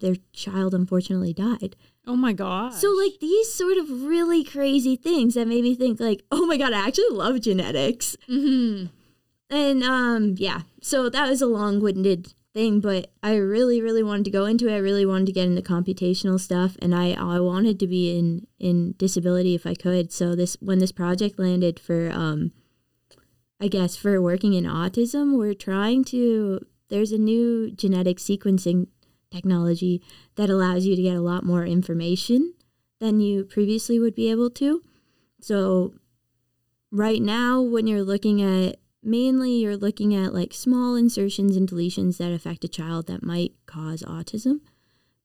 their 0.00 0.16
child 0.32 0.74
unfortunately 0.74 1.32
died. 1.32 1.76
Oh 2.06 2.16
my 2.16 2.32
god. 2.32 2.74
So 2.74 2.90
like 2.90 3.20
these 3.20 3.52
sort 3.52 3.76
of 3.78 3.88
really 4.04 4.42
crazy 4.44 4.96
things 4.96 5.34
that 5.34 5.46
made 5.46 5.62
me 5.62 5.74
think 5.74 6.00
like, 6.00 6.22
oh 6.30 6.44
my 6.46 6.56
god, 6.56 6.72
I 6.72 6.86
actually 6.88 7.10
love 7.16 7.40
genetics. 7.40 8.16
hmm 8.26 8.86
And 9.48 9.82
um 9.82 10.34
yeah, 10.38 10.62
so 10.82 11.08
that 11.08 11.28
was 11.28 11.40
a 11.40 11.46
long-winded 11.46 12.34
thing, 12.52 12.80
but 12.80 13.12
I 13.22 13.36
really 13.36 13.80
really 13.80 14.02
wanted 14.02 14.24
to 14.26 14.30
go 14.30 14.44
into 14.44 14.68
it. 14.68 14.74
I 14.74 14.78
really 14.78 15.06
wanted 15.06 15.26
to 15.26 15.32
get 15.32 15.46
into 15.46 15.62
computational 15.62 16.40
stuff 16.40 16.76
and 16.82 16.94
I 16.94 17.12
I 17.12 17.38
wanted 17.38 17.78
to 17.80 17.86
be 17.86 18.18
in 18.18 18.46
in 18.58 18.94
disability 18.98 19.54
if 19.54 19.64
I 19.66 19.74
could. 19.74 20.12
So 20.12 20.34
this 20.34 20.56
when 20.60 20.80
this 20.80 20.92
project 20.92 21.38
landed 21.38 21.78
for 21.78 22.10
um 22.10 22.52
I 23.60 23.68
guess 23.68 23.94
for 23.94 24.20
working 24.20 24.54
in 24.54 24.64
autism, 24.64 25.38
we're 25.38 25.54
trying 25.54 26.02
to 26.06 26.66
there's 26.92 27.10
a 27.10 27.18
new 27.18 27.70
genetic 27.70 28.18
sequencing 28.18 28.86
technology 29.30 30.02
that 30.36 30.50
allows 30.50 30.84
you 30.84 30.94
to 30.94 31.00
get 31.00 31.16
a 31.16 31.22
lot 31.22 31.42
more 31.42 31.64
information 31.64 32.52
than 33.00 33.18
you 33.18 33.44
previously 33.44 33.98
would 33.98 34.14
be 34.14 34.30
able 34.30 34.50
to. 34.50 34.82
So 35.40 35.94
right 36.90 37.22
now 37.22 37.62
when 37.62 37.86
you're 37.86 38.04
looking 38.04 38.42
at 38.42 38.76
mainly 39.02 39.52
you're 39.52 39.76
looking 39.76 40.14
at 40.14 40.34
like 40.34 40.52
small 40.52 40.94
insertions 40.94 41.56
and 41.56 41.66
deletions 41.66 42.18
that 42.18 42.30
affect 42.30 42.62
a 42.62 42.68
child 42.68 43.06
that 43.06 43.22
might 43.22 43.52
cause 43.64 44.02
autism. 44.02 44.60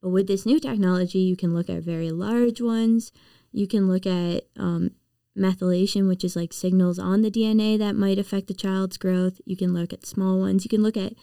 But 0.01 0.11
with 0.11 0.27
this 0.27 0.45
new 0.45 0.61
technology, 0.61 1.19
you 1.19 1.35
can 1.35 1.53
look 1.53 1.69
at 1.69 1.83
very 1.83 2.11
large 2.11 2.61
ones. 2.61 3.11
You 3.51 3.67
can 3.67 3.89
look 3.89 4.05
at 4.05 4.45
um, 4.55 4.91
methylation, 5.37 6.07
which 6.07 6.23
is 6.23 6.35
like 6.35 6.53
signals 6.53 6.97
on 6.97 7.23
the 7.23 7.31
DNA 7.31 7.77
that 7.77 7.95
might 7.95 8.19
affect 8.19 8.47
the 8.47 8.53
child's 8.53 8.97
growth. 8.97 9.41
You 9.45 9.57
can 9.57 9.73
look 9.73 9.91
at 9.91 10.05
small 10.05 10.39
ones. 10.39 10.63
You 10.63 10.69
can 10.69 10.81
look 10.81 10.97
at 10.97 11.13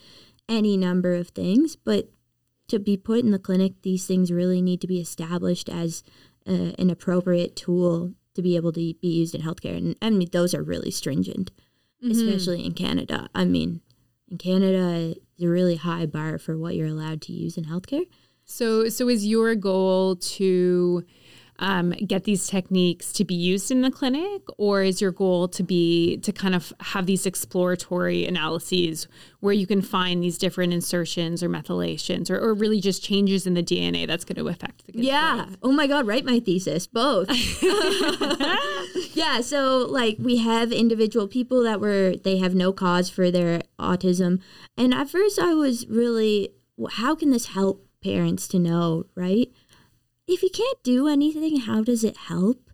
any 0.48 0.76
number 0.76 1.14
of 1.14 1.28
things. 1.28 1.76
But 1.76 2.10
to 2.68 2.78
be 2.78 2.96
put 2.96 3.20
in 3.20 3.30
the 3.30 3.38
clinic, 3.38 3.82
these 3.82 4.06
things 4.06 4.32
really 4.32 4.62
need 4.62 4.80
to 4.80 4.86
be 4.86 5.00
established 5.00 5.68
as 5.68 6.02
uh, 6.46 6.72
an 6.78 6.90
appropriate 6.90 7.56
tool 7.56 8.12
to 8.34 8.42
be 8.42 8.56
able 8.56 8.72
to 8.72 8.94
be 8.94 8.98
used 9.00 9.34
in 9.34 9.42
healthcare. 9.42 9.76
And 9.76 9.96
I 10.02 10.10
mean, 10.10 10.28
those 10.32 10.54
are 10.54 10.62
really 10.62 10.90
stringent, 10.90 11.50
especially 12.02 12.64
in 12.64 12.72
Canada. 12.72 13.28
I 13.34 13.44
mean, 13.44 13.80
in 14.30 14.38
Canada, 14.38 15.14
it's 15.34 15.44
a 15.44 15.48
really 15.48 15.76
high 15.76 16.06
bar 16.06 16.38
for 16.38 16.58
what 16.58 16.74
you're 16.74 16.88
allowed 16.88 17.22
to 17.22 17.32
use 17.32 17.56
in 17.56 17.64
healthcare. 17.64 18.06
So, 18.44 18.88
so 18.88 19.08
is 19.08 19.26
your 19.26 19.54
goal 19.54 20.16
to 20.16 21.04
um, 21.58 21.90
get 21.90 22.24
these 22.24 22.46
techniques 22.46 23.12
to 23.12 23.24
be 23.24 23.34
used 23.34 23.70
in 23.70 23.82
the 23.82 23.90
clinic, 23.90 24.42
or 24.58 24.82
is 24.82 25.00
your 25.00 25.12
goal 25.12 25.46
to 25.48 25.62
be 25.62 26.16
to 26.18 26.32
kind 26.32 26.54
of 26.54 26.72
have 26.80 27.06
these 27.06 27.26
exploratory 27.26 28.26
analyses 28.26 29.06
where 29.40 29.52
you 29.52 29.66
can 29.66 29.80
find 29.80 30.22
these 30.22 30.36
different 30.36 30.72
insertions 30.72 31.42
or 31.42 31.48
methylations, 31.48 32.30
or, 32.30 32.38
or 32.38 32.54
really 32.54 32.80
just 32.80 33.04
changes 33.04 33.46
in 33.46 33.54
the 33.54 33.62
DNA 33.62 34.06
that's 34.06 34.24
going 34.24 34.36
to 34.36 34.48
affect 34.48 34.86
the 34.86 34.92
Yeah. 34.94 35.46
Oh 35.62 35.72
my 35.72 35.86
God, 35.86 36.06
write 36.06 36.24
my 36.24 36.40
thesis. 36.40 36.86
Both. 36.86 37.28
yeah. 39.14 39.40
So, 39.40 39.86
like, 39.88 40.16
we 40.18 40.38
have 40.38 40.72
individual 40.72 41.28
people 41.28 41.62
that 41.62 41.80
were, 41.80 42.14
they 42.16 42.38
have 42.38 42.54
no 42.54 42.72
cause 42.72 43.08
for 43.08 43.30
their 43.30 43.62
autism. 43.78 44.40
And 44.76 44.92
at 44.92 45.08
first, 45.08 45.38
I 45.38 45.54
was 45.54 45.86
really, 45.86 46.50
how 46.92 47.14
can 47.14 47.30
this 47.30 47.46
help 47.46 47.86
parents 48.02 48.46
to 48.48 48.58
know, 48.58 49.04
right? 49.14 49.50
If 50.26 50.42
you 50.42 50.50
can't 50.50 50.82
do 50.82 51.06
anything, 51.08 51.60
how 51.60 51.82
does 51.82 52.04
it 52.04 52.16
help? 52.16 52.70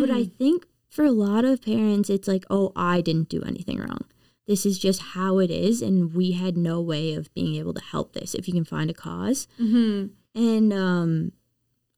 But 0.00 0.10
I 0.10 0.24
think 0.24 0.66
for 0.88 1.04
a 1.04 1.10
lot 1.10 1.44
of 1.44 1.60
parents, 1.62 2.08
it's 2.08 2.28
like, 2.28 2.44
oh, 2.48 2.72
I 2.76 3.00
didn't 3.00 3.28
do 3.28 3.42
anything 3.42 3.78
wrong. 3.78 4.04
This 4.46 4.64
is 4.64 4.78
just 4.78 5.00
how 5.00 5.38
it 5.38 5.50
is. 5.50 5.82
And 5.82 6.14
we 6.14 6.32
had 6.32 6.56
no 6.56 6.80
way 6.80 7.14
of 7.14 7.32
being 7.34 7.56
able 7.56 7.74
to 7.74 7.80
help 7.82 8.12
this 8.12 8.34
if 8.34 8.46
you 8.46 8.54
can 8.54 8.64
find 8.64 8.90
a 8.90 8.94
cause. 8.94 9.48
Mm-hmm. 9.60 10.06
And 10.40 10.72
um, 10.72 11.32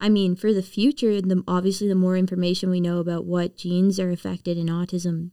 I 0.01 0.09
mean, 0.09 0.37
for 0.37 0.53
the 0.53 0.63
future, 0.63 1.21
the 1.21 1.43
obviously 1.47 1.89
the 1.89 1.95
more 1.95 2.17
information 2.17 2.71
we 2.71 2.81
know 2.81 2.99
about 2.99 3.25
what 3.27 3.57
genes 3.57 3.99
are 4.01 4.11
affected 4.11 4.57
in 4.57 4.67
autism, 4.67 5.31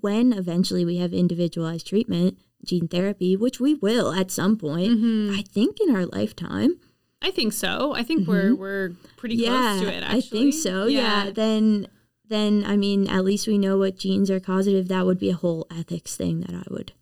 when 0.00 0.32
eventually 0.32 0.84
we 0.84 0.96
have 0.96 1.12
individualized 1.12 1.86
treatment, 1.86 2.38
gene 2.64 2.88
therapy, 2.88 3.36
which 3.36 3.60
we 3.60 3.74
will 3.74 4.12
at 4.12 4.30
some 4.30 4.56
point, 4.56 4.90
Mm-hmm. 4.92 5.34
I 5.38 5.42
think 5.42 5.78
in 5.80 5.94
our 5.94 6.06
lifetime. 6.06 6.80
I 7.22 7.30
think 7.30 7.52
so. 7.52 7.94
I 7.94 8.02
think 8.02 8.28
we're 8.28 8.54
we're 8.54 8.92
pretty 9.16 9.36
yeah, 9.36 9.48
close 9.48 9.80
to 9.82 9.88
it. 9.88 10.02
Actually, 10.02 10.18
I 10.18 10.20
think 10.20 10.54
so. 10.54 10.86
Yeah. 10.86 11.30
Then, 11.30 11.88
then 12.28 12.64
I 12.66 12.76
mean, 12.76 13.08
at 13.08 13.24
least 13.24 13.46
we 13.46 13.58
know 13.58 13.78
what 13.78 13.98
genes 13.98 14.30
are 14.30 14.40
causative. 14.40 14.88
That 14.88 15.06
would 15.06 15.18
be 15.18 15.30
a 15.30 15.34
whole 15.34 15.66
ethics 15.70 16.16
thing 16.16 16.40
that 16.40 16.54
I 16.54 16.64
would 16.70 16.92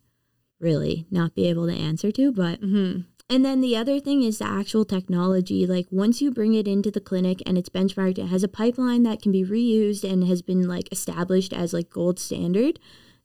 really 0.61 1.07
not 1.11 1.35
be 1.35 1.49
able 1.49 1.67
to 1.67 1.75
answer 1.75 2.13
to, 2.13 2.33
but 2.33 2.61
Mm-hmm. 2.61 3.01
And 3.33 3.47
then 3.47 3.63
the 3.63 3.79
other 3.79 3.99
thing 3.99 4.23
is 4.23 4.39
the 4.39 4.47
actual 4.47 4.85
technology. 4.85 5.67
Like 5.67 5.87
once 5.91 6.21
you 6.21 6.31
bring 6.31 6.53
it 6.53 6.69
into 6.69 6.91
the 6.91 7.01
clinic 7.01 7.43
and 7.47 7.57
it's 7.57 7.71
benchmarked, 7.71 8.19
it 8.19 8.27
has 8.27 8.43
a 8.43 8.49
pipeline 8.49 9.05
that 9.05 9.23
can 9.23 9.33
be 9.33 9.43
reused 9.43 10.05
and 10.05 10.29
has 10.29 10.43
been 10.43 10.69
like 10.69 10.93
established 10.93 11.55
as 11.55 11.73
like 11.73 11.89
gold 11.89 12.19
standard. 12.19 12.79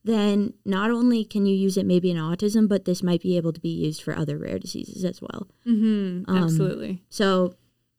Then 0.08 0.54
not 0.64 0.90
only 0.90 1.26
can 1.26 1.46
you 1.46 1.54
use 1.54 1.76
it 1.76 1.86
maybe 1.86 2.10
in 2.10 2.16
autism, 2.16 2.70
but 2.70 2.86
this 2.86 3.04
might 3.04 3.22
be 3.22 3.36
able 3.36 3.52
to 3.52 3.60
be 3.60 3.68
used 3.68 4.02
for 4.02 4.18
other 4.18 4.38
rare 4.38 4.58
diseases 4.58 5.04
as 5.04 5.22
well. 5.22 5.50
Mm-hmm. 5.68 6.30
Um, 6.32 6.44
Absolutely. 6.44 7.04
So 7.10 7.56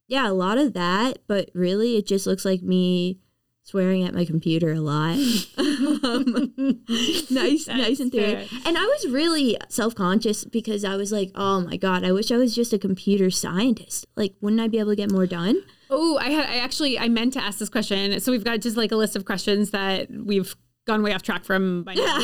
yeah, 0.07 0.27
a 0.27 0.33
lot 0.33 0.57
of 0.57 0.73
that, 0.73 1.19
but 1.27 1.51
really 1.53 1.99
it 1.99 2.07
just 2.07 2.27
looks 2.27 2.47
like 2.47 2.63
me 2.63 3.19
swearing 3.63 4.05
at 4.05 4.15
my 4.15 4.25
computer 4.25 4.73
a 4.73 4.81
lot. 4.81 5.17
um, 5.59 6.49
nice, 6.89 7.67
That's 7.67 7.69
nice 7.69 8.01
and 8.01 8.11
theory. 8.11 8.47
fair. 8.47 8.61
And 8.65 8.79
I 8.79 8.87
was 8.87 9.07
really 9.11 9.59
self 9.69 9.95
conscious 9.95 10.47
because 10.47 10.83
I 10.83 10.97
was 10.97 11.13
like, 11.13 11.31
oh 11.35 11.61
my 11.61 11.77
god, 11.77 12.05
I 12.05 12.13
wish 12.13 12.33
I 12.33 12.39
was 12.39 12.55
just 12.55 12.73
a 12.73 12.79
computer 12.79 13.31
scientist. 13.31 14.07
Like, 14.17 14.35
wouldn't 14.41 14.63
I 14.63 14.69
be 14.69 14.79
able 14.79 14.93
to 14.93 14.97
get 14.97 15.13
more 15.13 15.27
done? 15.27 15.63
Oh, 15.91 16.17
I 16.17 16.31
had 16.31 16.47
I 16.47 16.57
actually 16.57 16.99
I 16.99 17.09
meant 17.09 17.35
to 17.35 17.43
ask 17.43 17.59
this 17.59 17.69
question. 17.69 18.19
So 18.21 18.33
we've 18.33 18.45
got 18.45 18.61
just 18.61 18.79
like 18.79 18.93
a 18.93 18.97
list 18.97 19.15
of 19.15 19.27
questions 19.27 19.73
that 19.73 20.09
we've 20.11 20.57
gone 20.89 21.03
way 21.05 21.13
off 21.15 21.23
track 21.23 21.45
from 21.45 21.85
by 21.85 21.95
now. 21.95 22.19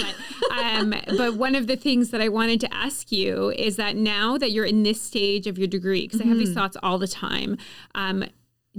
But, 0.49 0.59
um, 0.59 0.95
but 1.17 1.35
one 1.37 1.55
of 1.55 1.69
the 1.69 1.77
things 1.77 2.11
that 2.11 2.21
I 2.21 2.29
wanted 2.29 2.61
to 2.63 2.75
ask 2.75 3.13
you 3.13 3.51
is 3.51 3.77
that 3.77 3.95
now 3.97 4.37
that 4.39 4.51
you're 4.51 4.65
in 4.65 4.83
this 4.83 5.01
stage 5.01 5.47
of 5.47 5.57
your 5.59 5.69
degree, 5.69 6.03
because 6.03 6.21
I 6.21 6.25
have 6.25 6.37
these 6.39 6.49
Mm-hmm. 6.49 6.59
thoughts 6.59 6.77
all 6.83 6.99
the 6.99 7.07
time, 7.07 7.57
um, 7.95 8.25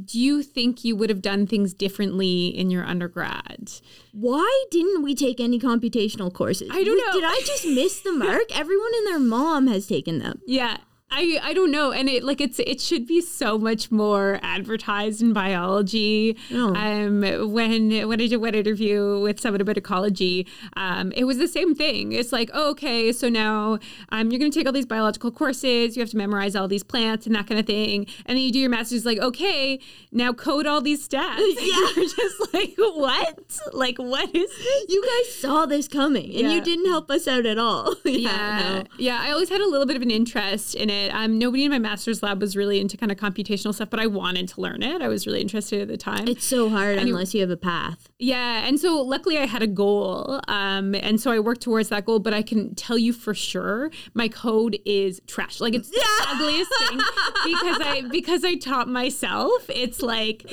do 0.03 0.19
you 0.19 0.43
think 0.43 0.83
you 0.83 0.93
would 0.97 1.09
have 1.09 1.21
done 1.21 1.47
things 1.47 1.73
differently 1.73 2.47
in 2.47 2.69
your 2.69 2.83
undergrad? 2.83 3.71
Why 4.11 4.65
didn't 4.69 5.03
we 5.03 5.15
take 5.15 5.39
any 5.39 5.57
computational 5.57 6.33
courses? 6.33 6.69
I 6.69 6.83
don't 6.83 6.97
Did- 6.97 7.05
know. 7.05 7.13
Did 7.13 7.23
I 7.23 7.41
just 7.45 7.65
miss 7.65 8.01
the 8.01 8.11
mark? 8.25 8.43
Everyone 8.53 8.91
and 8.97 9.07
their 9.07 9.19
mom 9.19 9.67
has 9.67 9.87
taken 9.87 10.19
them. 10.19 10.41
Yeah. 10.45 10.77
I 11.17 11.39
I 11.49 11.53
don't 11.53 11.71
know, 11.71 11.91
and 11.91 12.09
it 12.09 12.23
like 12.23 12.41
it's 12.41 12.59
it 12.59 12.81
should 12.81 13.05
be 13.07 13.21
so 13.21 13.57
much 13.57 13.91
more 13.91 14.39
advertised 14.43 15.21
in 15.21 15.33
biology. 15.33 16.37
Oh. 16.51 16.75
Um, 16.75 17.21
when 17.53 18.07
when 18.07 18.21
I 18.21 18.27
did 18.27 18.37
one 18.37 18.53
interview 18.55 19.19
with 19.21 19.39
someone 19.39 19.61
about 19.61 19.77
ecology, 19.77 20.45
um, 20.75 21.11
it 21.13 21.23
was 21.23 21.37
the 21.37 21.47
same 21.47 21.73
thing. 21.75 22.11
It's 22.11 22.31
like, 22.31 22.49
oh, 22.53 22.71
okay, 22.71 23.11
so 23.11 23.29
now 23.29 23.79
um, 24.09 24.29
you're 24.31 24.39
going 24.39 24.51
to 24.51 24.57
take 24.59 24.67
all 24.67 24.73
these 24.73 24.85
biological 24.85 25.31
courses, 25.31 25.95
you 25.95 26.01
have 26.01 26.09
to 26.11 26.17
memorize 26.17 26.55
all 26.55 26.67
these 26.67 26.83
plants 26.83 27.25
and 27.25 27.35
that 27.35 27.47
kind 27.47 27.59
of 27.59 27.65
thing, 27.65 28.07
and 28.25 28.35
then 28.37 28.43
you 28.43 28.51
do 28.51 28.59
your 28.59 28.69
master's. 28.69 29.05
Like, 29.05 29.19
okay, 29.19 29.79
now 30.11 30.33
code 30.33 30.65
all 30.65 30.81
these 30.81 31.07
stats. 31.07 31.39
Yeah. 31.65 31.87
you're 31.95 32.05
just 32.09 32.53
like, 32.53 32.75
what? 32.77 33.59
Like, 33.73 33.97
what 33.97 34.29
is 34.35 34.49
this? 34.49 34.85
You 34.89 35.01
guys 35.03 35.35
saw 35.35 35.65
this 35.65 35.87
coming, 35.87 36.25
and 36.25 36.47
Yeah. 36.47 36.53
you 36.53 36.61
didn't 36.61 36.87
help 36.87 37.09
us 37.09 37.27
out 37.27 37.45
at 37.45 37.57
all. 37.57 37.95
Yeah, 38.05 38.83
no. 38.83 38.83
yeah. 38.97 39.19
I 39.21 39.31
always 39.31 39.49
had 39.49 39.61
a 39.61 39.67
little 39.67 39.85
bit 39.85 39.95
of 39.95 40.01
an 40.01 40.11
interest 40.11 40.73
in 40.75 40.89
it. 40.89 41.04
Um, 41.13 41.37
nobody 41.39 41.65
in 41.65 41.71
my 41.71 41.79
master's 41.79 42.21
lab 42.23 42.41
was 42.41 42.55
really 42.55 42.79
into 42.79 42.97
kind 42.97 43.11
of 43.11 43.17
computational 43.17 43.73
stuff, 43.73 43.89
but 43.89 43.99
I 43.99 44.07
wanted 44.07 44.47
to 44.49 44.61
learn 44.61 44.83
it. 44.83 45.01
I 45.01 45.07
was 45.07 45.25
really 45.27 45.41
interested 45.41 45.81
at 45.81 45.87
the 45.87 45.97
time. 45.97 46.27
It's 46.27 46.45
so 46.45 46.69
hard 46.69 46.95
you- 47.01 47.07
unless 47.07 47.33
you 47.33 47.41
have 47.41 47.49
a 47.49 47.57
path. 47.57 48.09
yeah, 48.19 48.65
and 48.67 48.79
so 48.79 49.01
luckily 49.01 49.37
I 49.37 49.45
had 49.45 49.61
a 49.61 49.67
goal, 49.67 50.39
um, 50.47 50.95
and 50.95 51.19
so 51.19 51.31
I 51.31 51.39
worked 51.39 51.61
towards 51.61 51.89
that 51.89 52.05
goal. 52.05 52.19
But 52.19 52.33
I 52.33 52.41
can 52.41 52.75
tell 52.75 52.97
you 52.97 53.13
for 53.13 53.33
sure, 53.33 53.91
my 54.13 54.27
code 54.27 54.77
is 54.85 55.21
trash. 55.27 55.59
Like 55.61 55.73
it's 55.73 55.89
the 55.89 56.03
ugliest 56.29 56.71
thing 56.79 56.97
because 57.45 57.77
I 57.81 58.03
because 58.11 58.43
I 58.43 58.55
taught 58.55 58.87
myself. 58.87 59.69
It's 59.69 60.01
like 60.01 60.43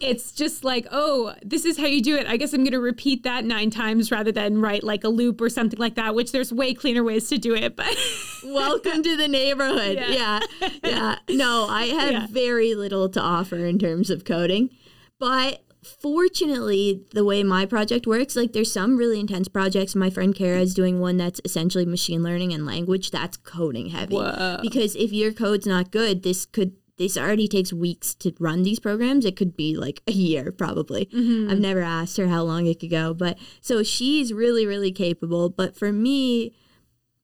it's 0.00 0.32
just 0.32 0.64
like 0.64 0.86
oh, 0.90 1.34
this 1.44 1.64
is 1.64 1.76
how 1.78 1.86
you 1.86 2.02
do 2.02 2.16
it. 2.16 2.26
I 2.26 2.36
guess 2.36 2.52
I'm 2.52 2.60
going 2.62 2.72
to 2.72 2.80
repeat 2.80 3.22
that 3.24 3.44
nine 3.44 3.70
times 3.70 4.10
rather 4.10 4.32
than 4.32 4.60
write 4.60 4.82
like 4.84 5.04
a 5.04 5.08
loop 5.08 5.40
or 5.40 5.48
something 5.48 5.78
like 5.78 5.94
that. 5.96 6.14
Which 6.14 6.32
there's 6.32 6.52
way 6.52 6.74
cleaner 6.74 7.02
ways 7.04 7.28
to 7.28 7.38
do 7.38 7.54
it, 7.54 7.76
but. 7.76 7.94
Welcome 8.44 9.02
to 9.04 9.16
the 9.16 9.28
neighborhood. 9.28 9.96
Yeah. 10.08 10.40
Yeah. 10.60 10.68
yeah. 10.84 11.16
No, 11.28 11.66
I 11.68 11.84
have 11.86 12.12
Yeah. 12.12 12.26
very 12.30 12.74
little 12.74 13.08
to 13.10 13.20
offer 13.20 13.56
in 13.66 13.78
terms 13.78 14.10
of 14.10 14.24
coding. 14.24 14.70
But 15.18 15.62
fortunately, 15.82 17.04
the 17.12 17.24
way 17.24 17.42
my 17.42 17.66
project 17.66 18.06
works, 18.06 18.36
like 18.36 18.52
there's 18.52 18.72
some 18.72 18.96
really 18.96 19.20
intense 19.20 19.48
projects. 19.48 19.94
My 19.94 20.10
friend 20.10 20.34
Kara 20.34 20.60
is 20.60 20.74
doing 20.74 21.00
one 21.00 21.16
that's 21.16 21.40
essentially 21.44 21.86
machine 21.86 22.22
learning 22.22 22.52
and 22.52 22.66
language. 22.66 23.10
That's 23.10 23.36
coding 23.36 23.88
heavy. 23.88 24.14
Whoa. 24.16 24.58
Because 24.62 24.94
if 24.96 25.12
your 25.12 25.32
code's 25.32 25.66
not 25.66 25.90
good, 25.90 26.22
this 26.22 26.44
could 26.46 26.72
this 26.98 27.16
already 27.16 27.48
takes 27.48 27.72
weeks 27.72 28.14
to 28.16 28.32
run 28.38 28.62
these 28.62 28.78
programs. 28.78 29.24
It 29.24 29.34
could 29.34 29.56
be 29.56 29.74
like 29.76 30.02
a 30.06 30.12
year 30.12 30.52
probably. 30.52 31.06
Mm-hmm. 31.06 31.50
I've 31.50 31.58
never 31.58 31.80
asked 31.80 32.16
her 32.18 32.28
how 32.28 32.42
long 32.42 32.66
it 32.66 32.78
could 32.80 32.90
go, 32.90 33.14
but 33.14 33.38
so 33.60 33.82
she's 33.82 34.32
really 34.32 34.66
really 34.66 34.92
capable. 34.92 35.48
But 35.48 35.76
for 35.76 35.92
me, 35.92 36.52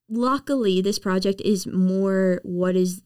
luckily 0.09 0.81
this 0.81 0.99
project 0.99 1.41
is 1.41 1.67
more 1.67 2.39
what 2.43 2.75
is 2.75 3.01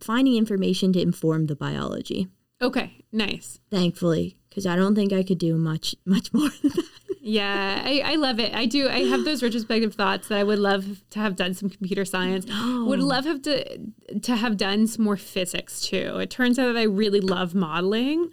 finding 0.00 0.36
information 0.36 0.92
to 0.92 1.00
inform 1.00 1.46
the 1.46 1.56
biology 1.56 2.28
Okay, 2.62 3.04
nice. 3.12 3.60
thankfully 3.70 4.36
because 4.48 4.66
i 4.66 4.76
don't 4.76 4.94
think 4.94 5.12
i 5.12 5.22
could 5.22 5.38
do 5.38 5.56
much 5.56 5.94
much 6.06 6.32
more 6.32 6.48
than 6.62 6.70
that 6.74 6.88
Yeah, 7.26 7.80
I, 7.82 8.02
I 8.04 8.14
love 8.16 8.38
it. 8.38 8.54
I 8.54 8.66
do. 8.66 8.86
I 8.86 9.04
have 9.04 9.24
those 9.24 9.42
retrospective 9.46 9.94
thoughts 9.94 10.28
that 10.28 10.36
I 10.36 10.44
would 10.44 10.58
love 10.58 10.84
to 11.08 11.18
have 11.20 11.36
done 11.36 11.54
some 11.54 11.70
computer 11.70 12.04
science. 12.04 12.44
Would 12.90 13.00
love 13.00 13.24
have 13.24 13.40
to 13.48 13.78
to 14.20 14.36
have 14.36 14.58
done 14.58 14.86
some 14.86 15.06
more 15.06 15.16
physics 15.16 15.80
too. 15.80 16.18
It 16.18 16.28
turns 16.28 16.58
out 16.58 16.66
that 16.70 16.76
I 16.78 16.82
really 16.82 17.22
love 17.22 17.54
modeling. 17.54 18.28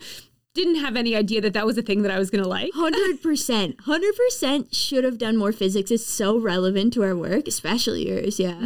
Didn't 0.54 0.76
have 0.76 0.98
any 0.98 1.16
idea 1.16 1.40
that 1.42 1.54
that 1.54 1.66
was 1.66 1.78
a 1.78 1.82
thing 1.82 2.02
that 2.02 2.12
I 2.12 2.20
was 2.20 2.30
going 2.30 2.44
to 2.44 2.50
like. 2.50 2.72
100% 2.74 3.76
100% 3.76 4.76
should 4.76 5.04
have 5.06 5.18
done 5.18 5.38
more 5.38 5.54
physics. 5.54 5.92
It's 5.92 6.06
so 6.06 6.38
relevant 6.38 6.94
to 6.94 7.04
our 7.04 7.16
work 7.16 7.48
especially 7.48 8.10
yours. 8.10 8.38
Yeah. 8.40 8.60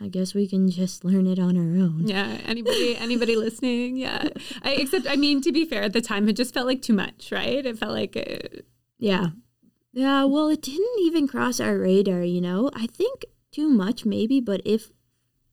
I 0.00 0.08
guess 0.08 0.34
we 0.34 0.46
can 0.46 0.68
just 0.68 1.04
learn 1.04 1.26
it 1.26 1.38
on 1.38 1.56
our 1.56 1.82
own. 1.82 2.08
Yeah, 2.08 2.38
anybody 2.44 2.96
anybody 2.96 3.36
listening? 3.36 3.96
Yeah. 3.96 4.28
I 4.62 4.72
except 4.72 5.06
I 5.08 5.16
mean 5.16 5.40
to 5.42 5.52
be 5.52 5.64
fair 5.64 5.82
at 5.82 5.94
the 5.94 6.00
time 6.02 6.28
it 6.28 6.36
just 6.36 6.52
felt 6.52 6.66
like 6.66 6.82
too 6.82 6.94
much, 6.94 7.30
right? 7.32 7.64
It 7.64 7.78
felt 7.78 7.92
like 7.92 8.16
uh, 8.16 8.60
yeah. 8.98 9.28
Yeah 9.92 10.24
well 10.24 10.48
it 10.48 10.60
didn't 10.60 11.00
even 11.00 11.26
cross 11.26 11.58
our 11.58 11.78
radar 11.78 12.22
you 12.22 12.40
know? 12.42 12.70
I 12.74 12.86
think 12.86 13.24
too 13.50 13.70
much 13.70 14.04
maybe 14.04 14.40
but 14.40 14.60
if 14.66 14.92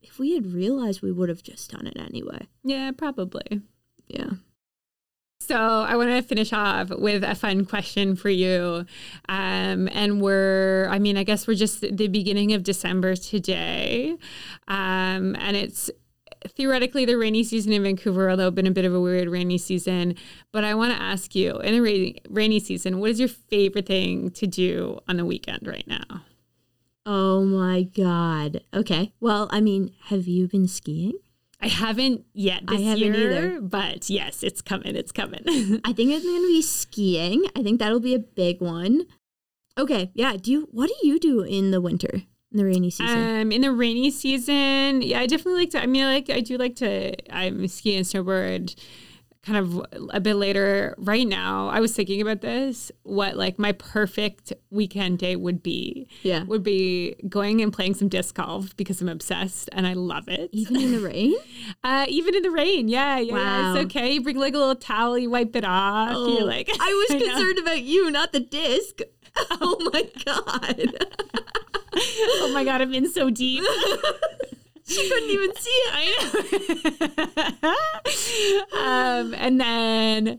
if 0.01 0.19
we 0.19 0.33
had 0.33 0.53
realized 0.53 1.01
we 1.01 1.11
would 1.13 1.29
have 1.29 1.43
just 1.43 1.71
done 1.71 1.87
it 1.87 1.97
anyway. 1.97 2.47
Yeah, 2.63 2.91
probably. 2.91 3.61
yeah 4.07 4.31
So 5.49 5.57
I 5.57 5.95
want 5.95 6.11
to 6.11 6.21
finish 6.21 6.53
off 6.53 6.91
with 6.91 7.23
a 7.23 7.33
fun 7.33 7.65
question 7.65 8.15
for 8.15 8.29
you. 8.29 8.85
Um, 9.27 9.89
and 9.91 10.21
we're, 10.21 10.87
I 10.91 10.99
mean, 10.99 11.17
I 11.17 11.23
guess 11.23 11.47
we're 11.47 11.55
just 11.55 11.81
the 11.81 12.07
beginning 12.07 12.53
of 12.53 12.61
December 12.61 13.15
today. 13.15 14.15
Um, 14.67 15.35
and 15.39 15.57
it's 15.57 15.89
theoretically 16.49 17.03
the 17.05 17.17
rainy 17.17 17.43
season 17.43 17.73
in 17.73 17.81
Vancouver, 17.81 18.29
although 18.29 18.49
it's 18.49 18.55
been 18.55 18.67
a 18.67 18.71
bit 18.71 18.85
of 18.85 18.93
a 18.93 19.01
weird 19.01 19.27
rainy 19.27 19.57
season. 19.57 20.13
But 20.51 20.65
I 20.65 20.75
want 20.75 20.93
to 20.95 21.01
ask 21.01 21.33
you 21.33 21.57
in 21.61 21.73
a 21.73 21.81
rainy, 21.81 22.21
rainy 22.29 22.59
season, 22.59 22.99
what 22.99 23.09
is 23.09 23.19
your 23.19 23.29
favorite 23.29 23.87
thing 23.87 24.29
to 24.29 24.45
do 24.45 24.99
on 25.07 25.17
the 25.17 25.25
weekend 25.25 25.65
right 25.65 25.87
now? 25.87 26.25
Oh 27.07 27.43
my 27.43 27.81
god. 27.81 28.61
Okay. 28.71 29.13
Well, 29.19 29.49
I 29.49 29.61
mean, 29.61 29.95
have 30.09 30.27
you 30.27 30.47
been 30.47 30.67
skiing? 30.67 31.17
I 31.61 31.67
haven't 31.67 32.25
yet 32.33 32.63
I 32.67 32.77
this 32.77 32.85
haven't 32.85 33.03
year, 33.13 33.31
either. 33.31 33.61
but 33.61 34.09
yes, 34.09 34.43
it's 34.43 34.61
coming. 34.61 34.95
It's 34.95 35.11
coming. 35.11 35.41
I 35.83 35.93
think 35.93 36.11
it's 36.11 36.23
going 36.25 36.41
to 36.41 36.47
be 36.47 36.61
skiing. 36.61 37.45
I 37.55 37.63
think 37.63 37.79
that'll 37.79 37.99
be 37.99 38.15
a 38.15 38.19
big 38.19 38.61
one. 38.61 39.03
Okay. 39.77 40.11
Yeah. 40.13 40.37
Do 40.37 40.51
you? 40.51 40.67
What 40.71 40.87
do 40.89 41.07
you 41.07 41.19
do 41.19 41.41
in 41.41 41.71
the 41.71 41.81
winter, 41.81 42.11
in 42.13 42.57
the 42.57 42.65
rainy 42.65 42.89
season? 42.89 43.41
Um, 43.41 43.51
in 43.51 43.61
the 43.61 43.71
rainy 43.73 44.09
season, 44.09 45.01
yeah, 45.01 45.19
I 45.19 45.25
definitely 45.25 45.61
like 45.61 45.69
to. 45.71 45.81
I 45.83 45.85
mean, 45.85 46.03
I 46.03 46.13
like 46.13 46.29
I 46.29 46.39
do 46.39 46.57
like 46.57 46.75
to. 46.77 47.13
I'm 47.33 47.67
ski 47.67 47.95
and 47.97 48.05
snowboard, 48.05 48.75
kind 49.49 49.57
of 49.57 49.85
a 50.11 50.19
bit 50.19 50.35
later. 50.35 50.93
Right 50.97 51.27
now, 51.27 51.67
I 51.69 51.79
was 51.79 51.95
thinking 51.95 52.21
about 52.21 52.41
this. 52.41 52.91
What 53.03 53.35
like 53.35 53.57
my 53.57 53.71
perfect 53.71 54.53
weekend 54.69 55.17
day 55.19 55.35
would 55.35 55.63
be? 55.63 56.07
Yeah. 56.23 56.43
would 56.43 56.63
be 56.63 57.15
going 57.27 57.61
and 57.61 57.73
playing 57.73 57.95
some 57.95 58.07
disc 58.09 58.35
golf 58.35 58.75
because 58.77 59.01
I'm 59.01 59.09
obsessed 59.09 59.69
and 59.73 59.87
I 59.87 59.93
love 59.93 60.27
it. 60.29 60.49
Even 60.53 60.75
in 60.77 60.91
the 60.91 60.99
rain? 60.99 61.35
Uh, 61.83 62.05
even 62.09 62.35
in 62.35 62.41
the 62.43 62.51
rain, 62.51 62.87
yeah, 62.87 63.19
yeah, 63.19 63.33
Wow. 63.33 63.75
it's 63.75 63.85
okay. 63.85 64.11
You 64.13 64.21
bring 64.21 64.37
like 64.37 64.53
a 64.53 64.57
little 64.57 64.75
towel, 64.75 65.17
you 65.17 65.29
wipe 65.29 65.55
it 65.55 65.63
off. 65.63 66.11
You're 66.11 66.43
like, 66.45 66.67
I 66.79 67.05
was 67.09 67.09
know. 67.21 67.25
concerned 67.25 67.59
about 67.59 67.81
you, 67.83 68.11
not 68.11 68.31
the 68.33 68.39
disc. 68.39 68.99
Oh 69.61 69.77
my 69.93 70.03
god. 70.25 71.05
oh 71.95 72.51
my 72.53 72.63
god, 72.65 72.81
I'm 72.81 72.93
in 72.93 73.09
so 73.09 73.29
deep. 73.29 73.63
She 74.89 75.09
couldn't 75.09 75.29
even 75.29 75.55
see 75.55 75.69
it. 75.69 75.91
I 75.93 77.53
know. 77.61 78.79
um, 78.79 79.33
and 79.35 79.59
then, 79.61 80.37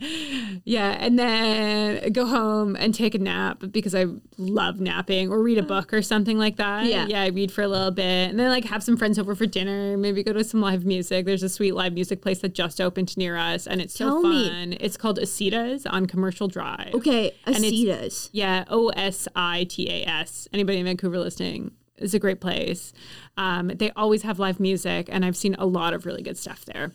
yeah, 0.65 0.97
and 0.99 1.19
then 1.19 2.13
go 2.13 2.27
home 2.27 2.77
and 2.77 2.95
take 2.95 3.15
a 3.15 3.19
nap 3.19 3.63
because 3.71 3.95
I 3.95 4.07
love 4.39 4.81
napping 4.81 5.31
or 5.31 5.43
read 5.43 5.59
a 5.59 5.63
book 5.63 5.93
or 5.93 6.03
something 6.03 6.39
like 6.39 6.57
that. 6.57 6.87
Yeah. 6.87 7.07
yeah, 7.07 7.23
I 7.23 7.29
read 7.29 7.53
for 7.53 7.63
a 7.63 7.69
little 7.69 7.91
bit, 7.91 8.31
and 8.31 8.39
then 8.39 8.49
like 8.49 8.65
have 8.65 8.83
some 8.83 8.97
friends 8.97 9.19
over 9.19 9.35
for 9.35 9.47
dinner. 9.47 9.97
Maybe 9.97 10.23
go 10.23 10.33
to 10.33 10.45
some 10.45 10.61
live 10.61 10.85
music. 10.85 11.27
There's 11.27 11.43
a 11.43 11.49
sweet 11.49 11.73
live 11.73 11.93
music 11.93 12.23
place 12.23 12.41
that 12.41 12.55
just 12.55 12.81
opened 12.81 13.17
near 13.17 13.37
us, 13.37 13.67
and 13.67 13.81
it's 13.81 13.95
so 13.95 14.07
Tell 14.07 14.23
me. 14.23 14.49
fun. 14.49 14.77
It's 14.81 14.97
called 14.97 15.19
Ositas 15.19 15.87
on 15.89 16.07
Commercial 16.07 16.49
Drive. 16.49 16.95
Okay, 16.95 17.33
Ositas. 17.47 18.31
Yeah, 18.33 18.65
O 18.69 18.89
S 18.91 19.29
I 19.37 19.65
T 19.65 19.89
A 19.89 20.05
S. 20.07 20.49
Anybody 20.53 20.79
in 20.79 20.85
Vancouver 20.85 21.19
listening? 21.19 21.73
It's 22.01 22.15
a 22.15 22.19
great 22.19 22.41
place. 22.41 22.93
Um, 23.37 23.69
they 23.69 23.91
always 23.93 24.23
have 24.23 24.39
live 24.39 24.59
music, 24.61 25.09
and 25.11 25.25
I've 25.25 25.37
seen 25.37 25.55
a 25.59 25.67
lot 25.67 25.95
of 25.95 26.07
really 26.07 26.23
good 26.23 26.39
stuff 26.39 26.65
there. 26.65 26.93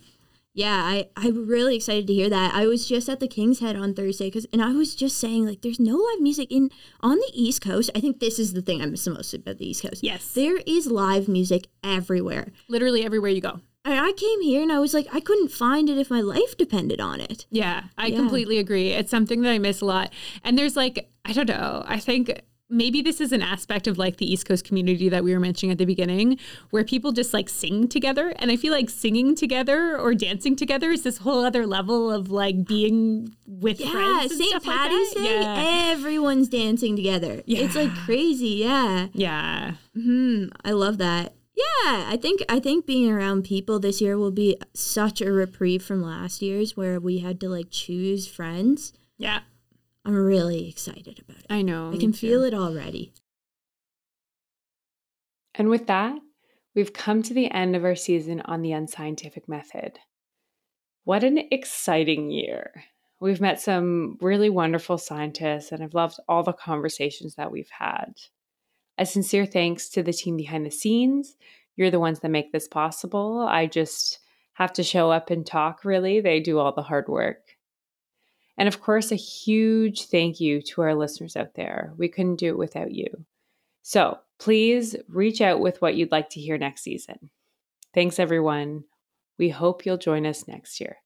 Yeah, 0.58 0.74
I, 0.86 1.10
I'm 1.18 1.48
really 1.48 1.76
excited 1.76 2.08
to 2.08 2.14
hear 2.14 2.30
that. 2.30 2.54
I 2.56 2.66
was 2.66 2.88
just 2.88 3.10
at 3.10 3.20
the 3.20 3.28
King's 3.28 3.60
Head 3.60 3.76
on 3.76 3.94
Thursday 3.94 4.28
because, 4.28 4.48
and 4.54 4.62
I 4.64 4.72
was 4.72 4.96
just 4.96 5.18
saying, 5.18 5.46
like, 5.46 5.62
there's 5.62 5.82
no 5.82 5.98
live 5.98 6.22
music 6.22 6.50
in 6.50 6.70
on 7.02 7.18
the 7.18 7.32
East 7.34 7.62
Coast. 7.62 7.90
I 7.94 8.00
think 8.00 8.22
this 8.22 8.40
is 8.40 8.54
the 8.54 8.62
thing 8.62 8.82
I 8.82 8.86
miss 8.86 9.04
the 9.04 9.12
most 9.12 9.34
about 9.34 9.58
the 9.58 9.70
East 9.70 9.82
Coast. 9.84 10.02
Yes. 10.02 10.32
there 10.34 10.60
is 10.66 10.88
live 10.88 11.28
music 11.28 11.68
everywhere. 11.84 12.54
Literally 12.70 13.04
everywhere 13.04 13.32
you 13.32 13.42
go. 13.42 13.60
And 13.84 14.00
I 14.00 14.14
came 14.14 14.42
here 14.42 14.62
and 14.64 14.72
I 14.72 14.80
was 14.80 14.94
like, 14.94 15.08
I 15.14 15.20
couldn't 15.20 15.50
find 15.52 15.90
it 15.90 15.98
if 15.98 16.10
my 16.10 16.22
life 16.22 16.56
depended 16.58 17.02
on 17.02 17.20
it. 17.20 17.46
Yeah, 17.52 17.84
I 17.98 18.08
Yeah. 18.08 18.16
completely 18.16 18.58
agree. 18.58 18.92
It's 18.92 19.12
something 19.12 19.42
that 19.42 19.52
I 19.52 19.60
miss 19.60 19.82
a 19.82 19.86
lot. 19.86 20.12
And 20.44 20.58
there's 20.58 20.78
like, 20.78 21.12
I 21.26 21.34
don't 21.34 21.50
know, 21.50 21.84
I 21.86 22.00
think 22.00 22.42
maybe 22.70 23.02
this 23.02 23.22
is 23.22 23.32
an 23.32 23.42
aspect 23.42 23.88
of 23.88 23.98
like 23.98 24.18
the 24.18 24.32
East 24.32 24.48
Coast 24.48 24.66
community 24.66 25.08
that 25.10 25.24
we 25.24 25.34
were 25.34 25.40
mentioning 25.40 25.72
at 25.72 25.78
the 25.78 25.86
beginning, 25.86 26.40
where 26.72 26.84
people 26.84 27.12
just 27.12 27.34
like 27.34 27.48
sing 27.50 27.88
together. 27.88 28.34
And 28.38 28.50
I 28.52 28.56
feel 28.56 28.74
like 28.74 28.90
singing 28.90 29.36
together 29.36 29.98
or 30.00 30.14
dancing 30.16 30.56
together 30.56 30.92
is 30.92 31.04
this 31.04 31.20
whole 31.20 31.44
other 31.46 31.66
level 31.68 32.12
of 32.12 32.32
like 32.32 32.66
being 32.66 33.36
with 33.46 33.80
Yeah, 33.80 33.92
friends. 33.92 34.32
and 34.32 34.42
St. 34.42 34.54
like 34.54 34.64
Patty's 34.64 35.14
that. 35.14 35.20
Day, 35.24 35.40
Yeah. 35.42 35.92
everyone's 35.92 36.48
dancing 36.50 36.96
together. 36.96 37.44
It's 37.46 37.76
like 37.76 37.94
crazy. 37.96 38.48
Yeah. 38.64 39.08
yeah. 39.14 39.74
Hmm. 39.94 40.46
I 40.64 40.72
love 40.72 40.98
that. 40.98 41.34
Yeah, 41.58 42.04
I 42.10 42.18
think 42.22 42.42
I 42.50 42.60
think 42.60 42.86
being 42.86 43.10
around 43.10 43.46
people 43.46 43.80
this 43.80 44.02
year 44.02 44.18
will 44.18 44.32
be 44.32 44.58
such 44.74 45.22
a 45.22 45.32
reprieve 45.32 45.82
from 45.84 46.02
last 46.02 46.42
year's 46.42 46.76
where 46.76 47.00
we 47.00 47.20
had 47.20 47.40
to 47.40 47.48
like 47.50 47.68
choose 47.70 48.28
friends. 48.28 48.92
Yeah. 49.18 49.40
I'm 50.06 50.16
really 50.16 50.70
excited 50.70 51.20
about 51.20 51.40
it. 51.40 51.46
I 51.50 51.62
know. 51.62 51.92
I 51.92 51.98
can 51.98 52.14
feel 52.14 52.44
it 52.44 52.54
already. 52.54 53.14
And 55.56 55.70
with 55.70 55.88
that, 55.88 56.20
We've 56.76 56.92
come 56.92 57.24
to 57.24 57.34
the 57.34 57.50
end 57.52 57.74
of 57.78 57.86
our 57.86 57.96
season 57.96 58.42
on 58.42 58.62
the 58.62 58.74
unscientific 58.74 59.48
method. 59.48 59.98
What 61.06 61.24
an 61.24 61.40
exciting 61.50 62.32
year! 62.32 62.84
We've 63.22 63.40
met 63.40 63.62
some 63.62 64.18
really 64.20 64.50
wonderful 64.50 64.98
scientists, 64.98 65.72
and 65.72 65.82
I've 65.82 65.94
loved 65.94 66.20
all 66.28 66.44
the 66.44 66.52
conversations 66.52 67.36
that 67.36 67.50
we've 67.50 67.70
had. 67.70 68.16
A 68.98 69.06
sincere 69.06 69.46
thanks 69.46 69.88
to 69.92 70.04
the 70.04 70.12
team 70.12 70.36
behind 70.36 70.66
the 70.66 70.72
scenes. 70.72 71.38
You're 71.78 71.92
the 71.92 72.00
ones 72.00 72.20
that 72.20 72.30
make 72.30 72.52
this 72.52 72.68
possible. 72.68 73.40
I 73.40 73.68
just 73.68 74.20
have 74.56 74.74
to 74.74 74.84
show 74.84 75.12
up 75.12 75.30
and 75.30 75.46
talk, 75.46 75.86
really. 75.86 76.20
They 76.20 76.42
do 76.42 76.60
all 76.60 76.74
the 76.74 76.82
hard 76.82 77.08
work. 77.08 77.45
And 78.58 78.68
of 78.68 78.82
course, 78.82 79.12
a 79.12 79.16
huge 79.16 80.08
thank 80.08 80.40
you 80.40 80.62
to 80.62 80.82
our 80.82 80.96
listeners 80.96 81.36
out 81.36 81.56
there. 81.56 81.94
We 81.98 82.08
couldn't 82.08 82.38
do 82.38 82.50
it 82.50 82.58
without 82.58 82.92
you. 82.92 83.26
So 83.82 84.18
please 84.40 84.96
reach 85.08 85.42
out 85.42 85.60
with 85.60 85.82
what 85.82 85.96
you'd 85.96 86.12
like 86.12 86.30
to 86.32 86.42
hear 86.42 86.58
next 86.58 86.82
season. 86.82 87.30
Thanks, 87.94 88.20
everyone. 88.20 88.86
We 89.38 89.50
hope 89.50 89.86
you'll 89.86 89.98
join 89.98 90.26
us 90.26 90.48
next 90.48 90.80
year. 90.80 90.98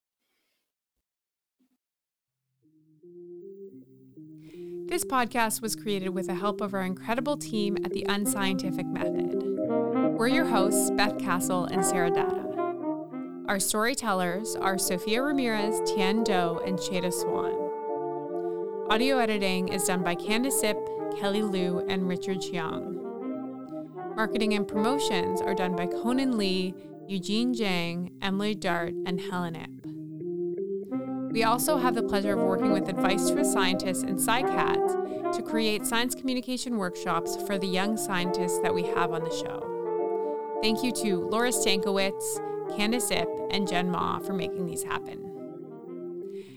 This 4.88 5.06
podcast 5.06 5.62
was 5.62 5.76
created 5.76 6.10
with 6.10 6.28
the 6.28 6.36
help 6.36 6.62
of 6.62 6.74
our 6.74 6.82
incredible 6.82 7.38
team 7.38 7.78
at 7.84 7.92
the 7.92 8.06
Unscientific 8.10 8.88
Method. 8.88 9.36
We're 10.18 10.30
your 10.30 10.46
hosts, 10.46 10.90
Beth 10.92 11.20
Castle 11.20 11.66
and 11.66 11.86
Sarah 11.86 12.10
Dada. 12.10 12.39
Our 13.50 13.60
storytellers 13.60 14.56
are 14.56 14.78
Sophia 14.78 15.24
Ramirez, 15.24 15.82
Tian 15.90 16.24
Do, 16.24 16.60
and 16.60 16.78
Shada 16.78 17.12
Swan. 17.12 17.56
Audio 18.92 19.18
editing 19.18 19.70
is 19.70 19.86
done 19.86 20.04
by 20.04 20.14
Candace 20.14 20.62
Ip, 20.62 20.78
Kelly 21.20 21.42
Liu, 21.42 21.84
and 21.90 22.08
Richard 22.08 22.42
Chiang. 22.42 23.02
Marketing 24.16 24.54
and 24.54 24.68
promotions 24.68 25.42
are 25.42 25.56
done 25.56 25.76
by 25.76 25.88
Conan 25.88 26.38
Lee, 26.38 26.76
Eugene 27.08 27.56
Jang, 27.56 28.12
Emily 28.22 28.54
Dart, 28.54 28.94
and 29.08 29.20
Helen 29.20 29.56
Ip. 29.56 31.32
We 31.34 31.44
also 31.44 31.76
have 31.78 31.96
the 31.96 32.04
pleasure 32.04 32.34
of 32.34 32.48
working 32.48 32.72
with 32.72 32.88
Advice 32.88 33.32
to 33.32 33.40
a 33.40 33.46
Scientist 33.46 34.04
and 34.04 34.20
SciCat 34.20 35.34
to 35.34 35.42
create 35.42 35.88
science 35.88 36.14
communication 36.14 36.78
workshops 36.78 37.36
for 37.48 37.58
the 37.58 37.66
young 37.66 37.98
scientists 37.98 38.60
that 38.60 38.76
we 38.76 38.84
have 38.84 39.12
on 39.12 39.24
the 39.24 39.36
show. 39.36 39.66
Thank 40.62 40.84
you 40.84 40.92
to 40.92 41.28
Laura 41.30 41.50
Stankowitz, 41.50 42.46
Candace 42.76 43.12
Ip, 43.12 43.30
and 43.52 43.68
Jen 43.68 43.90
Ma 43.90 44.20
for 44.20 44.34
making 44.34 44.66
these 44.66 44.84
happen. 44.84 45.26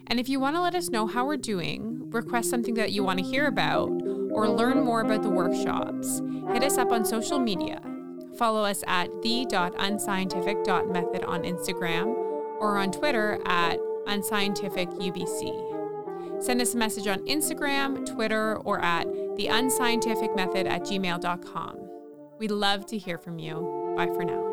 And 0.06 0.20
if 0.20 0.28
you 0.28 0.38
want 0.40 0.56
to 0.56 0.60
let 0.60 0.74
us 0.74 0.90
know 0.90 1.06
how 1.06 1.26
we're 1.26 1.36
doing, 1.36 2.10
request 2.10 2.50
something 2.50 2.74
that 2.74 2.92
you 2.92 3.02
want 3.02 3.18
to 3.18 3.24
hear 3.24 3.46
about, 3.46 3.90
or 4.30 4.48
learn 4.48 4.84
more 4.84 5.00
about 5.00 5.22
the 5.22 5.30
workshops, 5.30 6.20
hit 6.52 6.62
us 6.62 6.78
up 6.78 6.92
on 6.92 7.04
social 7.04 7.38
media. 7.38 7.80
Follow 8.36 8.64
us 8.64 8.82
at 8.86 9.08
the.unscientific.method 9.22 11.24
on 11.24 11.42
Instagram 11.42 12.06
or 12.60 12.78
on 12.78 12.90
Twitter 12.90 13.38
at 13.44 13.78
unscientificubc. 14.06 16.42
Send 16.42 16.60
us 16.60 16.74
a 16.74 16.76
message 16.76 17.06
on 17.06 17.20
Instagram, 17.26 18.04
Twitter, 18.04 18.56
or 18.58 18.80
at 18.80 19.06
the 19.36 19.48
at 19.48 20.82
gmail.com. 20.82 21.78
We'd 22.38 22.50
love 22.50 22.86
to 22.86 22.98
hear 22.98 23.18
from 23.18 23.38
you. 23.38 23.94
Bye 23.96 24.06
for 24.06 24.24
now. 24.24 24.51